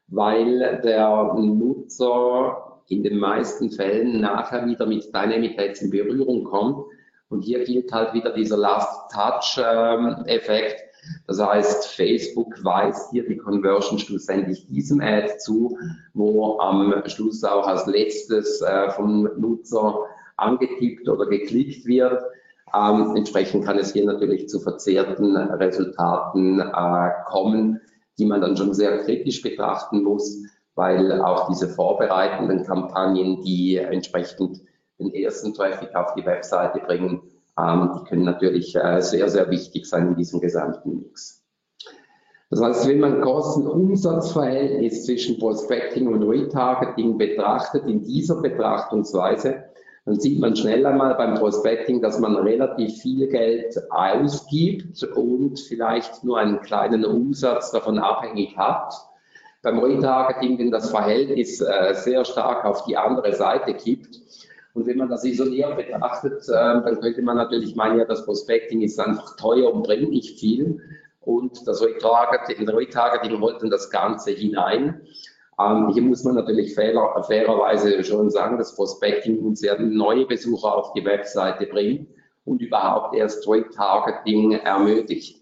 weil 0.07 0.79
der 0.81 1.33
Nutzer 1.35 2.68
in 2.89 3.03
den 3.03 3.17
meisten 3.17 3.71
Fällen 3.71 4.19
nachher 4.19 4.65
wieder 4.65 4.85
mit 4.85 5.05
Dynamic 5.13 5.57
Ads 5.59 5.83
in 5.83 5.91
Berührung 5.91 6.43
kommt. 6.43 6.83
Und 7.29 7.43
hier 7.43 7.63
gilt 7.63 7.93
halt 7.93 8.13
wieder 8.15 8.33
dieser 8.33 8.57
Last-Touch-Effekt. 8.57 10.83
Das 11.27 11.39
heißt, 11.39 11.85
Facebook 11.87 12.61
weist 12.63 13.11
hier 13.11 13.27
die 13.27 13.37
Conversion 13.37 13.99
schlussendlich 13.99 14.65
diesem 14.67 14.99
Ad 14.99 15.37
zu, 15.37 15.77
wo 16.13 16.59
am 16.59 17.03
Schluss 17.05 17.43
auch 17.43 17.67
als 17.67 17.85
letztes 17.85 18.61
äh, 18.61 18.89
vom 18.89 19.29
Nutzer 19.37 20.07
angetippt 20.37 21.07
oder 21.07 21.27
geklickt 21.27 21.85
wird. 21.85 22.19
Ähm, 22.75 23.15
entsprechend 23.15 23.63
kann 23.65 23.77
es 23.77 23.93
hier 23.93 24.05
natürlich 24.05 24.49
zu 24.49 24.59
verzerrten 24.59 25.37
Resultaten 25.37 26.59
äh, 26.59 27.09
kommen, 27.27 27.81
die 28.17 28.25
man 28.25 28.41
dann 28.41 28.57
schon 28.57 28.73
sehr 28.73 29.03
kritisch 29.03 29.43
betrachten 29.43 30.01
muss 30.03 30.43
weil 30.79 31.21
auch 31.21 31.49
diese 31.49 31.67
vorbereitenden 31.67 32.63
Kampagnen, 32.63 33.41
die 33.43 33.75
entsprechend 33.75 34.61
den 34.97 35.13
ersten 35.13 35.53
Traffic 35.53 35.93
auf 35.93 36.13
die 36.13 36.25
Webseite 36.25 36.79
bringen, 36.79 37.21
ähm, 37.59 37.91
die 37.95 38.09
können 38.09 38.23
natürlich 38.23 38.77
äh, 38.77 39.01
sehr, 39.01 39.27
sehr 39.27 39.49
wichtig 39.49 39.85
sein 39.85 40.07
in 40.07 40.15
diesem 40.15 40.39
gesamten 40.39 41.01
Mix. 41.01 41.43
Das 42.49 42.61
heißt, 42.61 42.87
wenn 42.87 43.01
man 43.01 43.19
Kosten-Umsatz-Verhältnis 43.19 45.05
zwischen 45.05 45.37
Prospecting 45.37 46.07
und 46.07 46.23
Retargeting 46.23 47.17
betrachtet, 47.17 47.85
in 47.85 48.03
dieser 48.03 48.41
Betrachtungsweise, 48.41 49.65
dann 50.05 50.17
sieht 50.17 50.39
man 50.39 50.55
schnell 50.55 50.85
einmal 50.85 51.13
beim 51.15 51.35
Prospecting, 51.35 52.01
dass 52.01 52.19
man 52.19 52.37
relativ 52.37 53.01
viel 53.01 53.27
Geld 53.27 53.77
ausgibt 53.91 55.03
und 55.03 55.59
vielleicht 55.59 56.23
nur 56.23 56.39
einen 56.39 56.61
kleinen 56.61 57.03
Umsatz 57.03 57.71
davon 57.71 57.99
abhängig 57.99 58.57
hat 58.57 59.08
beim 59.61 59.79
Retargeting, 59.79 60.57
wenn 60.57 60.71
das 60.71 60.89
Verhältnis 60.89 61.61
äh, 61.61 61.93
sehr 61.93 62.23
stark 62.25 62.65
auf 62.65 62.85
die 62.85 62.97
andere 62.97 63.33
Seite 63.33 63.73
kippt. 63.73 64.19
Und 64.73 64.85
wenn 64.87 64.97
man 64.97 65.09
das 65.09 65.25
isoliert 65.25 65.75
betrachtet, 65.75 66.47
äh, 66.47 66.53
dann 66.53 66.99
könnte 67.01 67.21
man 67.21 67.37
natürlich 67.37 67.75
meinen, 67.75 67.99
ja, 67.99 68.05
das 68.05 68.25
Prospecting 68.25 68.81
ist 68.81 68.99
einfach 68.99 69.35
teuer 69.35 69.73
und 69.73 69.83
bringt 69.83 70.09
nicht 70.09 70.39
viel. 70.39 70.79
Und 71.19 71.67
das 71.67 71.81
Retargeting, 71.83 72.67
Retargeting 72.69 73.39
holt 73.41 73.61
dann 73.61 73.69
das 73.69 73.89
Ganze 73.89 74.31
hinein. 74.31 75.01
Ähm, 75.59 75.89
hier 75.89 76.03
muss 76.03 76.23
man 76.23 76.35
natürlich 76.35 76.73
fairer, 76.73 77.21
fairerweise 77.23 78.03
schon 78.03 78.29
sagen, 78.29 78.57
dass 78.57 78.75
Prospecting 78.75 79.39
uns 79.39 79.61
ja 79.61 79.77
neue 79.77 80.25
Besucher 80.25 80.73
auf 80.75 80.93
die 80.93 81.03
Webseite 81.03 81.65
bringt 81.65 82.07
und 82.45 82.61
überhaupt 82.61 83.15
erst 83.15 83.47
Retargeting 83.47 84.53
ermöglicht. 84.53 85.38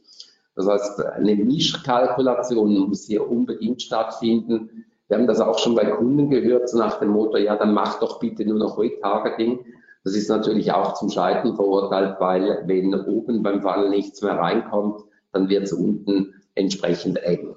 Das 0.58 0.68
heißt, 0.68 1.06
eine 1.06 1.36
Mischkalkulation 1.36 2.90
muss 2.90 3.06
hier 3.06 3.30
unbedingt 3.30 3.80
stattfinden. 3.80 4.86
Wir 5.08 5.18
haben 5.18 5.28
das 5.28 5.40
auch 5.40 5.60
schon 5.60 5.76
bei 5.76 5.86
Kunden 5.86 6.32
gehört, 6.32 6.68
so 6.68 6.80
nach 6.80 7.00
dem 7.00 7.10
Motto, 7.10 7.38
ja, 7.38 7.56
dann 7.56 7.76
mach 7.76 8.00
doch 8.00 8.20
bitte 8.20 8.44
nur 8.44 8.58
noch 8.58 8.78
Retargeting. 8.80 9.60
Das 10.04 10.16
ist 10.16 10.30
natürlich 10.30 10.72
auch 10.72 10.96
zum 10.96 11.10
Scheitern 11.10 11.56
verurteilt, 11.56 12.16
weil 12.20 12.64
wenn 12.66 12.94
oben 12.94 13.44
beim 13.44 13.62
Funnel 13.62 13.90
nichts 13.90 14.24
mehr 14.24 14.34
reinkommt, 14.34 15.04
dann 15.32 15.48
wird 15.48 15.64
es 15.64 15.74
unten 15.74 16.34
entsprechend 16.56 17.22
eng. 17.24 17.56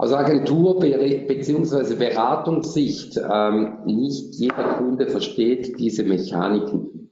Aus 0.00 0.12
Agentur- 0.12 0.78
bzw. 0.78 1.96
Beratungssicht, 1.96 3.18
ähm, 3.18 3.78
nicht 3.84 4.32
jeder 4.36 4.74
Kunde 4.74 5.08
versteht 5.08 5.76
diese 5.80 6.04
Mechaniken. 6.04 7.10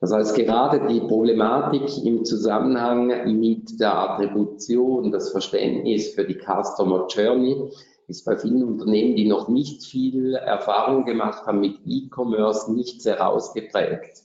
Das 0.00 0.14
heißt, 0.14 0.34
gerade 0.34 0.86
die 0.86 1.00
Problematik 1.00 2.02
im 2.02 2.24
Zusammenhang 2.24 3.38
mit 3.38 3.78
der 3.78 3.94
Attribution, 3.94 5.12
das 5.12 5.32
Verständnis 5.32 6.14
für 6.14 6.24
die 6.24 6.38
Customer 6.38 7.06
Journey, 7.10 7.72
ist 8.06 8.24
bei 8.24 8.38
vielen 8.38 8.64
Unternehmen, 8.64 9.14
die 9.14 9.28
noch 9.28 9.48
nicht 9.48 9.84
viel 9.84 10.32
Erfahrung 10.32 11.04
gemacht 11.04 11.44
haben 11.46 11.60
mit 11.60 11.76
E-Commerce, 11.84 12.72
nicht 12.72 13.02
sehr 13.02 13.28
ausgeprägt. 13.28 14.22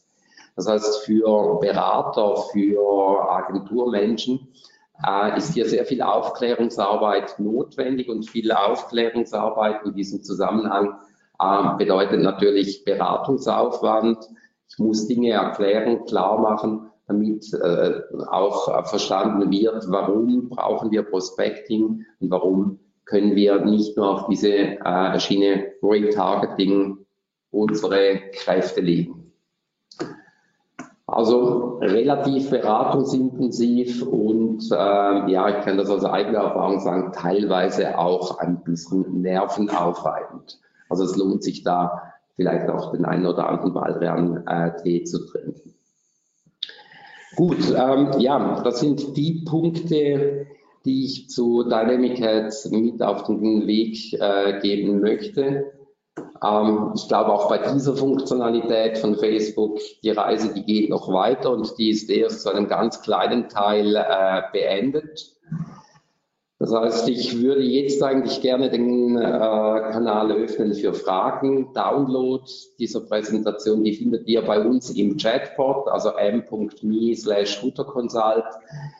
Das 0.56 0.70
heißt, 0.70 1.00
für 1.04 1.60
Berater, 1.60 2.38
für 2.54 3.30
Agenturmenschen 3.30 4.48
äh, 5.06 5.38
ist 5.38 5.54
hier 5.54 5.68
sehr 5.68 5.86
viel 5.86 6.01
Aufklärungsarbeit 6.01 7.39
notwendig 7.39 8.10
und 8.10 8.30
viel 8.30 8.51
Aufklärungsarbeit 8.51 9.86
in 9.86 9.93
diesem 9.93 10.24
Zusammenhang 10.24 10.95
äh, 11.39 11.78
bedeutet 11.78 12.22
natürlich 12.22 12.84
Beratungsaufwand. 12.86 14.30
Ich 14.70 14.80
muss 14.80 15.08
Dinge 15.08 15.32
erklären, 15.32 16.06
klar 16.06 16.39
machen, 16.39 16.89
damit 17.08 17.54
äh, 17.54 18.01
auch 18.30 18.88
verstanden 18.88 19.51
wird, 19.51 19.86
warum 19.89 20.49
brauchen 20.49 20.91
wir 20.91 21.04
Prospecting 21.04 22.06
und 22.20 22.32
warum 22.32 22.80
können 23.06 23.36
wir 23.36 23.64
nicht 23.66 23.97
nur 23.97 24.10
auf 24.10 24.28
diese 24.30 24.49
äh, 24.49 25.20
Schiene 25.20 25.74
Retargeting 25.84 26.97
unsere 27.51 28.22
Kräfte 28.34 28.82
legen. 28.82 29.23
Also 31.16 31.78
relativ 31.80 32.49
beratungsintensiv 32.49 34.01
und 34.01 34.64
äh, 34.72 34.76
ja, 35.32 35.49
ich 35.49 35.64
kann 35.64 35.78
das 35.78 35.89
aus 35.91 36.03
eigener 36.03 36.39
Erfahrung 36.39 36.80
sagen, 36.80 37.11
teilweise 37.14 37.99
auch 37.99 38.39
ein 38.39 38.64
bisschen 38.64 39.22
nervenaufreibend. 39.22 40.59
Also 40.89 41.03
es 41.03 41.16
lohnt 41.16 41.43
sich 41.43 41.64
da 41.64 42.14
vielleicht 42.36 42.68
auch 42.68 42.93
den 42.93 43.05
einen 43.05 43.28
oder 43.28 43.47
anderen 43.47 43.74
Baldrian-Tee 43.74 44.97
äh, 44.97 45.03
zu 45.03 45.24
trinken. 45.28 45.76
Gut, 47.36 47.74
ähm, 47.78 48.11
ja, 48.18 48.61
das 48.64 48.80
sind 48.80 49.16
die 49.16 49.43
Punkte, 49.45 50.47
die 50.84 51.05
ich 51.05 51.30
zu 51.30 51.64
Dynamic 51.64 52.22
Ads 52.24 52.72
mit 52.72 53.03
auf 53.03 53.24
den 53.24 53.68
Weg 53.68 54.14
äh, 54.14 54.59
geben 54.61 54.99
möchte. 54.99 55.74
Ähm, 56.43 56.91
ich 56.95 57.07
glaube 57.07 57.32
auch 57.32 57.49
bei 57.49 57.57
dieser 57.57 57.95
Funktionalität 57.95 58.97
von 58.97 59.16
Facebook, 59.16 59.80
die 60.03 60.11
Reise, 60.11 60.53
die 60.53 60.64
geht 60.64 60.89
noch 60.89 61.11
weiter 61.11 61.51
und 61.51 61.78
die 61.78 61.89
ist 61.89 62.09
erst 62.09 62.41
zu 62.41 62.49
einem 62.49 62.68
ganz 62.68 63.01
kleinen 63.01 63.49
Teil 63.49 63.95
äh, 63.95 64.41
beendet. 64.51 65.34
Das 66.59 66.74
heißt, 66.74 67.09
ich 67.09 67.41
würde 67.41 67.61
jetzt 67.61 68.01
eigentlich 68.01 68.39
gerne 68.41 68.70
den 68.70 69.18
äh, 69.18 69.22
Kanal 69.22 70.32
öffnen 70.32 70.74
für 70.74 70.93
Fragen. 70.93 71.74
Download 71.74 72.45
dieser 72.80 73.01
Präsentation, 73.01 73.84
die 73.84 73.93
findet 73.93 74.28
ihr 74.28 74.41
bei 74.43 74.61
uns 74.61 74.89
im 74.91 75.18
Chatbot, 75.18 75.89
also 75.89 76.11
m.me 76.11 77.16
slash. 77.18 77.61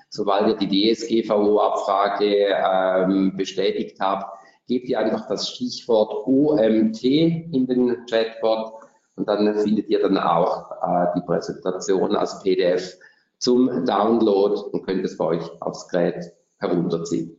Sobald 0.09 0.47
ihr 0.47 0.68
die 0.68 0.93
DSGVO-Abfrage 0.93 2.47
ähm, 2.51 3.38
bestätigt 3.38 3.97
habt, 4.01 4.43
gebt 4.68 4.88
ihr 4.89 4.99
einfach 4.99 5.28
das 5.28 5.49
Stichwort 5.49 6.28
OMT 6.28 7.03
in 7.03 7.68
den 7.68 8.05
Chatbot 8.09 8.74
und 9.16 9.28
dann 9.28 9.57
findet 9.59 9.89
ihr 9.89 10.01
dann 10.01 10.18
auch 10.18 10.72
äh, 10.72 11.07
die 11.16 11.22
Präsentation 11.22 12.16
als 12.16 12.41
PDF 12.41 12.97
zum 13.38 13.86
Download 13.86 14.59
und 14.72 14.86
könnt 14.86 15.03
es 15.03 15.18
bei 15.18 15.26
euch 15.26 15.61
aufs 15.61 15.88
Gerät 15.89 16.32
herunterziehen. 16.59 17.36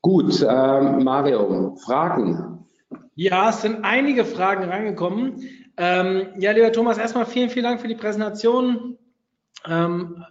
Gut, 0.00 0.40
äh, 0.40 0.80
Mario, 0.80 1.76
Fragen? 1.84 2.66
Ja, 3.14 3.50
es 3.50 3.62
sind 3.62 3.84
einige 3.84 4.24
Fragen 4.24 4.64
reingekommen. 4.64 5.42
Ähm, 5.76 6.28
ja, 6.38 6.52
lieber 6.52 6.72
Thomas, 6.72 6.98
erstmal 6.98 7.26
vielen, 7.26 7.50
vielen 7.50 7.64
Dank 7.64 7.80
für 7.80 7.88
die 7.88 7.94
Präsentation. 7.94 8.96
Ähm, 9.66 10.24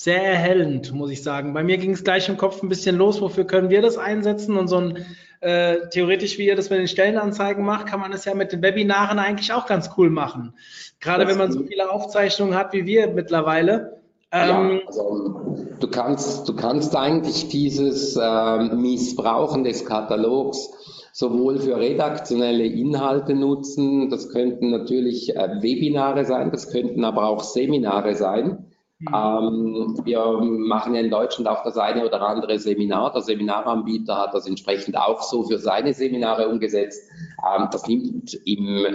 sehr 0.00 0.22
erhellend, 0.22 0.92
muss 0.92 1.10
ich 1.10 1.24
sagen. 1.24 1.54
Bei 1.54 1.64
mir 1.64 1.76
ging 1.76 1.90
es 1.90 2.04
gleich 2.04 2.28
im 2.28 2.36
Kopf 2.36 2.62
ein 2.62 2.68
bisschen 2.68 2.94
los, 2.94 3.20
wofür 3.20 3.44
können 3.44 3.68
wir 3.68 3.82
das 3.82 3.98
einsetzen? 3.98 4.56
Und 4.56 4.68
so 4.68 4.76
ein 4.76 5.04
äh, 5.40 5.88
theoretisch, 5.90 6.38
wie 6.38 6.46
ihr 6.46 6.54
das 6.54 6.70
mit 6.70 6.78
den 6.78 6.86
Stellenanzeigen 6.86 7.64
macht, 7.64 7.86
kann 7.86 7.98
man 7.98 8.12
es 8.12 8.24
ja 8.24 8.34
mit 8.34 8.52
den 8.52 8.62
Webinaren 8.62 9.18
eigentlich 9.18 9.52
auch 9.52 9.66
ganz 9.66 9.90
cool 9.96 10.08
machen. 10.08 10.54
Gerade 11.00 11.24
das 11.24 11.32
wenn 11.32 11.38
man 11.38 11.50
so 11.50 11.64
viele 11.64 11.90
Aufzeichnungen 11.90 12.54
hat 12.54 12.72
wie 12.72 12.86
wir 12.86 13.08
mittlerweile. 13.08 13.98
Ähm, 14.30 14.78
ja, 14.78 14.86
also 14.86 15.56
du 15.80 15.88
kannst, 15.88 16.48
du 16.48 16.54
kannst 16.54 16.94
eigentlich 16.94 17.48
dieses 17.48 18.14
äh, 18.14 18.58
Missbrauchen 18.74 19.64
des 19.64 19.84
Katalogs 19.84 20.70
sowohl 21.12 21.58
für 21.58 21.76
redaktionelle 21.76 22.66
Inhalte 22.66 23.34
nutzen, 23.34 24.10
das 24.10 24.28
könnten 24.28 24.70
natürlich 24.70 25.34
äh, 25.34 25.60
Webinare 25.60 26.24
sein, 26.24 26.52
das 26.52 26.70
könnten 26.70 27.04
aber 27.04 27.26
auch 27.26 27.42
Seminare 27.42 28.14
sein. 28.14 28.67
Ähm, 29.00 30.00
wir 30.04 30.40
machen 30.42 30.94
ja 30.94 31.00
in 31.00 31.10
Deutschland 31.10 31.48
auch 31.48 31.62
das 31.62 31.76
eine 31.78 32.04
oder 32.04 32.20
andere 32.20 32.58
Seminar. 32.58 33.12
Der 33.12 33.22
Seminaranbieter 33.22 34.16
hat 34.16 34.34
das 34.34 34.46
entsprechend 34.48 34.96
auch 34.96 35.22
so 35.22 35.44
für 35.44 35.58
seine 35.58 35.94
Seminare 35.94 36.48
umgesetzt. 36.48 37.08
Ähm, 37.46 37.68
das 37.70 37.86
nimmt 37.86 38.34
im, 38.44 38.86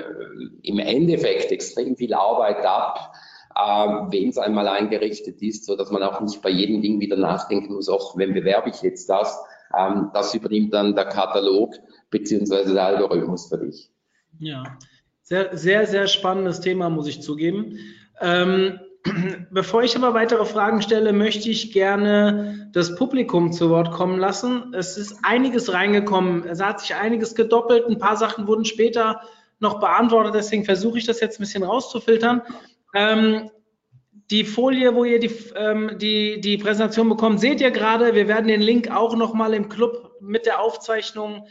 im 0.62 0.80
Endeffekt 0.80 1.52
extrem 1.52 1.96
viel 1.96 2.14
Arbeit 2.14 2.66
ab 2.66 3.14
äh, 3.56 3.60
wenn 3.60 4.30
es 4.30 4.38
einmal 4.38 4.68
eingerichtet 4.68 5.42
ist, 5.42 5.66
so 5.66 5.76
dass 5.76 5.92
man 5.92 6.04
auch 6.04 6.20
nicht 6.22 6.42
bei 6.42 6.50
jedem 6.50 6.82
Ding 6.82 7.00
wieder 7.00 7.18
nachdenken 7.18 7.74
muss, 7.74 7.90
auch 7.90 8.18
wenn 8.18 8.34
bewerbe 8.34 8.70
ich 8.70 8.82
jetzt 8.82 9.10
das, 9.10 9.40
ähm, 9.78 10.10
das 10.14 10.34
übernimmt 10.34 10.74
dann 10.74 10.96
der 10.96 11.06
Katalog 11.06 11.76
beziehungsweise 12.10 12.74
der 12.74 12.86
Algorithmus 12.86 13.50
für 13.50 13.60
dich. 13.60 13.92
Ja, 14.40 14.64
sehr, 15.22 15.56
sehr, 15.56 15.86
sehr 15.86 16.08
spannendes 16.08 16.62
Thema, 16.62 16.90
muss 16.90 17.08
ich 17.08 17.22
zugeben. 17.22 17.78
Ähm, 18.20 18.80
bevor 19.52 19.84
ich 19.84 19.96
aber 19.96 20.14
weitere 20.14 20.46
Fragen 20.46 20.82
stelle, 20.82 21.14
möchte 21.14 21.50
ich 21.50 21.72
gerne 21.72 22.70
das 22.72 22.96
Publikum 22.96 23.52
zu 23.52 23.70
Wort 23.70 23.92
kommen 23.92 24.18
lassen. 24.18 24.74
Es 24.74 24.98
ist 24.98 25.20
einiges 25.24 25.74
reingekommen. 25.74 26.46
Es 26.46 26.62
hat 26.62 26.80
sich 26.80 26.96
einiges 26.96 27.36
gedoppelt. 27.36 27.86
Ein 27.88 28.00
paar 28.00 28.16
Sachen 28.16 28.48
wurden 28.48 28.66
später 28.66 29.22
noch 29.60 29.80
beantwortet. 29.80 30.36
Deswegen 30.36 30.64
versuche 30.64 30.98
ich 30.98 31.06
das 31.06 31.20
jetzt 31.20 31.40
ein 31.40 31.44
bisschen 31.44 31.64
rauszufiltern. 31.64 32.42
Ähm, 32.94 33.50
die 34.32 34.46
Folie, 34.46 34.96
wo 34.96 35.04
ihr 35.04 35.20
die, 35.20 35.32
ähm, 35.56 35.98
die, 35.98 36.40
die 36.40 36.58
Präsentation 36.58 37.10
bekommt, 37.10 37.40
seht 37.40 37.60
ihr 37.60 37.72
gerade. 37.72 38.16
Wir 38.16 38.28
werden 38.28 38.48
den 38.48 38.62
Link 38.62 38.90
auch 38.90 39.16
nochmal 39.16 39.54
im 39.54 39.68
Club 39.68 40.14
mit 40.22 40.46
der 40.46 40.62
Aufzeichnung 40.62 41.46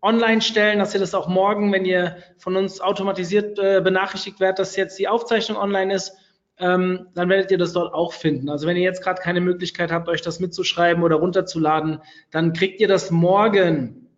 online 0.00 0.40
stellen, 0.40 0.78
dass 0.78 0.94
ihr 0.94 1.00
das 1.00 1.14
auch 1.14 1.28
morgen, 1.28 1.72
wenn 1.72 1.84
ihr 1.84 2.16
von 2.38 2.56
uns 2.56 2.80
automatisiert 2.80 3.58
äh, 3.58 3.80
benachrichtigt 3.82 4.40
werdet, 4.40 4.58
dass 4.58 4.76
jetzt 4.76 4.98
die 4.98 5.08
Aufzeichnung 5.08 5.58
online 5.58 5.94
ist, 5.94 6.12
ähm, 6.58 7.08
dann 7.14 7.28
werdet 7.28 7.50
ihr 7.50 7.58
das 7.58 7.72
dort 7.72 7.92
auch 7.92 8.12
finden. 8.12 8.48
Also 8.48 8.66
wenn 8.66 8.76
ihr 8.76 8.82
jetzt 8.82 9.02
gerade 9.02 9.20
keine 9.20 9.40
Möglichkeit 9.40 9.90
habt, 9.90 10.08
euch 10.08 10.22
das 10.22 10.40
mitzuschreiben 10.40 11.02
oder 11.02 11.16
runterzuladen, 11.16 12.00
dann 12.30 12.52
kriegt 12.52 12.80
ihr 12.80 12.88
das 12.88 13.10
morgen. 13.10 14.08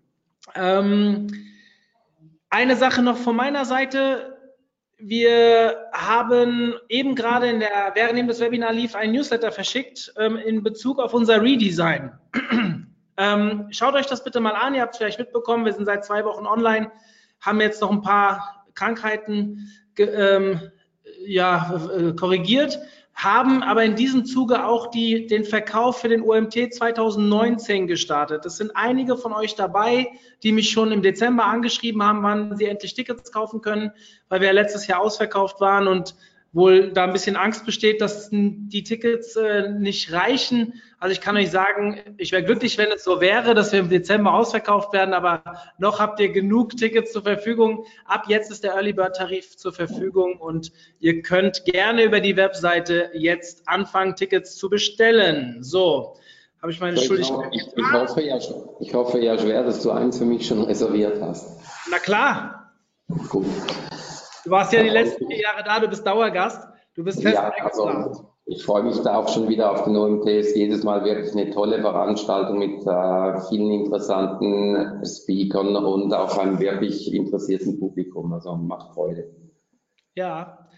Ähm, 0.54 1.28
eine 2.50 2.76
Sache 2.76 3.02
noch 3.02 3.16
von 3.16 3.36
meiner 3.36 3.64
Seite. 3.64 4.36
Wir 4.98 5.76
haben 5.92 6.74
eben 6.88 7.14
gerade 7.14 7.48
in 7.48 7.60
der, 7.60 7.92
während 7.94 8.28
das 8.28 8.40
Webinar 8.40 8.72
lief, 8.72 8.94
ein 8.94 9.12
Newsletter 9.12 9.52
verschickt 9.52 10.12
ähm, 10.18 10.36
in 10.36 10.62
Bezug 10.62 11.00
auf 11.00 11.14
unser 11.14 11.42
Redesign. 11.42 12.12
ähm, 13.16 13.66
schaut 13.70 13.94
euch 13.94 14.06
das 14.06 14.24
bitte 14.24 14.40
mal 14.40 14.54
an. 14.54 14.74
Ihr 14.74 14.82
habt 14.82 14.94
es 14.94 14.98
vielleicht 14.98 15.18
mitbekommen. 15.18 15.64
Wir 15.64 15.72
sind 15.72 15.86
seit 15.86 16.04
zwei 16.04 16.24
Wochen 16.24 16.46
online, 16.46 16.90
haben 17.40 17.60
jetzt 17.60 17.80
noch 17.80 17.90
ein 17.90 18.02
paar 18.02 18.66
Krankheiten 18.74 19.70
ähm, 19.98 20.60
ja, 21.26 21.80
äh, 21.96 22.12
korrigiert 22.12 22.78
haben 23.16 23.62
aber 23.62 23.82
in 23.82 23.96
diesem 23.96 24.26
Zuge 24.26 24.66
auch 24.66 24.88
die, 24.88 25.26
den 25.26 25.46
Verkauf 25.46 26.02
für 26.02 26.08
den 26.08 26.20
OMT 26.20 26.74
2019 26.74 27.86
gestartet. 27.86 28.44
Es 28.44 28.58
sind 28.58 28.72
einige 28.74 29.16
von 29.16 29.32
euch 29.32 29.54
dabei, 29.54 30.08
die 30.42 30.52
mich 30.52 30.68
schon 30.68 30.92
im 30.92 31.00
Dezember 31.00 31.46
angeschrieben 31.46 32.02
haben, 32.02 32.22
wann 32.22 32.58
sie 32.58 32.66
endlich 32.66 32.92
Tickets 32.92 33.32
kaufen 33.32 33.62
können, 33.62 33.90
weil 34.28 34.40
wir 34.40 34.48
ja 34.48 34.52
letztes 34.52 34.86
Jahr 34.86 35.00
ausverkauft 35.00 35.62
waren 35.62 35.88
und 35.88 36.14
wohl 36.56 36.90
da 36.90 37.04
ein 37.04 37.12
bisschen 37.12 37.36
Angst 37.36 37.66
besteht, 37.66 38.00
dass 38.00 38.30
die 38.32 38.82
Tickets 38.82 39.36
äh, 39.36 39.68
nicht 39.68 40.10
reichen. 40.10 40.80
Also 40.98 41.12
ich 41.12 41.20
kann 41.20 41.36
euch 41.36 41.50
sagen, 41.50 42.00
ich 42.16 42.32
wäre 42.32 42.42
glücklich, 42.42 42.78
wenn 42.78 42.90
es 42.90 43.04
so 43.04 43.20
wäre, 43.20 43.54
dass 43.54 43.72
wir 43.72 43.80
im 43.80 43.90
Dezember 43.90 44.32
ausverkauft 44.32 44.94
werden, 44.94 45.12
aber 45.12 45.42
noch 45.76 46.00
habt 46.00 46.18
ihr 46.18 46.30
genug 46.30 46.74
Tickets 46.78 47.12
zur 47.12 47.22
Verfügung. 47.22 47.84
Ab 48.06 48.24
jetzt 48.28 48.50
ist 48.50 48.64
der 48.64 48.72
Early 48.72 48.94
Bird 48.94 49.16
Tarif 49.16 49.58
zur 49.58 49.74
Verfügung 49.74 50.38
und 50.38 50.72
ihr 50.98 51.20
könnt 51.20 51.66
gerne 51.66 52.04
über 52.04 52.20
die 52.20 52.38
Webseite 52.38 53.10
jetzt 53.12 53.68
anfangen, 53.68 54.16
Tickets 54.16 54.56
zu 54.56 54.70
bestellen. 54.70 55.62
So, 55.62 56.16
habe 56.62 56.72
ich 56.72 56.80
meine 56.80 56.96
Schuldigkeit. 56.96 57.50
Ich, 57.52 57.66
ich, 57.76 57.92
hoffe 57.92 58.22
ja, 58.22 58.38
ich 58.80 58.94
hoffe 58.94 59.18
ja 59.18 59.38
schwer, 59.38 59.62
dass 59.62 59.82
du 59.82 59.90
eins 59.90 60.16
für 60.16 60.24
mich 60.24 60.46
schon 60.46 60.62
reserviert 60.62 61.20
hast. 61.20 61.60
Na 61.90 61.98
klar. 61.98 62.72
Gut. 63.28 63.44
Du 64.46 64.52
warst 64.52 64.72
ja 64.72 64.80
die 64.80 64.90
letzten 64.90 65.26
vier 65.26 65.40
Jahre 65.40 65.64
da, 65.64 65.80
du 65.80 65.88
bist 65.88 66.06
Dauergast, 66.06 66.68
du 66.94 67.02
bist 67.02 67.20
fest 67.20 67.34
ja, 67.34 67.52
also, 67.64 68.30
ich 68.44 68.62
freue 68.62 68.84
mich 68.84 68.96
da 69.00 69.16
auch 69.16 69.28
schon 69.28 69.48
wieder 69.48 69.72
auf 69.72 69.82
den 69.82 69.96
OMTs. 69.96 70.54
Jedes 70.54 70.84
Mal 70.84 71.04
wirklich 71.04 71.32
eine 71.32 71.50
tolle 71.50 71.80
Veranstaltung 71.80 72.58
mit 72.58 72.86
äh, 72.86 73.40
vielen 73.48 73.72
interessanten 73.72 75.04
Speakern 75.04 75.74
und 75.74 76.14
auch 76.14 76.38
einem 76.38 76.60
wirklich 76.60 77.12
interessierten 77.12 77.80
Publikum. 77.80 78.32
Also 78.32 78.54
macht 78.54 78.94
Freude. 78.94 79.34
Ja, 80.14 80.68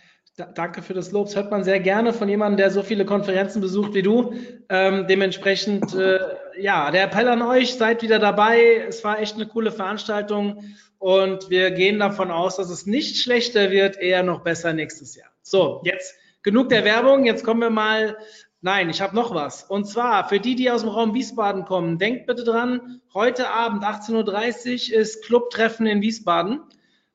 danke 0.54 0.80
für 0.80 0.94
das 0.94 1.12
Lob. 1.12 1.26
Das 1.26 1.36
hört 1.36 1.50
man 1.50 1.62
sehr 1.62 1.80
gerne 1.80 2.14
von 2.14 2.26
jemandem, 2.26 2.56
der 2.56 2.70
so 2.70 2.82
viele 2.82 3.04
Konferenzen 3.04 3.60
besucht 3.60 3.92
wie 3.92 4.02
du. 4.02 4.32
Ähm, 4.70 5.04
dementsprechend, 5.06 5.94
äh, 5.94 6.20
ja, 6.58 6.90
der 6.90 7.04
Appell 7.04 7.28
an 7.28 7.42
euch, 7.42 7.74
seid 7.74 8.00
wieder 8.00 8.18
dabei. 8.18 8.86
Es 8.88 9.04
war 9.04 9.20
echt 9.20 9.34
eine 9.34 9.46
coole 9.46 9.72
Veranstaltung 9.72 10.64
und 10.98 11.48
wir 11.48 11.70
gehen 11.70 11.98
davon 11.98 12.30
aus, 12.30 12.56
dass 12.56 12.70
es 12.70 12.86
nicht 12.86 13.22
schlechter 13.22 13.70
wird, 13.70 13.96
eher 13.96 14.22
noch 14.22 14.40
besser 14.40 14.72
nächstes 14.72 15.14
Jahr. 15.14 15.30
So, 15.42 15.80
jetzt 15.84 16.14
genug 16.42 16.68
der 16.68 16.84
Werbung. 16.84 17.24
Jetzt 17.24 17.44
kommen 17.44 17.60
wir 17.60 17.70
mal. 17.70 18.16
Nein, 18.60 18.90
ich 18.90 19.00
habe 19.00 19.14
noch 19.14 19.32
was. 19.32 19.62
Und 19.62 19.84
zwar 19.84 20.28
für 20.28 20.40
die, 20.40 20.56
die 20.56 20.70
aus 20.70 20.80
dem 20.80 20.90
Raum 20.90 21.14
Wiesbaden 21.14 21.64
kommen, 21.64 21.98
denkt 21.98 22.26
bitte 22.26 22.42
dran, 22.42 23.00
heute 23.14 23.50
Abend 23.50 23.84
18.30 23.84 24.92
Uhr 24.92 24.98
ist 24.98 25.24
Clubtreffen 25.24 25.86
in 25.86 26.02
Wiesbaden. 26.02 26.60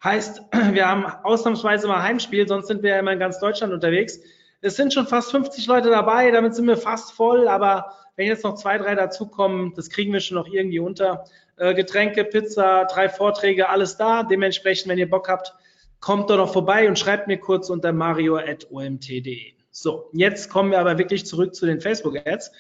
Heißt, 0.02 0.42
wir 0.72 0.88
haben 0.88 1.06
ausnahmsweise 1.06 1.88
mal 1.88 2.02
Heimspiel, 2.02 2.48
sonst 2.48 2.68
sind 2.68 2.82
wir 2.82 2.92
ja 2.92 3.00
immer 3.00 3.12
in 3.12 3.20
ganz 3.20 3.40
Deutschland 3.40 3.74
unterwegs. 3.74 4.20
Es 4.62 4.78
sind 4.78 4.94
schon 4.94 5.08
fast 5.08 5.32
50 5.32 5.68
Leute 5.68 5.90
dabei, 5.90 6.32
damit 6.32 6.56
sind 6.56 6.68
wir 6.68 6.78
fast 6.78 7.12
voll, 7.12 7.50
aber 7.50 7.94
wenn 8.16 8.28
jetzt 8.28 8.46
noch 8.46 8.56
zwei, 8.56 8.78
drei 8.78 8.96
dazukommen, 8.96 9.74
das 9.76 9.90
kriegen 9.90 10.14
wir 10.14 10.22
schon 10.22 10.38
noch 10.38 10.48
irgendwie 10.48 10.80
unter. 10.80 11.26
Äh, 11.58 11.74
Getränke, 11.74 12.24
Pizza, 12.24 12.86
drei 12.86 13.10
Vorträge, 13.10 13.70
alles 13.70 13.98
da. 13.98 14.24
Dementsprechend, 14.24 14.90
wenn 14.90 14.98
ihr 14.98 15.10
Bock 15.10 15.30
habt, 15.30 15.54
kommt 16.00 16.30
doch 16.30 16.38
noch 16.38 16.52
vorbei 16.52 16.88
und 16.88 16.98
schreibt 16.98 17.28
mir 17.28 17.38
kurz 17.38 17.70
unter 17.70 17.94
mario.omt.de. 17.94 19.54
So, 19.72 20.10
jetzt 20.14 20.50
kommen 20.50 20.72
wir 20.72 20.80
aber 20.80 20.98
wirklich 20.98 21.26
zurück 21.26 21.56
zu 21.56 21.66
den 21.66 21.82
Facebook-Ads. 21.82 22.52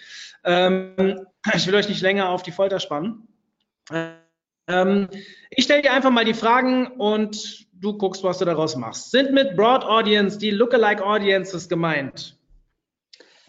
Ähm, 0.43 1.25
ich 1.53 1.67
will 1.67 1.75
euch 1.75 1.89
nicht 1.89 2.01
länger 2.01 2.29
auf 2.29 2.43
die 2.43 2.51
Folter 2.51 2.79
spannen. 2.79 3.27
Ähm, 4.67 5.09
ich 5.49 5.65
stelle 5.65 5.81
dir 5.81 5.93
einfach 5.93 6.11
mal 6.11 6.25
die 6.25 6.33
Fragen 6.33 6.87
und 6.87 7.67
du 7.73 7.97
guckst, 7.97 8.23
was 8.23 8.37
du 8.37 8.45
daraus 8.45 8.75
machst. 8.75 9.11
Sind 9.11 9.33
mit 9.33 9.55
Broad 9.55 9.83
Audience 9.83 10.37
die 10.37 10.51
Lookalike 10.51 11.05
Audiences 11.05 11.67
gemeint? 11.67 12.37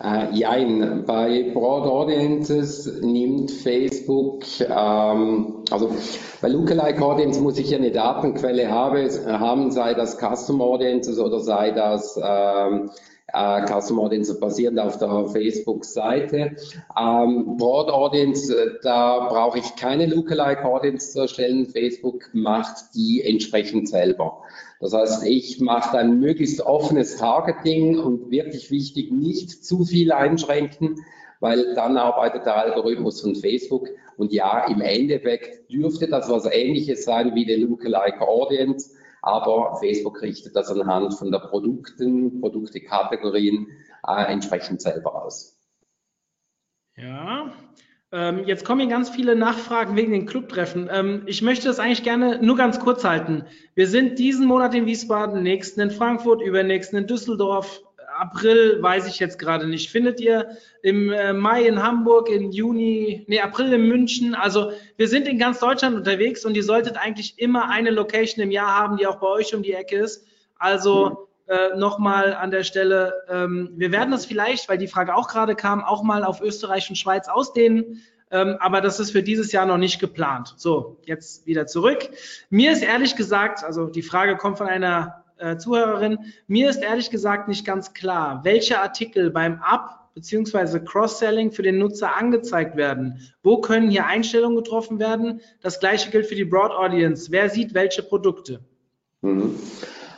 Äh, 0.03 0.35
jein, 0.35 1.05
bei 1.07 1.53
Broad 1.55 1.87
Audiences 1.87 3.01
nimmt 3.01 3.53
Facebook, 3.53 4.43
ähm, 4.61 5.63
also 5.71 5.95
bei 6.43 6.49
Lookalike 6.49 7.01
Audience 7.01 7.41
muss 7.41 7.59
ich 7.59 7.71
ja 7.71 7.79
eine 7.79 7.93
Datenquelle 7.93 8.71
habe, 8.73 9.09
haben, 9.27 9.71
sei 9.71 9.95
das 9.95 10.19
Custom 10.19 10.61
Audiences 10.61 11.21
oder 11.21 11.39
sei 11.39 11.71
das 11.71 12.19
ähm, 12.21 12.91
äh, 13.33 13.67
Custom 13.67 14.01
Audience 14.01 14.37
basierend 14.41 14.81
auf 14.81 14.99
der 14.99 15.27
Facebook-Seite. 15.27 16.57
Ähm, 17.01 17.57
Broad 17.57 17.89
Audience, 17.89 18.53
äh, 18.53 18.71
da 18.83 19.29
brauche 19.29 19.61
ich 19.61 19.77
keine 19.77 20.07
Lookalike 20.07 20.65
Audience 20.65 21.13
zu 21.13 21.21
erstellen. 21.21 21.67
Facebook 21.67 22.31
macht 22.33 22.95
die 22.97 23.23
entsprechend 23.25 23.89
selber. 23.89 24.43
Das 24.81 24.93
heißt, 24.93 25.27
ich 25.27 25.61
mache 25.61 25.99
ein 25.99 26.19
möglichst 26.19 26.61
offenes 26.61 27.17
Targeting 27.17 27.99
und 27.99 28.31
wirklich 28.31 28.71
wichtig, 28.71 29.13
nicht 29.13 29.65
zu 29.65 29.85
viel 29.85 30.13
einschränken, 30.13 31.01
weil 31.41 31.75
dann 31.75 31.97
arbeitet 31.97 32.47
der 32.47 32.57
Algorithmus 32.57 33.21
von 33.21 33.35
Facebook. 33.35 33.89
Und 34.17 34.33
ja, 34.33 34.67
im 34.67 34.81
Endeffekt 34.81 35.71
dürfte 35.73 36.09
das 36.09 36.29
was 36.29 36.47
ähnliches 36.47 37.05
sein 37.05 37.35
wie 37.35 37.47
der 37.47 37.59
Lookalike 37.59 38.21
Audience 38.21 38.91
aber 39.25 39.77
Facebook 39.77 40.21
richtet 40.21 40.55
das 40.55 40.71
anhand 40.71 41.15
von 41.15 41.33
der 41.33 41.39
Produkten, 41.39 42.43
Produktekategorien 42.43 43.69
äh, 44.07 44.31
entsprechend 44.31 44.83
selber 44.83 45.25
aus. 45.25 45.59
Ja, 46.95 47.51
ähm, 48.15 48.45
jetzt 48.47 48.65
kommen 48.65 48.81
hier 48.81 48.89
ganz 48.89 49.11
viele 49.11 49.35
Nachfragen 49.35 49.97
wegen 49.97 50.13
den 50.13 50.25
Clubtreffen. 50.27 50.89
Ähm, 50.91 51.23
ich 51.27 51.43
möchte 51.43 51.67
das 51.67 51.81
eigentlich 51.81 52.05
gerne 52.05 52.39
nur 52.41 52.57
ganz 52.57 52.79
kurz 52.79 53.05
halten. 53.05 53.45
Wir 53.75 53.89
sind 53.89 54.19
diesen 54.19 54.47
Monat 54.47 54.75
in 54.75 54.87
Wiesbaden, 54.87 55.43
nächsten 55.43 55.81
in 55.81 55.91
Frankfurt, 55.91 56.41
übernächsten 56.41 56.99
in 56.99 57.07
Düsseldorf, 57.09 57.83
April 58.17 58.81
weiß 58.81 59.09
ich 59.09 59.19
jetzt 59.19 59.39
gerade 59.39 59.67
nicht. 59.67 59.91
Findet 59.91 60.21
ihr 60.21 60.57
im 60.83 61.11
äh, 61.11 61.33
Mai 61.33 61.67
in 61.67 61.83
Hamburg, 61.83 62.29
im 62.31 62.51
Juni, 62.51 63.25
nee, 63.27 63.41
April 63.41 63.73
in 63.73 63.89
München? 63.89 64.35
Also 64.35 64.73
wir 64.97 65.09
sind 65.09 65.27
in 65.27 65.39
ganz 65.39 65.59
Deutschland 65.59 65.97
unterwegs 65.97 66.45
und 66.45 66.57
ihr 66.57 66.63
solltet 66.63 66.97
eigentlich 66.97 67.39
immer 67.39 67.69
eine 67.71 67.91
Location 67.91 68.43
im 68.43 68.51
Jahr 68.51 68.79
haben, 68.79 68.97
die 68.97 69.07
auch 69.07 69.17
bei 69.17 69.27
euch 69.27 69.55
um 69.55 69.63
die 69.63 69.73
Ecke 69.73 69.97
ist. 69.97 70.27
Also 70.59 71.29
äh, 71.47 71.77
nochmal 71.77 72.35
an 72.35 72.51
der 72.51 72.65
Stelle, 72.65 73.13
ähm, 73.29 73.71
wir 73.77 73.93
werden 73.93 74.11
das 74.11 74.27
vielleicht, 74.27 74.69
weil 74.69 74.79
die 74.79 74.89
Frage 74.89 75.15
auch 75.15 75.29
gerade 75.29 75.55
kam, 75.55 75.85
auch 75.85 76.03
mal 76.03 76.25
auf 76.25 76.41
Österreich 76.41 76.89
und 76.89 76.97
Schweiz 76.97 77.29
ausdehnen. 77.29 78.03
Ähm, 78.31 78.57
aber 78.61 78.81
das 78.81 78.99
ist 78.99 79.11
für 79.11 79.23
dieses 79.23 79.53
Jahr 79.53 79.67
noch 79.67 79.77
nicht 79.77 80.01
geplant. 80.01 80.55
So, 80.57 80.99
jetzt 81.05 81.47
wieder 81.47 81.67
zurück. 81.67 82.09
Mir 82.51 82.73
ist 82.73 82.83
ehrlich 82.83 83.17
gesagt, 83.17 83.63
also 83.63 83.87
die 83.87 84.03
Frage 84.03 84.37
kommt 84.37 84.59
von 84.59 84.67
einer 84.67 85.25
äh, 85.37 85.57
Zuhörerin, 85.57 86.19
mir 86.47 86.71
ist 86.71 86.83
ehrlich 86.83 87.11
gesagt 87.11 87.49
nicht 87.49 87.65
ganz 87.65 87.93
klar, 87.93 88.41
welche 88.45 88.81
Artikel 88.81 89.31
beim 89.31 89.61
Up- 89.63 90.01
bzw. 90.15 90.81
Cross-Selling 90.81 91.53
für 91.53 91.63
den 91.63 91.79
Nutzer 91.79 92.17
angezeigt 92.17 92.77
werden. 92.77 93.21
Wo 93.43 93.61
können 93.61 93.91
hier 93.91 94.07
Einstellungen 94.07 94.57
getroffen 94.57 94.99
werden? 94.99 95.41
Das 95.61 95.81
gleiche 95.81 96.11
gilt 96.11 96.27
für 96.27 96.37
die 96.37 96.45
Broad 96.45 96.71
Audience. 96.71 97.31
Wer 97.31 97.51
sieht 97.51 97.75
welche 97.75 98.03
Produkte? 98.03 98.61
Mhm. 99.23 99.57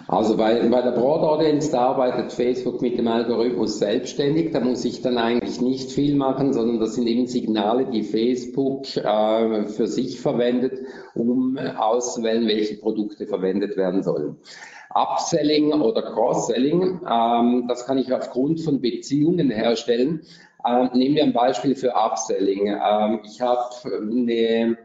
Also 0.09 0.37
bei, 0.37 0.61
bei 0.69 0.83
der 0.83 0.93
Broad 0.93 1.23
Audience, 1.23 1.73
da 1.73 1.89
arbeitet 1.89 2.33
Facebook 2.33 2.81
mit 2.81 2.97
dem 2.97 3.09
Algorithmus 3.09 3.81
selbstständig. 3.81 4.53
Da 4.53 4.61
muss 4.61 4.85
ich 4.85 5.03
dann 5.03 5.19
eigentlich 5.19 5.61
nicht 5.61 5.91
viel 5.91 6.15
machen, 6.15 6.53
sondern 6.53 6.79
das 6.79 6.95
sind 6.95 7.09
eben 7.09 7.27
Signale, 7.27 7.87
die 7.87 8.05
Facebook 8.05 8.85
äh, 8.97 9.65
für 9.67 9.89
sich 9.89 10.21
verwendet, 10.21 10.79
um 11.15 11.59
auszuwählen, 11.59 12.47
welche 12.47 12.77
Produkte 12.77 13.27
verwendet 13.27 13.77
werden 13.77 14.05
sollen. 14.05 14.37
Upselling 14.95 15.73
oder 15.73 16.03
Cross-Selling, 16.03 17.01
ähm, 17.11 17.65
das 17.69 17.85
kann 17.85 17.99
ich 17.99 18.13
aufgrund 18.15 18.61
von 18.61 18.81
Beziehungen 18.81 19.51
herstellen. 19.51 20.23
Ähm, 20.65 20.91
nehmen 20.95 21.17
wir 21.17 21.25
ein 21.25 21.33
Beispiel 21.33 21.75
für 21.75 21.95
Upselling. 21.97 22.69
Ähm, 22.69 23.21
ich 23.25 23.41
habe 23.41 23.71
eine 23.85 24.79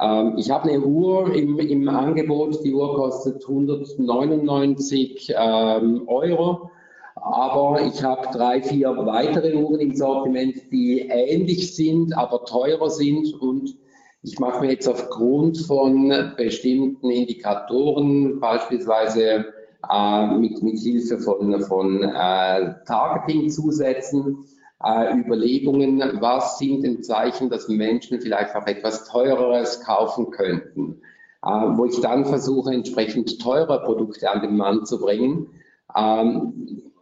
ähm, 0.00 0.34
ich 0.36 0.50
habe 0.50 0.68
eine 0.68 0.80
Uhr 0.80 1.34
im, 1.34 1.58
im, 1.58 1.88
Angebot, 1.88 2.64
die 2.64 2.72
Uhr 2.72 2.94
kostet 2.94 3.42
199 3.46 5.32
ähm, 5.36 6.02
Euro, 6.06 6.70
aber 7.14 7.80
ich 7.82 8.02
habe 8.02 8.28
drei, 8.32 8.62
vier 8.62 8.96
weitere 9.06 9.54
Uhren 9.54 9.80
im 9.80 9.94
Sortiment, 9.94 10.54
die 10.72 11.00
ähnlich 11.00 11.74
sind, 11.74 12.16
aber 12.16 12.44
teurer 12.44 12.90
sind. 12.90 13.34
Und 13.40 13.76
ich 14.22 14.38
mache 14.38 14.60
mir 14.60 14.72
jetzt 14.72 14.88
aufgrund 14.88 15.58
von 15.58 16.12
bestimmten 16.36 17.10
Indikatoren, 17.10 18.40
beispielsweise 18.40 19.46
äh, 19.90 20.26
mit, 20.36 20.62
mit 20.62 20.78
Hilfe 20.78 21.18
von, 21.18 21.60
von 21.62 22.02
äh, 22.02 22.74
Targeting-Zusätzen, 22.86 24.44
äh, 24.84 25.16
Überlegungen, 25.16 26.02
was 26.20 26.58
sind 26.58 26.82
denn 26.82 27.02
Zeichen, 27.02 27.50
dass 27.50 27.68
Menschen 27.68 28.20
vielleicht 28.20 28.54
auch 28.54 28.66
etwas 28.66 29.04
Teureres 29.04 29.80
kaufen 29.84 30.30
könnten, 30.30 31.02
äh, 31.44 31.48
wo 31.48 31.84
ich 31.84 32.00
dann 32.00 32.24
versuche, 32.24 32.72
entsprechend 32.72 33.40
teure 33.40 33.82
Produkte 33.82 34.30
an 34.30 34.42
den 34.42 34.56
Mann 34.56 34.84
zu 34.84 35.00
bringen, 35.00 35.50
ähm, 35.96 36.92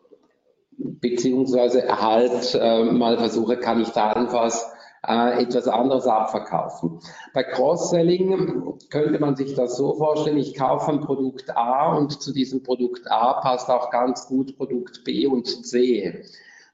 beziehungsweise 0.76 2.00
halt 2.00 2.58
äh, 2.60 2.84
mal 2.84 3.18
versuche, 3.18 3.56
kann 3.56 3.80
ich 3.80 3.90
da 3.90 4.12
etwas 4.12 4.72
etwas 5.02 5.66
anderes 5.66 6.06
abverkaufen. 6.06 7.00
Bei 7.32 7.42
Cross-Selling 7.42 8.74
könnte 8.90 9.18
man 9.18 9.34
sich 9.34 9.54
das 9.54 9.74
so 9.78 9.94
vorstellen, 9.94 10.36
ich 10.36 10.54
kaufe 10.54 10.92
ein 10.92 11.00
Produkt 11.00 11.56
A 11.56 11.96
und 11.96 12.20
zu 12.20 12.34
diesem 12.34 12.62
Produkt 12.62 13.10
A 13.10 13.40
passt 13.40 13.70
auch 13.70 13.90
ganz 13.90 14.26
gut 14.26 14.58
Produkt 14.58 15.02
B 15.04 15.26
und 15.26 15.46
C. 15.66 16.22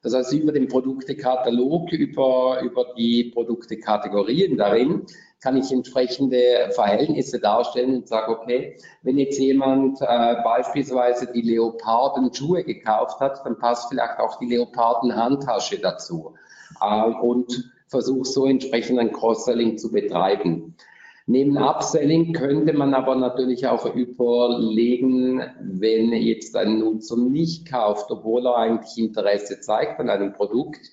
Das 0.07 0.15
heißt, 0.15 0.35
über 0.35 0.53
den 0.53 0.69
Produktekatalog, 0.69 1.91
über, 1.91 2.61
über 2.63 2.95
die 2.97 3.33
Produktekategorien 3.35 4.57
darin, 4.57 5.05
kann 5.41 5.57
ich 5.57 5.73
entsprechende 5.73 6.71
Verhältnisse 6.71 7.41
darstellen 7.41 7.97
und 7.97 8.07
sage, 8.07 8.31
okay, 8.31 8.77
wenn 9.03 9.19
jetzt 9.19 9.37
jemand 9.41 10.01
äh, 10.01 10.37
beispielsweise 10.45 11.27
die 11.33 11.41
Leoparden-Schuhe 11.41 12.63
gekauft 12.63 13.19
hat, 13.19 13.45
dann 13.45 13.59
passt 13.59 13.89
vielleicht 13.89 14.21
auch 14.21 14.39
die 14.39 14.47
Leoparden-Handtasche 14.47 15.81
dazu. 15.81 16.35
Äh, 16.81 17.11
und 17.11 17.73
versuche 17.89 18.27
so 18.27 18.47
entsprechend 18.47 19.01
ein 19.01 19.11
Cross-Selling 19.11 19.77
zu 19.77 19.91
betreiben. 19.91 20.77
Neben 21.29 21.59
Upselling 21.59 22.33
könnte 22.33 22.73
man 22.73 22.95
aber 22.95 23.17
natürlich 23.17 23.67
auch 23.67 23.93
überlegen, 23.93 25.43
wenn 25.61 26.13
jetzt 26.13 26.55
ein 26.55 26.79
Nutzer 26.79 27.17
nicht 27.17 27.69
kauft, 27.69 28.13
obwohl 28.13 28.47
er 28.47 28.57
eigentlich 28.57 28.97
Interesse 28.97 29.59
zeigt 29.59 29.99
an 29.99 30.09
einem 30.09 30.35
Produkt. 30.35 30.93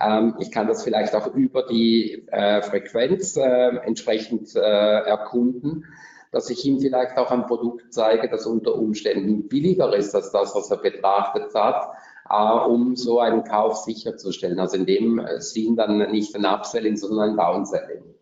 Ähm, 0.00 0.36
ich 0.38 0.52
kann 0.52 0.68
das 0.68 0.84
vielleicht 0.84 1.16
auch 1.16 1.34
über 1.34 1.64
die 1.66 2.24
äh, 2.30 2.62
Frequenz 2.62 3.36
äh, 3.36 3.76
entsprechend 3.84 4.54
äh, 4.54 4.60
erkunden, 4.60 5.86
dass 6.30 6.50
ich 6.50 6.64
ihm 6.64 6.78
vielleicht 6.78 7.16
auch 7.16 7.32
ein 7.32 7.46
Produkt 7.46 7.92
zeige, 7.92 8.28
das 8.28 8.46
unter 8.46 8.76
Umständen 8.76 9.48
billiger 9.48 9.92
ist 9.96 10.14
als 10.14 10.30
das, 10.30 10.54
was 10.54 10.70
er 10.70 10.76
betrachtet 10.76 11.52
hat, 11.52 11.88
äh, 12.30 12.68
um 12.68 12.94
so 12.94 13.18
einen 13.18 13.42
Kauf 13.42 13.78
sicherzustellen. 13.78 14.60
Also 14.60 14.76
in 14.76 14.86
dem 14.86 15.20
Sinn 15.38 15.74
dann 15.74 15.98
nicht 16.12 16.36
ein 16.36 16.46
Upselling, 16.46 16.96
sondern 16.96 17.30
ein 17.30 17.36
Downselling. 17.36 18.13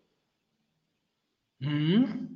Mhm. 1.63 2.29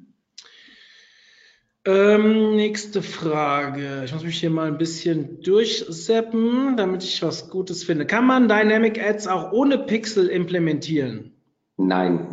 Ähm, 1.86 2.56
nächste 2.58 3.02
Frage. 3.02 4.04
Ich 4.04 4.14
muss 4.14 4.24
mich 4.24 4.40
hier 4.40 4.50
mal 4.50 4.68
ein 4.68 4.78
bisschen 4.78 5.42
durchseppen, 5.42 6.76
damit 6.76 7.04
ich 7.04 7.22
was 7.24 7.50
Gutes 7.50 7.84
finde. 7.86 8.06
Kann 8.06 8.26
man 8.26 8.50
Dynamic 8.50 9.02
Ads 9.02 9.28
auch 9.28 9.54
ohne 9.54 9.78
Pixel 9.78 10.28
implementieren? 10.28 11.32
Nein. 11.78 12.28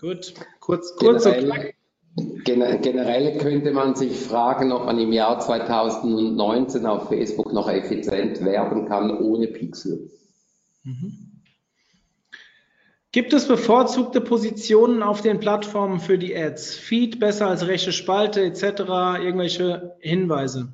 Gut, 0.00 0.34
kurz, 0.60 0.94
kurz 0.96 1.24
generell, 1.24 1.74
und 2.14 2.44
generell 2.44 3.38
könnte 3.38 3.72
man 3.72 3.94
sich 3.94 4.16
fragen, 4.16 4.70
ob 4.70 4.84
man 4.84 4.98
im 4.98 5.12
Jahr 5.12 5.40
2019 5.40 6.86
auf 6.86 7.08
Facebook 7.08 7.52
noch 7.52 7.68
effizient 7.68 8.44
werben 8.44 8.86
kann 8.86 9.16
ohne 9.18 9.48
Pixel. 9.48 10.10
Mhm. 10.84 11.31
Gibt 13.12 13.34
es 13.34 13.46
bevorzugte 13.46 14.22
Positionen 14.22 15.02
auf 15.02 15.20
den 15.20 15.38
Plattformen 15.38 16.00
für 16.00 16.16
die 16.16 16.34
Ads? 16.34 16.74
Feed 16.74 17.20
besser 17.20 17.48
als 17.48 17.66
rechte 17.66 17.92
Spalte 17.92 18.40
etc. 18.42 18.62
Irgendwelche 19.22 19.96
Hinweise? 20.00 20.72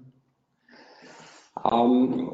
Ähm, 1.69 2.31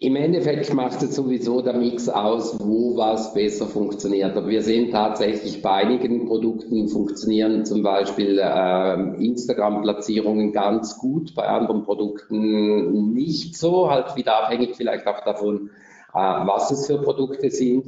Im 0.00 0.16
Endeffekt 0.16 0.74
macht 0.74 1.02
es 1.02 1.16
sowieso 1.16 1.62
der 1.62 1.72
Mix 1.72 2.10
aus, 2.10 2.60
wo 2.60 2.98
was 2.98 3.32
besser 3.32 3.66
funktioniert. 3.66 4.36
Aber 4.36 4.48
wir 4.48 4.60
sehen 4.60 4.90
tatsächlich 4.90 5.62
bei 5.62 5.70
einigen 5.70 6.26
Produkten 6.26 6.86
funktionieren 6.88 7.64
zum 7.64 7.82
Beispiel 7.82 8.38
äh, 8.38 9.24
Instagram-Platzierungen 9.24 10.52
ganz 10.52 10.98
gut, 10.98 11.34
bei 11.34 11.48
anderen 11.48 11.84
Produkten 11.84 13.14
nicht 13.14 13.56
so, 13.56 13.90
halt 13.90 14.14
wieder 14.14 14.44
abhängig 14.44 14.76
vielleicht 14.76 15.06
auch 15.06 15.24
davon, 15.24 15.70
äh, 16.12 16.18
was 16.18 16.70
es 16.70 16.86
für 16.86 17.00
Produkte 17.00 17.50
sind. 17.50 17.86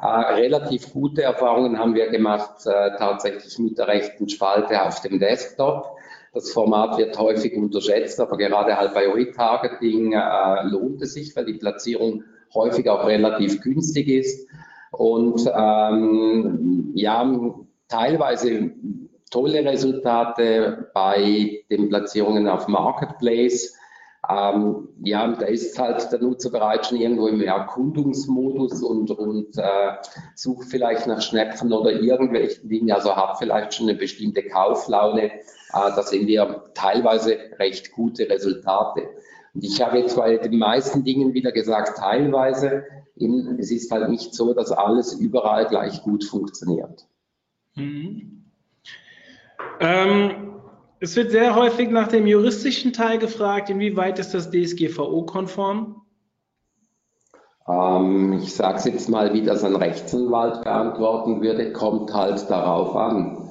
Äh, 0.00 0.06
relativ 0.06 0.92
gute 0.92 1.22
Erfahrungen 1.22 1.78
haben 1.78 1.94
wir 1.94 2.08
gemacht, 2.08 2.66
äh, 2.66 2.96
tatsächlich 2.96 3.58
mit 3.58 3.78
der 3.78 3.88
rechten 3.88 4.28
Spalte 4.28 4.80
auf 4.82 5.00
dem 5.00 5.18
Desktop. 5.18 5.96
Das 6.32 6.52
Format 6.52 6.98
wird 6.98 7.18
häufig 7.18 7.56
unterschätzt, 7.56 8.20
aber 8.20 8.36
gerade 8.36 8.76
halt 8.76 8.94
bei 8.94 9.08
Retargeting 9.08 10.12
äh, 10.12 10.62
lohnt 10.64 11.02
es 11.02 11.14
sich, 11.14 11.34
weil 11.34 11.46
die 11.46 11.54
Platzierung 11.54 12.22
häufig 12.54 12.88
auch 12.88 13.06
relativ 13.06 13.60
günstig 13.60 14.08
ist. 14.08 14.48
Und 14.92 15.50
ähm, 15.52 16.92
ja, 16.94 17.54
teilweise 17.88 18.70
tolle 19.30 19.64
Resultate 19.64 20.90
bei 20.94 21.64
den 21.70 21.88
Platzierungen 21.88 22.46
auf 22.46 22.68
Marketplace. 22.68 23.77
Ähm, 24.28 24.88
ja, 25.02 25.28
da 25.28 25.46
ist 25.46 25.78
halt 25.78 26.10
der 26.10 26.20
Nutzer 26.20 26.50
bereits 26.50 26.88
schon 26.88 26.98
irgendwo 26.98 27.28
im 27.28 27.40
Erkundungsmodus 27.40 28.82
und, 28.82 29.10
und 29.12 29.56
äh, 29.56 29.92
sucht 30.34 30.68
vielleicht 30.68 31.06
nach 31.06 31.22
Schnäpfen 31.22 31.72
oder 31.72 31.92
irgendwelchen 31.92 32.68
Dingen, 32.68 32.90
also 32.90 33.14
hat 33.14 33.38
vielleicht 33.38 33.74
schon 33.74 33.88
eine 33.88 33.96
bestimmte 33.96 34.42
Kauflaune. 34.42 35.24
Äh, 35.24 35.40
da 35.72 36.02
sehen 36.02 36.26
wir 36.26 36.64
teilweise 36.74 37.38
recht 37.58 37.92
gute 37.92 38.28
Resultate. 38.28 39.08
Und 39.54 39.64
ich 39.64 39.80
habe 39.80 39.98
jetzt 39.98 40.16
bei 40.16 40.36
den 40.36 40.58
meisten 40.58 41.04
Dingen 41.04 41.32
wieder 41.32 41.52
gesagt, 41.52 41.98
teilweise, 41.98 42.84
in, 43.14 43.56
es 43.58 43.70
ist 43.70 43.90
halt 43.90 44.08
nicht 44.10 44.34
so, 44.34 44.52
dass 44.52 44.72
alles 44.72 45.14
überall 45.14 45.66
gleich 45.66 46.02
gut 46.02 46.24
funktioniert. 46.24 47.06
Mhm. 47.76 48.44
Ähm 49.80 50.47
es 51.00 51.16
wird 51.16 51.30
sehr 51.30 51.54
häufig 51.54 51.90
nach 51.90 52.08
dem 52.08 52.26
juristischen 52.26 52.92
Teil 52.92 53.18
gefragt, 53.18 53.70
inwieweit 53.70 54.18
ist 54.18 54.34
das 54.34 54.50
DSGVO-konform? 54.50 56.02
Ähm, 57.68 58.40
ich 58.42 58.54
sage 58.54 58.78
es 58.78 58.84
jetzt 58.84 59.08
mal, 59.08 59.32
wie 59.34 59.42
das 59.42 59.64
ein 59.64 59.76
Rechtsanwalt 59.76 60.64
beantworten 60.64 61.42
würde, 61.42 61.72
kommt 61.72 62.12
halt 62.14 62.48
darauf 62.50 62.96
an. 62.96 63.44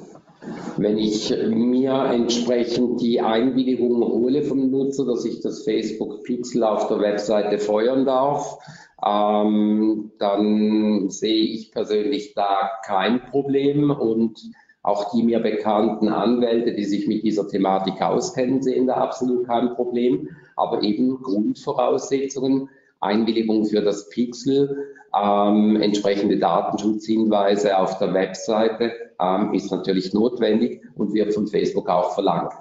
Wenn 0.78 0.98
ich 0.98 1.34
mir 1.48 2.06
entsprechend 2.12 3.02
die 3.02 3.22
Einwilligung 3.22 4.02
hole 4.02 4.43
vom 4.43 4.70
Nutzer, 4.70 5.06
dass 5.06 5.26
ich 5.26 5.41
das 5.41 5.64
Facebook 5.64 6.24
Pixel 6.24 6.64
auf 6.64 6.88
der 6.88 7.00
Webseite 7.00 7.58
feuern 7.60 8.06
darf, 8.06 8.58
ähm, 9.06 10.12
dann 10.20 11.10
sehe 11.10 11.43
ich 11.43 11.72
persönlich 11.72 12.34
da 12.34 12.72
kein 12.86 13.26
Problem 13.26 13.91
und 13.91 14.39
Auch 14.84 15.11
die 15.11 15.23
mir 15.23 15.39
bekannten 15.39 16.07
Anwälte, 16.09 16.73
die 16.73 16.86
sich 16.86 17.07
mit 17.07 17.23
dieser 17.23 17.47
Thematik 17.47 18.01
auskennen, 18.01 18.61
sehen 18.61 18.88
da 18.88 18.95
absolut 18.95 19.45
kein 19.45 19.75
Problem. 19.75 20.30
Aber 20.55 20.82
eben 20.84 21.21
Grundvoraussetzungen, 21.21 22.69
Einwilligung 22.99 23.65
für 23.65 23.82
das 23.82 24.09
Pixel, 24.09 24.95
ähm, 25.13 25.82
entsprechende 25.82 26.38
Datenschutzhinweise 26.38 27.78
auf 27.78 27.97
der 27.99 28.13
Webseite 28.13 28.93
ähm, 29.19 29.53
ist 29.53 29.71
natürlich 29.71 30.13
notwendig 30.13 30.84
und 30.95 31.13
wird 31.13 31.34
von 31.34 31.47
Facebook 31.47 31.89
auch 31.89 32.13
verlangt. 32.13 32.53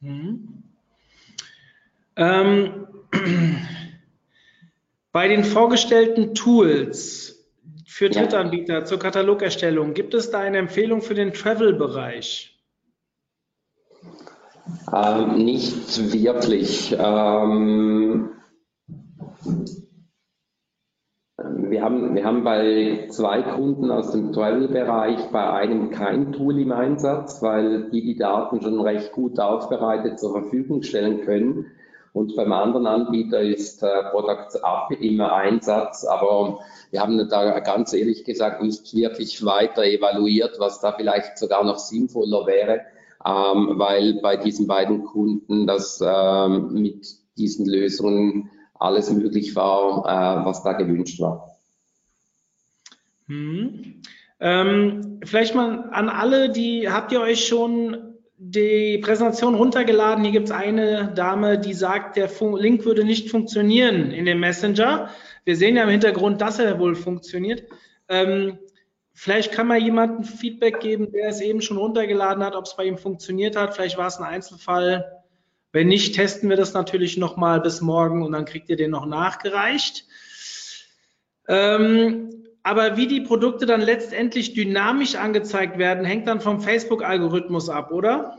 Mhm. 0.00 0.62
Ähm, 2.16 2.86
bei 5.12 5.28
den 5.28 5.44
vorgestellten 5.44 6.34
Tools 6.34 7.37
für 7.98 8.10
Drittanbieter 8.10 8.74
ja. 8.74 8.84
zur 8.84 9.00
Katalogerstellung, 9.00 9.92
gibt 9.92 10.14
es 10.14 10.30
da 10.30 10.38
eine 10.38 10.58
Empfehlung 10.58 11.02
für 11.02 11.14
den 11.14 11.32
Travel-Bereich? 11.32 12.56
Ähm, 14.94 15.44
nicht 15.44 16.12
wirklich. 16.12 16.96
Ähm, 16.96 18.30
wir 21.38 21.82
haben, 21.82 22.14
wir 22.14 22.24
haben 22.24 22.44
bei 22.44 23.08
zwei 23.10 23.42
Kunden 23.42 23.90
aus 23.90 24.12
dem 24.12 24.32
Travel-Bereich 24.32 25.32
bei 25.32 25.50
einem 25.50 25.90
kein 25.90 26.30
Tool 26.30 26.56
im 26.60 26.70
Einsatz, 26.70 27.42
weil 27.42 27.90
die 27.90 28.02
die 28.02 28.16
Daten 28.16 28.62
schon 28.62 28.80
recht 28.80 29.10
gut 29.10 29.40
aufbereitet 29.40 30.20
zur 30.20 30.30
Verfügung 30.30 30.84
stellen 30.84 31.22
können. 31.22 31.66
Und 32.12 32.36
beim 32.36 32.52
anderen 32.52 32.86
Anbieter 32.86 33.40
ist 33.40 33.82
äh, 33.82 34.04
Products 34.10 34.56
Up 34.56 34.90
im 34.90 35.20
Einsatz, 35.20 36.04
aber 36.04 36.60
wir 36.90 37.00
haben 37.00 37.28
da 37.28 37.60
ganz 37.60 37.92
ehrlich 37.92 38.24
gesagt 38.24 38.62
nicht 38.62 38.94
wirklich 38.94 39.44
weiter 39.44 39.84
evaluiert, 39.84 40.56
was 40.58 40.80
da 40.80 40.92
vielleicht 40.92 41.38
sogar 41.38 41.64
noch 41.64 41.78
sinnvoller 41.78 42.46
wäre, 42.46 42.80
ähm, 43.24 43.78
weil 43.78 44.20
bei 44.22 44.36
diesen 44.36 44.66
beiden 44.66 45.04
Kunden 45.04 45.66
das 45.66 46.02
ähm, 46.04 46.72
mit 46.72 47.06
diesen 47.36 47.66
Lösungen 47.66 48.50
alles 48.74 49.10
möglich 49.10 49.54
war, 49.54 50.04
äh, 50.06 50.44
was 50.44 50.62
da 50.62 50.72
gewünscht 50.72 51.20
war. 51.20 51.56
Hm. 53.26 54.00
Ähm, 54.40 55.20
vielleicht 55.24 55.54
mal 55.54 55.90
an 55.90 56.08
alle, 56.08 56.50
die 56.50 56.88
habt 56.88 57.12
ihr 57.12 57.20
euch 57.20 57.46
schon 57.46 58.07
die 58.38 58.98
Präsentation 58.98 59.56
runtergeladen. 59.56 60.22
Hier 60.22 60.32
gibt 60.32 60.46
es 60.46 60.54
eine 60.54 61.12
Dame, 61.14 61.58
die 61.58 61.74
sagt, 61.74 62.16
der 62.16 62.30
Link 62.56 62.84
würde 62.84 63.04
nicht 63.04 63.30
funktionieren 63.30 64.12
in 64.12 64.24
dem 64.24 64.38
Messenger. 64.38 65.10
Wir 65.44 65.56
sehen 65.56 65.76
ja 65.76 65.82
im 65.82 65.88
Hintergrund, 65.88 66.40
dass 66.40 66.60
er 66.60 66.78
wohl 66.78 66.94
funktioniert. 66.94 67.64
Ähm, 68.08 68.58
vielleicht 69.12 69.50
kann 69.50 69.66
mal 69.66 69.78
jemand 69.78 70.20
ein 70.20 70.24
Feedback 70.24 70.78
geben, 70.78 71.10
der 71.10 71.30
es 71.30 71.40
eben 71.40 71.60
schon 71.60 71.78
runtergeladen 71.78 72.44
hat, 72.44 72.54
ob 72.54 72.66
es 72.66 72.76
bei 72.76 72.84
ihm 72.84 72.96
funktioniert 72.96 73.56
hat. 73.56 73.74
Vielleicht 73.74 73.98
war 73.98 74.06
es 74.06 74.18
ein 74.18 74.24
Einzelfall. 74.24 75.24
Wenn 75.72 75.88
nicht, 75.88 76.14
testen 76.14 76.48
wir 76.48 76.56
das 76.56 76.74
natürlich 76.74 77.16
nochmal 77.16 77.60
bis 77.60 77.80
morgen 77.80 78.22
und 78.22 78.32
dann 78.32 78.44
kriegt 78.44 78.70
ihr 78.70 78.76
den 78.76 78.92
noch 78.92 79.04
nachgereicht. 79.04 80.04
Ähm, 81.48 82.44
aber 82.62 82.96
wie 82.96 83.06
die 83.06 83.20
Produkte 83.20 83.66
dann 83.66 83.80
letztendlich 83.80 84.54
dynamisch 84.54 85.16
angezeigt 85.16 85.78
werden, 85.78 86.04
hängt 86.04 86.26
dann 86.26 86.40
vom 86.40 86.60
Facebook-Algorithmus 86.60 87.68
ab, 87.68 87.92
oder? 87.92 88.38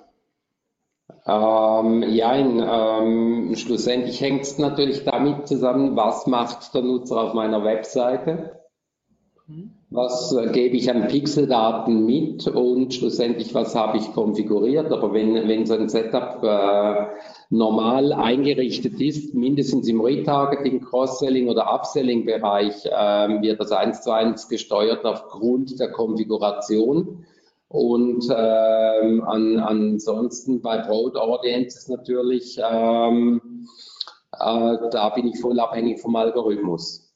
Ähm, 1.26 2.04
ja, 2.08 2.36
ähm, 2.36 3.56
schlussendlich 3.56 4.22
hängt 4.22 4.42
es 4.42 4.58
natürlich 4.58 5.04
damit 5.04 5.48
zusammen, 5.48 5.96
was 5.96 6.28
macht 6.28 6.74
der 6.74 6.82
Nutzer 6.82 7.18
auf 7.18 7.34
meiner 7.34 7.64
Webseite, 7.64 8.59
was 9.90 10.32
äh, 10.34 10.52
gebe 10.52 10.78
ich 10.78 10.92
an 10.92 11.08
Pixeldaten 11.08 12.06
mit 12.06 12.48
und 12.48 12.94
schlussendlich, 12.94 13.56
was 13.56 13.76
habe 13.76 13.98
ich 13.98 14.14
konfiguriert. 14.14 14.92
Aber 14.92 15.14
wenn, 15.14 15.34
wenn 15.48 15.66
so 15.66 15.74
ein 15.74 15.90
Setup 15.90 16.44
äh, 16.44 17.08
normal 17.50 18.14
eingerichtet 18.14 19.02
ist, 19.02 19.34
mindestens 19.34 19.88
im 19.88 20.02
Retargeting, 20.02 20.82
Cross-Selling 20.82 21.50
oder 21.50 21.74
Upselling-Bereich, 21.74 22.86
äh, 22.86 23.42
wird 23.42 23.60
das 23.60 23.72
eins 23.72 24.04
zu 24.04 24.12
eins 24.12 24.48
gesteuert 24.48 25.06
aufgrund 25.06 25.80
der 25.80 25.92
Konfiguration. 25.92 27.26
Und 27.68 28.26
ähm, 28.36 29.24
an, 29.24 29.60
ansonsten 29.60 30.62
bei 30.62 30.80
Broad 30.80 31.16
Audiences 31.16 31.88
natürlich, 31.88 32.60
ähm, 32.60 33.68
äh, 34.34 34.78
da 34.92 35.12
bin 35.16 35.28
ich 35.28 35.40
voll 35.40 35.60
abhängig 35.60 36.00
vom 36.00 36.16
Algorithmus. 36.16 37.09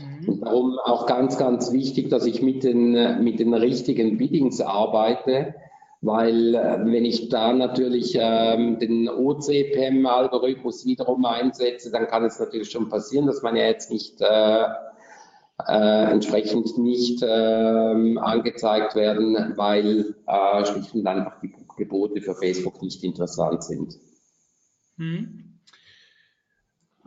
Mhm. 0.00 0.28
Und 0.28 0.40
darum 0.42 0.78
auch 0.84 1.06
ganz, 1.06 1.38
ganz 1.38 1.72
wichtig, 1.72 2.10
dass 2.10 2.26
ich 2.26 2.42
mit 2.42 2.64
den, 2.64 3.22
mit 3.22 3.40
den 3.40 3.54
richtigen 3.54 4.18
Biddings 4.18 4.60
arbeite, 4.60 5.54
weil 6.00 6.54
äh, 6.54 6.78
wenn 6.84 7.04
ich 7.04 7.28
da 7.28 7.52
natürlich 7.52 8.16
ähm, 8.20 8.78
den 8.78 9.08
OCPM-Algorithmus 9.08 10.86
wiederum 10.86 11.24
einsetze, 11.24 11.90
dann 11.90 12.06
kann 12.06 12.24
es 12.24 12.38
natürlich 12.38 12.70
schon 12.70 12.88
passieren, 12.88 13.26
dass 13.26 13.42
man 13.42 13.56
ja 13.56 13.64
jetzt 13.64 13.90
nicht 13.90 14.20
äh, 14.20 14.64
äh, 15.66 16.12
entsprechend 16.12 16.78
nicht 16.78 17.22
äh, 17.22 17.26
angezeigt 18.18 18.94
werden, 18.94 19.54
weil 19.56 20.14
äh, 20.26 20.64
schlicht 20.64 20.94
und 20.94 21.06
einfach 21.06 21.40
die 21.40 21.52
Gebote 21.76 22.20
für 22.20 22.34
Facebook 22.34 22.80
nicht 22.82 23.02
interessant 23.02 23.64
sind. 23.64 23.98
Hm. 24.98 25.47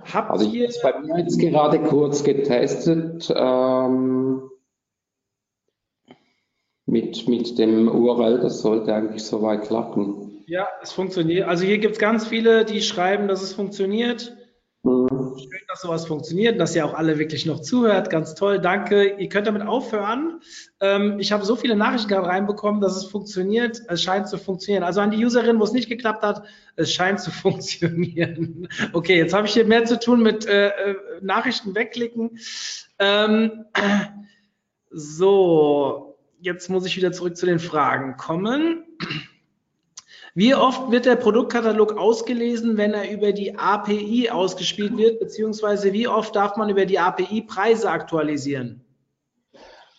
Habt 0.06 0.32
also 0.32 0.45
ich 0.45 0.56
habe 0.56 0.66
es 0.66 0.82
bei 0.82 0.99
mir 0.99 1.20
jetzt 1.20 1.39
gerade 1.39 1.80
kurz 1.80 2.24
getestet 2.24 3.32
ähm, 3.36 4.49
mit, 6.86 7.28
mit 7.28 7.58
dem 7.58 7.88
URL, 7.88 8.39
das 8.39 8.62
sollte 8.62 8.93
eigentlich 8.93 9.24
soweit 9.24 9.64
klappen. 9.64 10.43
Ja, 10.47 10.68
es 10.82 10.91
funktioniert. 10.91 11.47
Also 11.47 11.66
hier 11.66 11.78
gibt 11.78 11.93
es 11.93 11.99
ganz 11.99 12.28
viele, 12.28 12.66
die 12.66 12.82
schreiben, 12.82 13.28
dass 13.28 13.41
es 13.41 13.54
funktioniert. 13.54 14.36
Mhm. 14.84 15.38
Schön, 15.38 15.61
dass 15.67 15.82
sowas 15.82 16.07
funktioniert, 16.07 16.59
dass 16.59 16.75
ihr 16.75 16.84
auch 16.86 16.95
alle 16.95 17.19
wirklich 17.19 17.45
noch 17.45 17.59
zuhört. 17.59 18.09
Ganz 18.09 18.34
toll, 18.34 18.59
danke. 18.59 19.15
Ihr 19.17 19.29
könnt 19.29 19.45
damit 19.45 19.61
aufhören. 19.61 20.41
Ähm, 20.79 21.19
ich 21.19 21.32
habe 21.32 21.45
so 21.45 21.55
viele 21.55 21.75
Nachrichten 21.75 22.07
gerade 22.07 22.27
reinbekommen, 22.27 22.82
dass 22.82 22.95
es 22.95 23.05
funktioniert. 23.05 23.79
Es 23.89 24.01
scheint 24.01 24.27
zu 24.27 24.39
funktionieren. 24.39 24.84
Also 24.84 25.01
an 25.01 25.11
die 25.11 25.23
Userin, 25.23 25.59
wo 25.59 25.63
es 25.63 25.71
nicht 25.71 25.88
geklappt 25.88 26.23
hat, 26.23 26.43
es 26.77 26.91
scheint 26.91 27.19
zu 27.19 27.29
funktionieren. 27.32 28.67
Okay, 28.93 29.17
jetzt 29.17 29.34
habe 29.34 29.45
ich 29.45 29.53
hier 29.53 29.65
mehr 29.65 29.86
zu 29.86 29.99
tun 29.99 30.23
mit 30.23 30.47
äh, 30.47 30.69
äh 30.69 30.95
Nachrichten 31.21 31.75
wegklicken. 31.75 32.39
Ähm, 32.97 33.65
so, 34.89 36.17
jetzt 36.39 36.69
muss 36.71 36.88
ich 36.88 36.97
wieder 36.97 37.11
zurück 37.11 37.38
zu 37.38 37.45
den 37.45 37.59
Fragen 37.59 38.17
kommen. 38.17 38.84
Wie 40.34 40.55
oft 40.55 40.91
wird 40.91 41.05
der 41.05 41.17
Produktkatalog 41.17 41.97
ausgelesen, 41.97 42.77
wenn 42.77 42.93
er 42.93 43.11
über 43.11 43.34
die 43.34 43.57
API 43.57 44.29
ausgespielt 44.29 44.97
wird, 44.97 45.19
beziehungsweise 45.19 45.91
wie 45.91 46.07
oft 46.07 46.36
darf 46.36 46.55
man 46.55 46.69
über 46.69 46.86
die 46.86 46.99
API 46.99 47.41
Preise 47.41 47.89
aktualisieren? 47.89 48.86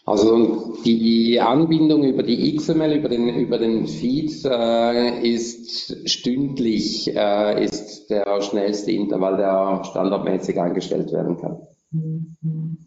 Also 0.05 0.75
die 0.85 1.39
Anbindung 1.41 2.03
über 2.03 2.25
die 2.25 2.57
XML, 2.57 2.93
über 2.95 3.09
den, 3.09 3.29
über 3.29 3.59
den 3.59 3.87
Feed 3.87 4.45
äh, 4.45 5.21
ist 5.23 6.11
stündlich, 6.11 7.15
äh, 7.15 7.65
ist 7.65 8.09
der 8.09 8.41
schnellste 8.43 8.91
Intervall, 8.91 9.37
der 9.37 9.85
standardmäßig 9.85 10.61
eingestellt 10.61 11.13
werden 11.13 11.37
kann. 11.37 11.69
Mhm. 11.93 12.79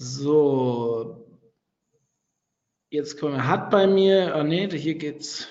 So, 0.00 0.87
Jetzt 2.90 3.20
kommen, 3.20 3.46
hat 3.46 3.70
bei 3.70 3.86
mir, 3.86 4.34
ah 4.34 4.42
nee, 4.42 4.66
hier 4.70 4.94
geht's 4.94 5.46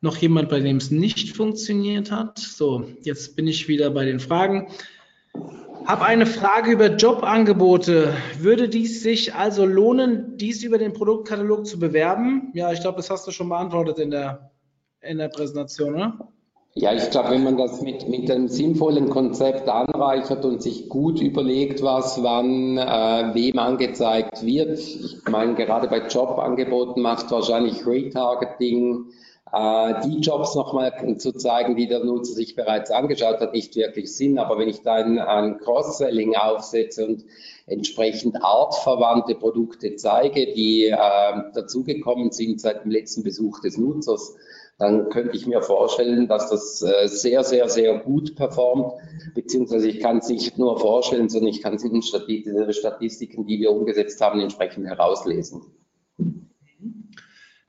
noch 0.00 0.16
jemand, 0.16 0.48
bei 0.48 0.60
dem 0.60 0.78
es 0.78 0.90
nicht 0.90 1.36
funktioniert 1.36 2.10
hat. 2.10 2.38
So, 2.38 2.86
jetzt 3.02 3.36
bin 3.36 3.46
ich 3.46 3.68
wieder 3.68 3.90
bei 3.90 4.06
den 4.06 4.18
Fragen. 4.18 4.68
Habe 5.84 6.06
eine 6.06 6.24
Frage 6.24 6.72
über 6.72 6.96
Jobangebote. 6.96 8.14
Würde 8.38 8.70
dies 8.70 9.02
sich 9.02 9.34
also 9.34 9.66
lohnen, 9.66 10.38
dies 10.38 10.62
über 10.62 10.78
den 10.78 10.94
Produktkatalog 10.94 11.66
zu 11.66 11.78
bewerben? 11.78 12.50
Ja, 12.54 12.72
ich 12.72 12.80
glaube, 12.80 12.96
das 12.96 13.10
hast 13.10 13.26
du 13.26 13.30
schon 13.30 13.50
beantwortet 13.50 13.98
in 13.98 14.10
der, 14.10 14.52
in 15.02 15.18
der 15.18 15.28
Präsentation, 15.28 15.96
oder? 15.96 16.28
Ja, 16.74 16.92
ich 16.94 17.10
glaube, 17.10 17.30
wenn 17.30 17.42
man 17.42 17.56
das 17.56 17.82
mit, 17.82 18.08
mit 18.08 18.30
einem 18.30 18.46
sinnvollen 18.46 19.10
Konzept 19.10 19.68
anreichert 19.68 20.44
und 20.44 20.62
sich 20.62 20.88
gut 20.88 21.20
überlegt, 21.20 21.82
was 21.82 22.22
wann 22.22 22.78
äh, 22.78 23.34
wem 23.34 23.58
angezeigt 23.58 24.46
wird, 24.46 24.78
ich 24.78 25.18
meine, 25.28 25.56
gerade 25.56 25.88
bei 25.88 26.06
Jobangeboten 26.06 27.02
macht 27.02 27.28
wahrscheinlich 27.32 27.84
Retargeting 27.84 29.06
äh, 29.52 29.94
die 30.04 30.20
Jobs 30.20 30.54
nochmal 30.54 30.92
zu 31.18 31.32
zeigen, 31.32 31.74
die 31.74 31.88
der 31.88 32.04
Nutzer 32.04 32.34
sich 32.34 32.54
bereits 32.54 32.92
angeschaut 32.92 33.40
hat, 33.40 33.52
nicht 33.52 33.74
wirklich 33.74 34.14
Sinn. 34.14 34.38
Aber 34.38 34.56
wenn 34.56 34.68
ich 34.68 34.82
da 34.82 34.94
ein, 34.94 35.18
ein 35.18 35.58
Cross-Selling 35.58 36.36
aufsetze 36.36 37.04
und 37.04 37.24
entsprechend 37.66 38.44
artverwandte 38.44 39.34
Produkte 39.34 39.96
zeige, 39.96 40.52
die 40.54 40.86
äh, 40.86 40.96
dazugekommen 41.52 42.30
sind 42.30 42.60
seit 42.60 42.84
dem 42.84 42.92
letzten 42.92 43.24
Besuch 43.24 43.60
des 43.60 43.76
Nutzers, 43.76 44.36
dann 44.80 45.10
könnte 45.10 45.36
ich 45.36 45.46
mir 45.46 45.60
vorstellen, 45.60 46.26
dass 46.26 46.48
das 46.48 46.82
äh, 46.82 47.06
sehr, 47.06 47.44
sehr, 47.44 47.68
sehr 47.68 47.98
gut 47.98 48.34
performt, 48.34 48.94
beziehungsweise 49.34 49.88
ich 49.88 50.00
kann 50.00 50.18
es 50.18 50.28
nicht 50.30 50.56
nur 50.56 50.80
vorstellen, 50.80 51.28
sondern 51.28 51.50
ich 51.50 51.62
kann 51.62 51.74
es 51.74 51.84
in 51.84 51.92
den 51.92 52.02
Statistiken, 52.02 53.46
die 53.46 53.60
wir 53.60 53.72
umgesetzt 53.72 54.22
haben, 54.22 54.40
entsprechend 54.40 54.86
herauslesen. 54.86 55.60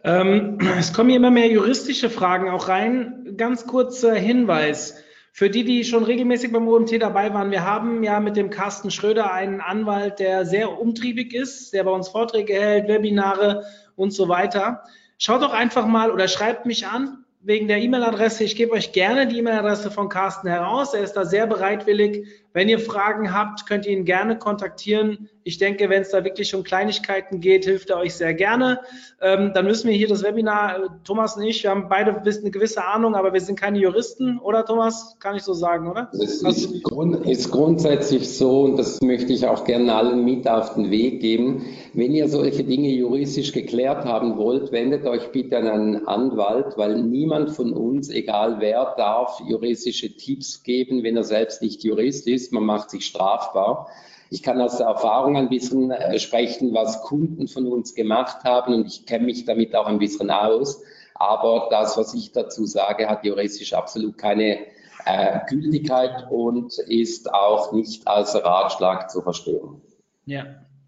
Ähm, 0.05 0.57
es 0.79 0.93
kommen 0.93 1.09
hier 1.09 1.17
immer 1.17 1.31
mehr 1.31 1.51
juristische 1.51 2.09
Fragen 2.09 2.49
auch 2.49 2.69
rein. 2.69 3.35
Ganz 3.35 3.67
kurzer 3.67 4.15
Hinweis. 4.15 4.95
Für 5.33 5.49
die, 5.49 5.65
die 5.65 5.83
schon 5.83 6.05
regelmäßig 6.05 6.53
beim 6.53 6.67
OMT 6.67 7.01
dabei 7.01 7.33
waren, 7.33 7.51
wir 7.51 7.65
haben 7.65 8.03
ja 8.03 8.21
mit 8.21 8.37
dem 8.37 8.49
Carsten 8.49 8.89
Schröder 8.89 9.33
einen 9.33 9.59
Anwalt, 9.59 10.19
der 10.19 10.45
sehr 10.45 10.79
umtriebig 10.79 11.33
ist, 11.33 11.73
der 11.73 11.83
bei 11.83 11.91
uns 11.91 12.07
Vorträge 12.07 12.53
hält, 12.53 12.87
Webinare 12.87 13.65
und 13.97 14.11
so 14.11 14.29
weiter. 14.29 14.83
Schaut 15.23 15.43
doch 15.43 15.53
einfach 15.53 15.85
mal 15.85 16.09
oder 16.09 16.27
schreibt 16.27 16.65
mich 16.65 16.87
an 16.87 17.23
wegen 17.41 17.67
der 17.67 17.77
E-Mail-Adresse. 17.77 18.43
Ich 18.43 18.55
gebe 18.55 18.71
euch 18.71 18.91
gerne 18.91 19.27
die 19.27 19.37
E-Mail-Adresse 19.37 19.91
von 19.91 20.09
Carsten 20.09 20.47
heraus. 20.47 20.95
Er 20.95 21.01
ist 21.01 21.13
da 21.13 21.25
sehr 21.25 21.45
bereitwillig. 21.45 22.27
Wenn 22.53 22.67
ihr 22.69 22.79
Fragen 22.79 23.31
habt, 23.31 23.67
könnt 23.67 23.85
ihr 23.85 23.91
ihn 23.91 24.05
gerne 24.05 24.39
kontaktieren. 24.39 25.29
Ich 25.43 25.57
denke, 25.57 25.89
wenn 25.89 26.01
es 26.01 26.09
da 26.09 26.23
wirklich 26.23 26.53
um 26.53 26.63
Kleinigkeiten 26.63 27.39
geht, 27.39 27.65
hilft 27.65 27.89
er 27.89 27.97
euch 27.97 28.15
sehr 28.15 28.33
gerne. 28.33 28.81
Ähm, 29.21 29.51
dann 29.53 29.65
müssen 29.65 29.87
wir 29.89 29.95
hier 29.95 30.09
das 30.09 30.23
Webinar, 30.23 30.75
äh, 30.75 30.87
Thomas 31.03 31.37
und 31.37 31.43
ich, 31.43 31.63
wir 31.63 31.69
haben 31.69 31.87
beide 31.89 32.15
eine 32.15 32.51
gewisse 32.51 32.85
Ahnung, 32.85 33.15
aber 33.15 33.33
wir 33.33 33.39
sind 33.41 33.59
keine 33.59 33.79
Juristen, 33.79 34.39
oder 34.39 34.65
Thomas? 34.65 35.17
Kann 35.19 35.35
ich 35.35 35.43
so 35.43 35.53
sagen, 35.53 35.89
oder? 35.89 36.09
Das 36.11 36.41
ist, 36.41 36.83
grund, 36.83 37.25
ist 37.25 37.51
grundsätzlich 37.51 38.29
so 38.29 38.63
und 38.63 38.77
das 38.77 39.01
möchte 39.01 39.31
ich 39.31 39.45
auch 39.47 39.63
gerne 39.63 39.93
allen 39.95 40.25
mit 40.25 40.47
auf 40.47 40.73
den 40.75 40.91
Weg 40.91 41.21
geben. 41.21 41.65
Wenn 41.93 42.13
ihr 42.13 42.27
solche 42.27 42.63
Dinge 42.63 42.89
juristisch 42.89 43.53
geklärt 43.53 44.05
haben 44.05 44.37
wollt, 44.37 44.71
wendet 44.71 45.05
euch 45.05 45.31
bitte 45.31 45.57
an 45.57 45.67
einen 45.67 46.07
Anwalt, 46.07 46.77
weil 46.77 47.01
niemand 47.01 47.51
von 47.51 47.73
uns, 47.73 48.09
egal 48.09 48.57
wer, 48.59 48.93
darf 48.97 49.41
juristische 49.47 50.15
Tipps 50.15 50.63
geben, 50.63 51.03
wenn 51.03 51.15
er 51.15 51.23
selbst 51.23 51.61
nicht 51.61 51.83
Jurist 51.83 52.27
ist 52.27 52.41
ist, 52.41 52.51
man 52.51 52.65
macht 52.65 52.89
sich 52.89 53.05
strafbar. 53.05 53.87
Ich 54.33 54.41
kann 54.41 54.61
aus 54.61 54.77
der 54.77 54.87
Erfahrung 54.87 55.35
ein 55.35 55.49
bisschen 55.49 55.91
äh, 55.91 56.17
sprechen, 56.17 56.73
was 56.73 57.01
Kunden 57.01 57.49
von 57.49 57.67
uns 57.67 57.93
gemacht 57.95 58.45
haben 58.45 58.73
und 58.73 58.87
ich 58.87 59.05
kenne 59.05 59.25
mich 59.25 59.43
damit 59.43 59.75
auch 59.75 59.87
ein 59.87 59.99
bisschen 59.99 60.31
aus. 60.31 60.81
Aber 61.15 61.67
das, 61.69 61.97
was 61.97 62.13
ich 62.13 62.31
dazu 62.31 62.65
sage, 62.65 63.09
hat 63.09 63.25
juristisch 63.25 63.73
absolut 63.73 64.17
keine 64.17 64.59
äh, 65.05 65.39
Gültigkeit 65.49 66.31
und 66.31 66.77
ist 66.79 67.33
auch 67.33 67.73
nicht 67.73 68.07
als 68.07 68.33
Ratschlag 68.33 69.11
zu 69.11 69.21
verstehen. 69.21 69.81
Ja, 70.25 70.45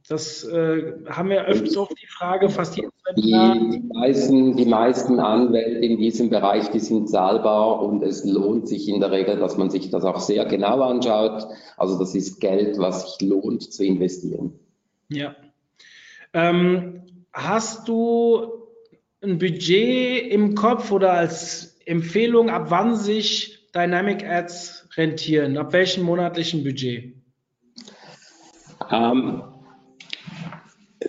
das 0.08 0.46
äh, 0.46 0.94
haben 1.10 1.30
wir 1.30 1.44
öfters 1.44 1.76
auch 1.76 1.90
die 1.90 2.08
Frage, 2.08 2.50
fast 2.50 2.78
jedes 2.78 2.93
die, 3.16 3.32
die, 3.32 3.84
meisten, 3.94 4.56
die 4.56 4.66
meisten 4.66 5.20
Anwälte 5.20 5.86
in 5.86 5.98
diesem 5.98 6.30
Bereich, 6.30 6.70
die 6.72 6.80
sind 6.80 7.10
zahlbar 7.10 7.82
und 7.82 8.04
es 8.04 8.26
lohnt 8.26 8.68
sich 8.68 8.88
in 8.88 9.00
der 9.00 9.12
Regel, 9.12 9.38
dass 9.38 9.58
man 9.58 9.70
sich 9.70 9.90
das 9.90 10.04
auch 10.04 10.20
sehr 10.20 10.46
genau 10.46 10.82
anschaut. 10.82 11.48
Also 11.78 11.98
das 12.00 12.16
ist 12.16 12.40
Geld, 12.40 12.78
was 12.78 13.18
sich 13.18 13.30
lohnt 13.30 13.64
zu 13.72 13.84
investieren. 13.86 14.54
Ja. 15.10 15.36
Ähm, 16.34 17.04
hast 17.32 17.88
du 17.88 18.48
ein 19.22 19.38
Budget 19.38 20.32
im 20.32 20.56
Kopf 20.56 20.92
oder 20.92 21.14
als 21.14 21.80
Empfehlung, 21.86 22.50
ab 22.50 22.66
wann 22.70 22.96
sich 22.96 23.70
Dynamic 23.74 24.26
Ads 24.28 24.90
rentieren? 24.96 25.58
Ab 25.58 25.74
welchem 25.74 26.04
monatlichen 26.04 26.64
Budget? 26.64 27.16
Ähm, 28.92 29.44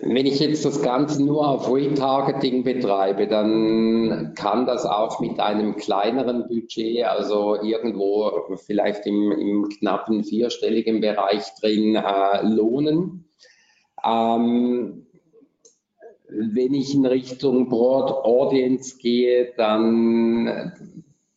wenn 0.01 0.25
ich 0.25 0.39
jetzt 0.39 0.65
das 0.65 0.81
Ganze 0.81 1.23
nur 1.23 1.47
auf 1.47 1.71
Retargeting 1.71 2.63
betreibe, 2.63 3.27
dann 3.27 4.33
kann 4.35 4.65
das 4.65 4.85
auch 4.85 5.19
mit 5.19 5.39
einem 5.39 5.75
kleineren 5.75 6.47
Budget, 6.47 7.05
also 7.05 7.61
irgendwo 7.61 8.55
vielleicht 8.65 9.05
im, 9.05 9.31
im 9.31 9.69
knappen 9.69 10.23
vierstelligen 10.23 11.01
Bereich 11.01 11.43
drin, 11.59 11.95
äh, 11.95 12.45
lohnen. 12.47 13.25
Ähm, 14.03 15.07
wenn 16.27 16.73
ich 16.73 16.93
in 16.93 17.05
Richtung 17.05 17.69
Broad 17.69 18.11
Audience 18.11 18.97
gehe, 18.97 19.53
dann 19.57 20.73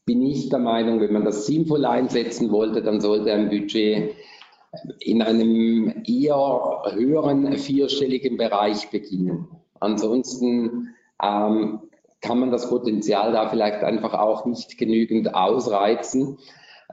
bin 0.05 0.23
ich 0.23 0.49
der 0.49 0.59
Meinung, 0.59 1.01
wenn 1.01 1.13
man 1.13 1.25
das 1.25 1.47
sinnvoll 1.47 1.85
einsetzen 1.85 2.51
wollte, 2.51 2.83
dann 2.83 3.01
sollte 3.01 3.33
ein 3.33 3.51
Budget 3.51 4.15
in 5.01 5.23
einem 5.23 6.03
eher 6.07 6.83
höheren 6.93 7.57
vierstelligen 7.57 8.37
Bereich 8.37 8.91
beginnen. 8.91 9.49
Ansonsten 9.81 10.95
ähm, 11.23 11.81
kann 12.21 12.41
man 12.41 12.51
das 12.51 12.69
Potenzial 12.69 13.33
da 13.33 13.49
vielleicht 13.49 13.83
einfach 13.83 14.15
auch 14.15 14.45
nicht 14.45 14.77
genügend 14.77 15.35
ausreizen. 15.35 16.39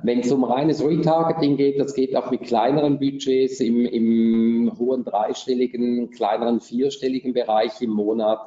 Wenn 0.04 0.20
es 0.20 0.32
um 0.32 0.44
reines 0.44 0.86
Retargeting 0.86 1.58
geht, 1.58 1.80
das 1.80 1.94
geht 1.94 2.16
auch 2.16 2.30
mit 2.30 2.42
kleineren 2.42 3.00
Budgets 3.00 3.60
im, 3.62 3.86
im 3.86 4.72
hohen 4.78 5.06
dreistelligen, 5.06 6.12
kleineren 6.12 6.60
vierstelligen 6.60 7.34
Bereich 7.34 7.82
im 7.82 7.92
Monat. 7.92 8.40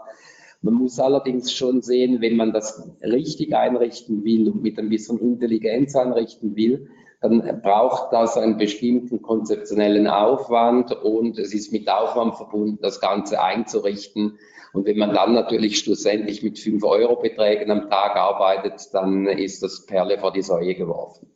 Man 0.60 0.74
muss 0.74 0.98
allerdings 0.98 1.52
schon 1.52 1.82
sehen, 1.82 2.20
wenn 2.20 2.36
man 2.36 2.52
das 2.52 2.90
richtig 3.02 3.54
einrichten 3.54 4.24
will 4.24 4.48
und 4.48 4.62
mit 4.62 4.78
ein 4.78 4.88
bisschen 4.88 5.18
Intelligenz 5.18 5.96
einrichten 5.96 6.54
will, 6.56 6.90
dann 7.20 7.62
braucht 7.62 8.12
das 8.12 8.36
einen 8.36 8.58
bestimmten 8.58 9.22
konzeptionellen 9.22 10.06
Aufwand 10.06 10.92
und 10.92 11.38
es 11.38 11.52
ist 11.52 11.72
mit 11.72 11.88
Aufwand 11.88 12.36
verbunden, 12.36 12.78
das 12.80 13.00
Ganze 13.00 13.42
einzurichten. 13.42 14.38
Und 14.72 14.86
wenn 14.86 14.98
man 14.98 15.14
dann 15.14 15.32
natürlich 15.32 15.78
schlussendlich 15.78 16.42
mit 16.42 16.58
5 16.58 16.84
Euro 16.84 17.16
Beträgen 17.16 17.70
am 17.70 17.90
Tag 17.90 18.16
arbeitet, 18.16 18.88
dann 18.92 19.26
ist 19.26 19.62
das 19.62 19.86
Perle 19.86 20.18
vor 20.18 20.32
die 20.32 20.42
Säue 20.42 20.74
geworfen. 20.74 21.28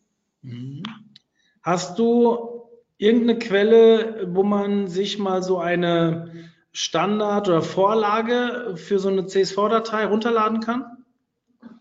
Mhm. 0.42 0.82
Hast 1.62 1.98
du 1.98 2.68
irgendeine 2.98 3.38
Quelle, 3.38 4.28
wo 4.32 4.44
man 4.44 4.86
sich 4.86 5.18
mal 5.18 5.42
so 5.42 5.58
eine 5.58 6.32
Standard 6.72 7.48
oder 7.48 7.62
Vorlage 7.62 8.74
für 8.76 8.98
so 8.98 9.08
eine 9.08 9.26
CSV-Datei 9.26 10.06
runterladen 10.06 10.60
kann? 10.60 11.01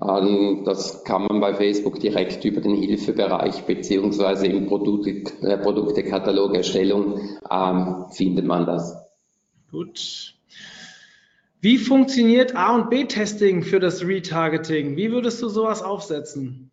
Ähm, 0.01 0.63
das 0.65 1.03
kann 1.03 1.23
man 1.23 1.39
bei 1.39 1.53
Facebook 1.53 1.99
direkt 1.99 2.43
über 2.45 2.61
den 2.61 2.75
Hilfebereich 2.75 3.63
beziehungsweise 3.65 4.47
im 4.47 4.65
äh, 4.65 5.57
Produktekatalog 5.57 6.55
Erstellung 6.55 7.19
ähm, 7.49 8.05
findet 8.11 8.45
man 8.45 8.65
das. 8.65 8.95
Gut. 9.69 10.35
Wie 11.59 11.77
funktioniert 11.77 12.55
A- 12.55 12.75
und 12.75 12.89
B-Testing 12.89 13.61
für 13.61 13.79
das 13.79 14.03
Retargeting? 14.03 14.97
Wie 14.97 15.11
würdest 15.11 15.41
du 15.43 15.47
sowas 15.47 15.83
aufsetzen? 15.83 16.70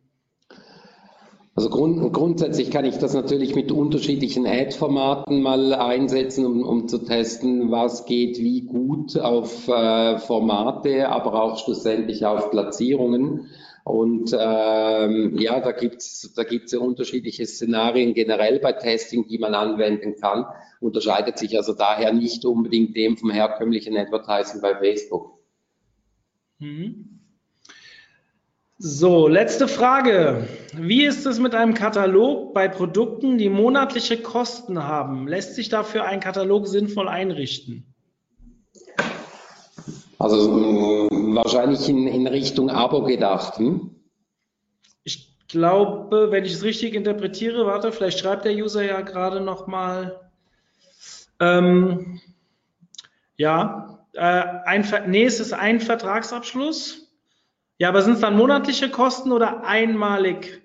Also 1.59 1.71
grund, 1.71 2.13
grundsätzlich 2.13 2.71
kann 2.71 2.85
ich 2.85 2.99
das 2.99 3.15
natürlich 3.15 3.57
mit 3.57 3.73
unterschiedlichen 3.73 4.47
Ad-Formaten 4.47 5.43
mal 5.43 5.75
einsetzen, 5.75 6.47
um, 6.47 6.63
um, 6.63 6.87
zu 6.87 6.99
testen, 6.99 7.73
was 7.73 8.07
geht 8.07 8.39
wie 8.39 8.61
gut 8.61 9.19
auf 9.19 9.67
äh, 9.67 10.21
Formate, 10.21 11.09
aber 11.09 11.43
auch 11.43 11.59
schlussendlich 11.59 12.25
auf 12.25 12.53
Platzierungen. 12.53 13.49
Und 13.83 14.33
ähm, 14.39 15.37
ja, 15.37 15.59
da 15.59 15.73
gibt's 15.73 16.33
da 16.37 16.45
gibt's 16.45 16.71
ja 16.71 16.79
unterschiedliche 16.79 17.45
Szenarien 17.45 18.15
generell 18.15 18.61
bei 18.61 18.73
Testing, 18.75 19.27
die 19.27 19.39
man 19.39 19.57
anwenden 19.57 20.15
kann. 20.15 20.47
Unterscheidet 20.79 21.39
sich 21.39 21.57
also 21.57 21.73
daher 21.73 22.13
nicht 22.13 22.45
unbedingt 22.45 22.95
dem 22.95 23.17
vom 23.17 23.31
herkömmlichen 23.31 23.97
Advertising 23.97 24.61
bei 24.61 24.77
Facebook. 24.77 25.41
Mhm. 26.61 27.18
So, 28.81 29.27
letzte 29.27 29.67
Frage. 29.67 30.47
Wie 30.73 31.05
ist 31.05 31.27
es 31.27 31.41
mit 31.41 31.53
einem 31.53 31.75
Katalog 31.75 32.55
bei 32.55 32.69
Produkten, 32.69 33.37
die 33.37 33.49
monatliche 33.49 34.23
Kosten 34.23 34.85
haben? 34.85 35.27
Lässt 35.27 35.57
sich 35.57 35.69
dafür 35.69 36.05
ein 36.05 36.21
Katalog 36.21 36.69
sinnvoll 36.69 37.09
einrichten? 37.09 37.93
Also 40.21 41.09
wahrscheinlich 41.11 41.89
in, 41.89 42.07
in 42.07 42.29
Richtung 42.29 42.71
Abo 42.71 43.03
gedacht. 43.03 43.59
Hm? 43.59 43.97
Ich 45.03 45.37
glaube, 45.49 46.31
wenn 46.31 46.45
ich 46.45 46.53
es 46.53 46.63
richtig 46.63 46.95
interpretiere, 46.95 47.67
warte, 47.67 47.91
vielleicht 47.91 48.21
schreibt 48.21 48.45
der 48.45 48.55
User 48.55 48.85
ja 48.85 49.01
gerade 49.01 49.41
nochmal. 49.41 50.31
Ähm, 51.41 52.21
ja, 53.37 54.07
äh, 54.13 54.45
ein, 54.67 54.87
nee, 55.09 55.25
es 55.25 55.41
ist 55.41 55.53
ein 55.53 55.81
Vertragsabschluss. 55.81 57.08
Ja, 57.79 57.91
aber 57.91 58.03
sind 58.03 58.15
es 58.15 58.21
dann 58.21 58.37
monatliche 58.37 58.91
Kosten 58.91 59.31
oder 59.31 59.65
einmalig? 59.65 60.63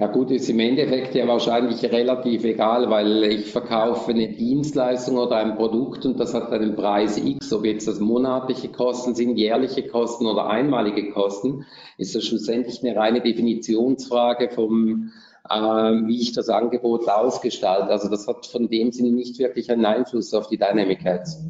Ja 0.00 0.06
gut, 0.06 0.30
ist 0.30 0.48
im 0.48 0.60
Endeffekt 0.60 1.16
ja 1.16 1.26
wahrscheinlich 1.26 1.82
relativ 1.82 2.44
egal, 2.44 2.88
weil 2.88 3.24
ich 3.24 3.50
verkaufe 3.50 4.12
eine 4.12 4.28
Dienstleistung 4.28 5.16
oder 5.16 5.38
ein 5.38 5.56
Produkt 5.56 6.06
und 6.06 6.20
das 6.20 6.34
hat 6.34 6.52
einen 6.52 6.76
Preis 6.76 7.18
X, 7.18 7.52
ob 7.52 7.64
jetzt 7.64 7.88
das 7.88 7.98
monatliche 7.98 8.68
Kosten 8.68 9.16
sind, 9.16 9.36
jährliche 9.36 9.88
Kosten 9.88 10.26
oder 10.26 10.46
einmalige 10.46 11.10
Kosten, 11.10 11.66
ist 11.96 12.14
das 12.14 12.24
schlussendlich 12.24 12.80
eine 12.84 12.94
reine 12.94 13.20
Definitionsfrage 13.20 14.50
vom, 14.50 15.10
äh, 15.50 15.56
wie 15.56 16.20
ich 16.20 16.30
das 16.30 16.48
Angebot 16.48 17.08
ausgestalte. 17.08 17.90
Also 17.90 18.08
das 18.08 18.28
hat 18.28 18.46
von 18.46 18.68
dem 18.68 18.92
Sinne 18.92 19.10
nicht 19.10 19.40
wirklich 19.40 19.68
einen 19.72 19.84
Einfluss 19.84 20.32
auf 20.32 20.46
die 20.46 20.58
Dynamic 20.58 21.04
Ads. 21.04 21.42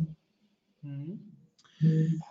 Mhm. 0.80 2.22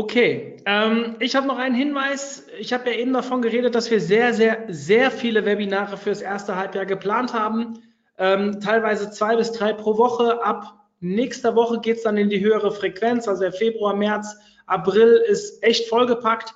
Okay, 0.00 0.56
ähm, 0.64 1.16
ich 1.20 1.36
habe 1.36 1.46
noch 1.46 1.58
einen 1.58 1.74
Hinweis. 1.74 2.46
Ich 2.58 2.72
habe 2.72 2.88
ja 2.88 2.96
eben 2.96 3.12
davon 3.12 3.42
geredet, 3.42 3.74
dass 3.74 3.90
wir 3.90 4.00
sehr, 4.00 4.32
sehr, 4.32 4.64
sehr 4.68 5.10
viele 5.10 5.44
Webinare 5.44 5.98
fürs 5.98 6.22
erste 6.22 6.56
Halbjahr 6.56 6.86
geplant 6.86 7.34
haben. 7.34 7.82
Ähm, 8.16 8.60
teilweise 8.62 9.10
zwei 9.10 9.36
bis 9.36 9.52
drei 9.52 9.74
pro 9.74 9.98
Woche. 9.98 10.42
Ab 10.42 10.88
nächster 11.00 11.54
Woche 11.54 11.80
geht 11.80 11.98
es 11.98 12.04
dann 12.04 12.16
in 12.16 12.30
die 12.30 12.40
höhere 12.40 12.72
Frequenz. 12.72 13.28
Also 13.28 13.42
der 13.42 13.52
Februar, 13.52 13.94
März, 13.94 14.38
April 14.64 15.22
ist 15.28 15.62
echt 15.62 15.86
vollgepackt. 15.90 16.54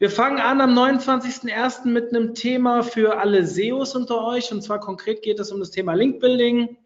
Wir 0.00 0.10
fangen 0.10 0.40
an 0.40 0.60
am 0.60 0.76
29.01. 0.76 1.86
mit 1.86 2.08
einem 2.08 2.34
Thema 2.34 2.82
für 2.82 3.20
alle 3.20 3.46
SEOs 3.46 3.94
unter 3.94 4.26
euch. 4.26 4.50
Und 4.50 4.62
zwar 4.62 4.80
konkret 4.80 5.22
geht 5.22 5.38
es 5.38 5.52
um 5.52 5.60
das 5.60 5.70
Thema 5.70 5.94
Linkbuilding, 5.94 6.70
ähm, 6.70 6.76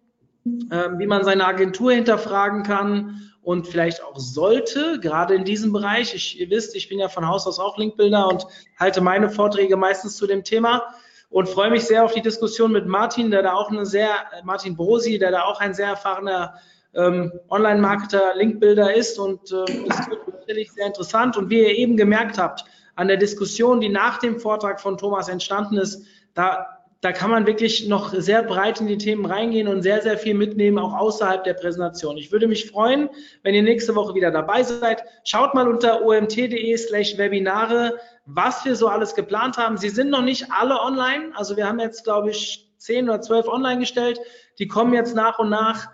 wie 0.45 1.07
man 1.07 1.25
seine 1.25 1.47
Agentur 1.47 1.93
hinterfragen 1.93 2.63
kann 2.63 3.33
und 3.43 3.67
vielleicht 3.67 4.03
auch 4.03 4.19
sollte, 4.19 4.99
gerade 5.01 5.35
in 5.35 5.45
diesem 5.45 5.73
Bereich. 5.73 6.15
Ich, 6.15 6.41
ihr 6.41 6.49
wisst, 6.51 6.77
ich 6.77 6.89
bin 6.89 6.99
ja 6.99 7.09
von 7.09 7.27
Haus 7.27 7.47
aus 7.47 7.59
auch 7.59 7.77
Linkbilder 7.77 8.29
und 8.29 8.47
halte 8.79 9.01
meine 9.01 9.31
Vorträge 9.31 9.77
meistens 9.77 10.17
zu 10.17 10.27
dem 10.27 10.45
Thema 10.45 10.83
und 11.29 11.49
freue 11.49 11.71
mich 11.71 11.85
sehr 11.85 12.05
auf 12.05 12.13
die 12.13 12.23
Diskussion 12.23 12.73
mit 12.73 12.87
Martin, 12.87 13.31
der 13.31 13.43
da 13.43 13.55
auch 13.55 13.71
eine 13.71 13.87
sehr, 13.87 14.11
Martin 14.45 14.77
Brosi, 14.77 15.19
der 15.19 15.33
da 15.33 15.43
auch 15.43 15.61
ein 15.61 15.75
sehr 15.75 15.89
erfahrener 15.89 16.55
ähm, 16.95 17.33
Online-Marketer, 17.49 18.35
Linkbilder 18.37 18.95
ist 18.95 19.19
und 19.19 19.51
äh, 19.51 19.87
das 19.89 20.11
wird 20.11 20.29
natürlich 20.29 20.73
sehr 20.73 20.87
interessant. 20.87 21.37
Und 21.37 21.51
wie 21.51 21.61
ihr 21.61 21.77
eben 21.77 21.97
gemerkt 21.97 22.39
habt, 22.39 22.65
an 22.95 23.09
der 23.09 23.17
Diskussion, 23.17 23.81
die 23.81 23.89
nach 23.89 24.19
dem 24.19 24.39
Vortrag 24.39 24.81
von 24.81 24.99
Thomas 24.99 25.29
entstanden 25.29 25.79
ist, 25.79 26.05
da 26.35 26.82
da 27.03 27.11
kann 27.11 27.33
man 27.33 27.49
wirklich 27.49 27.89
noch 27.89 28.15
sehr 28.15 28.45
breit 28.45 28.81
in 28.81 28.87
die 28.87 28.97
Themen 28.97 29.27
reingehen 29.27 29.67
und 29.67 29.83
sehr, 29.83 30.01
sehr 30.03 30.17
viel 30.17 30.35
mitnehmen, 30.35 30.79
auch 30.79 30.97
außerhalb 30.97 31.43
der 31.43 31.55
Präsentation. 31.55 32.17
Ich 32.17 32.31
würde 32.31 32.47
mich 32.47 32.71
freuen, 32.71 33.11
wenn 33.43 33.57
ihr 33.57 33.65
nächste 33.65 33.97
Woche 33.97 34.15
wieder 34.15 34.31
dabei 34.31 34.63
seid. 34.63 35.03
Schaut 35.25 35.53
mal 35.53 35.67
unter 35.67 36.05
omt.de 36.07 36.77
slash 36.77 37.19
Webinare, 37.19 37.99
was 38.25 38.65
wir 38.65 38.77
so 38.77 38.87
alles 38.87 39.17
geplant 39.17 39.59
haben. 39.59 39.77
Sie 39.79 39.89
sind 39.89 40.11
noch 40.11 40.23
nicht 40.23 40.47
alle 40.53 40.81
online. 40.81 41.33
Also 41.35 41.57
wir 41.57 41.67
haben 41.67 41.81
jetzt, 41.81 42.05
glaube 42.05 42.31
ich, 42.31 42.73
zehn 42.79 43.09
oder 43.09 43.21
zwölf 43.21 43.49
online 43.49 43.81
gestellt. 43.81 44.21
Die 44.61 44.69
kommen 44.69 44.95
jetzt 44.95 45.17
nach 45.17 45.41
und 45.41 45.51
nach. 45.51 45.89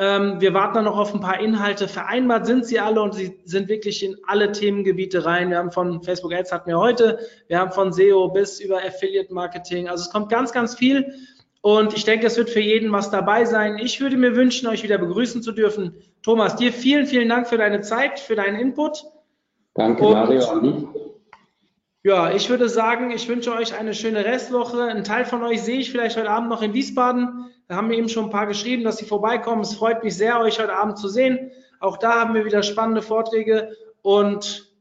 Ähm, 0.00 0.40
wir 0.40 0.54
warten 0.54 0.74
dann 0.74 0.84
noch 0.84 0.96
auf 0.96 1.12
ein 1.12 1.20
paar 1.20 1.40
Inhalte. 1.40 1.88
Vereinbart 1.88 2.46
sind 2.46 2.64
sie 2.64 2.78
alle 2.78 3.02
und 3.02 3.14
sie 3.14 3.40
sind 3.44 3.68
wirklich 3.68 4.04
in 4.04 4.16
alle 4.26 4.52
Themengebiete 4.52 5.24
rein. 5.24 5.50
Wir 5.50 5.58
haben 5.58 5.72
von 5.72 6.02
Facebook 6.02 6.32
Ads 6.32 6.52
hatten 6.52 6.70
wir 6.70 6.78
heute, 6.78 7.18
wir 7.48 7.58
haben 7.58 7.72
von 7.72 7.92
SEO 7.92 8.28
bis 8.28 8.60
über 8.60 8.78
Affiliate 8.78 9.34
Marketing. 9.34 9.88
Also 9.88 10.04
es 10.04 10.10
kommt 10.10 10.28
ganz, 10.28 10.52
ganz 10.52 10.76
viel. 10.76 11.14
Und 11.62 11.96
ich 11.96 12.04
denke, 12.04 12.28
es 12.28 12.36
wird 12.36 12.50
für 12.50 12.60
jeden 12.60 12.92
was 12.92 13.10
dabei 13.10 13.44
sein. 13.44 13.78
Ich 13.78 14.00
würde 14.00 14.16
mir 14.16 14.36
wünschen, 14.36 14.68
euch 14.68 14.84
wieder 14.84 14.98
begrüßen 14.98 15.42
zu 15.42 15.50
dürfen. 15.50 15.96
Thomas, 16.22 16.54
dir 16.54 16.72
vielen, 16.72 17.06
vielen 17.06 17.28
Dank 17.28 17.48
für 17.48 17.58
deine 17.58 17.80
Zeit, 17.80 18.20
für 18.20 18.36
deinen 18.36 18.60
Input. 18.60 19.04
Danke, 19.74 20.04
und, 20.04 20.12
Mario 20.12 21.07
ja, 22.08 22.34
ich 22.34 22.48
würde 22.48 22.70
sagen, 22.70 23.10
ich 23.10 23.28
wünsche 23.28 23.52
euch 23.52 23.78
eine 23.78 23.92
schöne 23.92 24.24
Restwoche. 24.24 24.84
Ein 24.84 25.04
Teil 25.04 25.26
von 25.26 25.42
euch 25.42 25.60
sehe 25.60 25.78
ich 25.78 25.90
vielleicht 25.90 26.16
heute 26.16 26.30
Abend 26.30 26.48
noch 26.48 26.62
in 26.62 26.72
Wiesbaden. 26.72 27.50
Da 27.66 27.76
haben 27.76 27.88
mir 27.88 27.98
eben 27.98 28.08
schon 28.08 28.24
ein 28.24 28.30
paar 28.30 28.46
geschrieben, 28.46 28.82
dass 28.82 28.96
sie 28.96 29.04
vorbeikommen. 29.04 29.60
Es 29.60 29.74
freut 29.74 30.02
mich 30.02 30.16
sehr, 30.16 30.40
euch 30.40 30.58
heute 30.58 30.72
Abend 30.72 30.96
zu 30.96 31.08
sehen. 31.08 31.50
Auch 31.80 31.98
da 31.98 32.18
haben 32.18 32.32
wir 32.32 32.46
wieder 32.46 32.62
spannende 32.62 33.02
Vorträge. 33.02 33.76
Und 34.00 34.72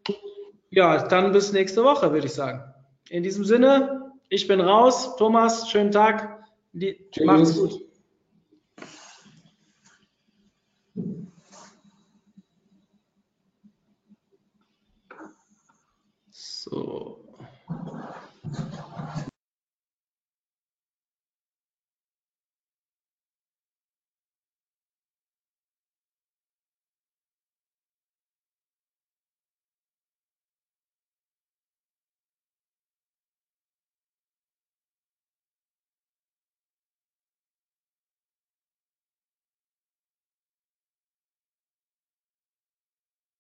ja, 0.70 1.06
dann 1.06 1.34
bis 1.34 1.52
nächste 1.52 1.84
Woche, 1.84 2.14
würde 2.14 2.28
ich 2.28 2.34
sagen. 2.34 2.64
In 3.10 3.24
diesem 3.24 3.44
Sinne, 3.44 4.14
ich 4.30 4.48
bin 4.48 4.62
raus. 4.62 5.18
Thomas, 5.18 5.70
schönen 5.70 5.92
Tag. 5.92 6.46
Die, 6.72 6.98
Macht's 7.26 7.60
gut. 7.60 7.82
So. 16.32 17.17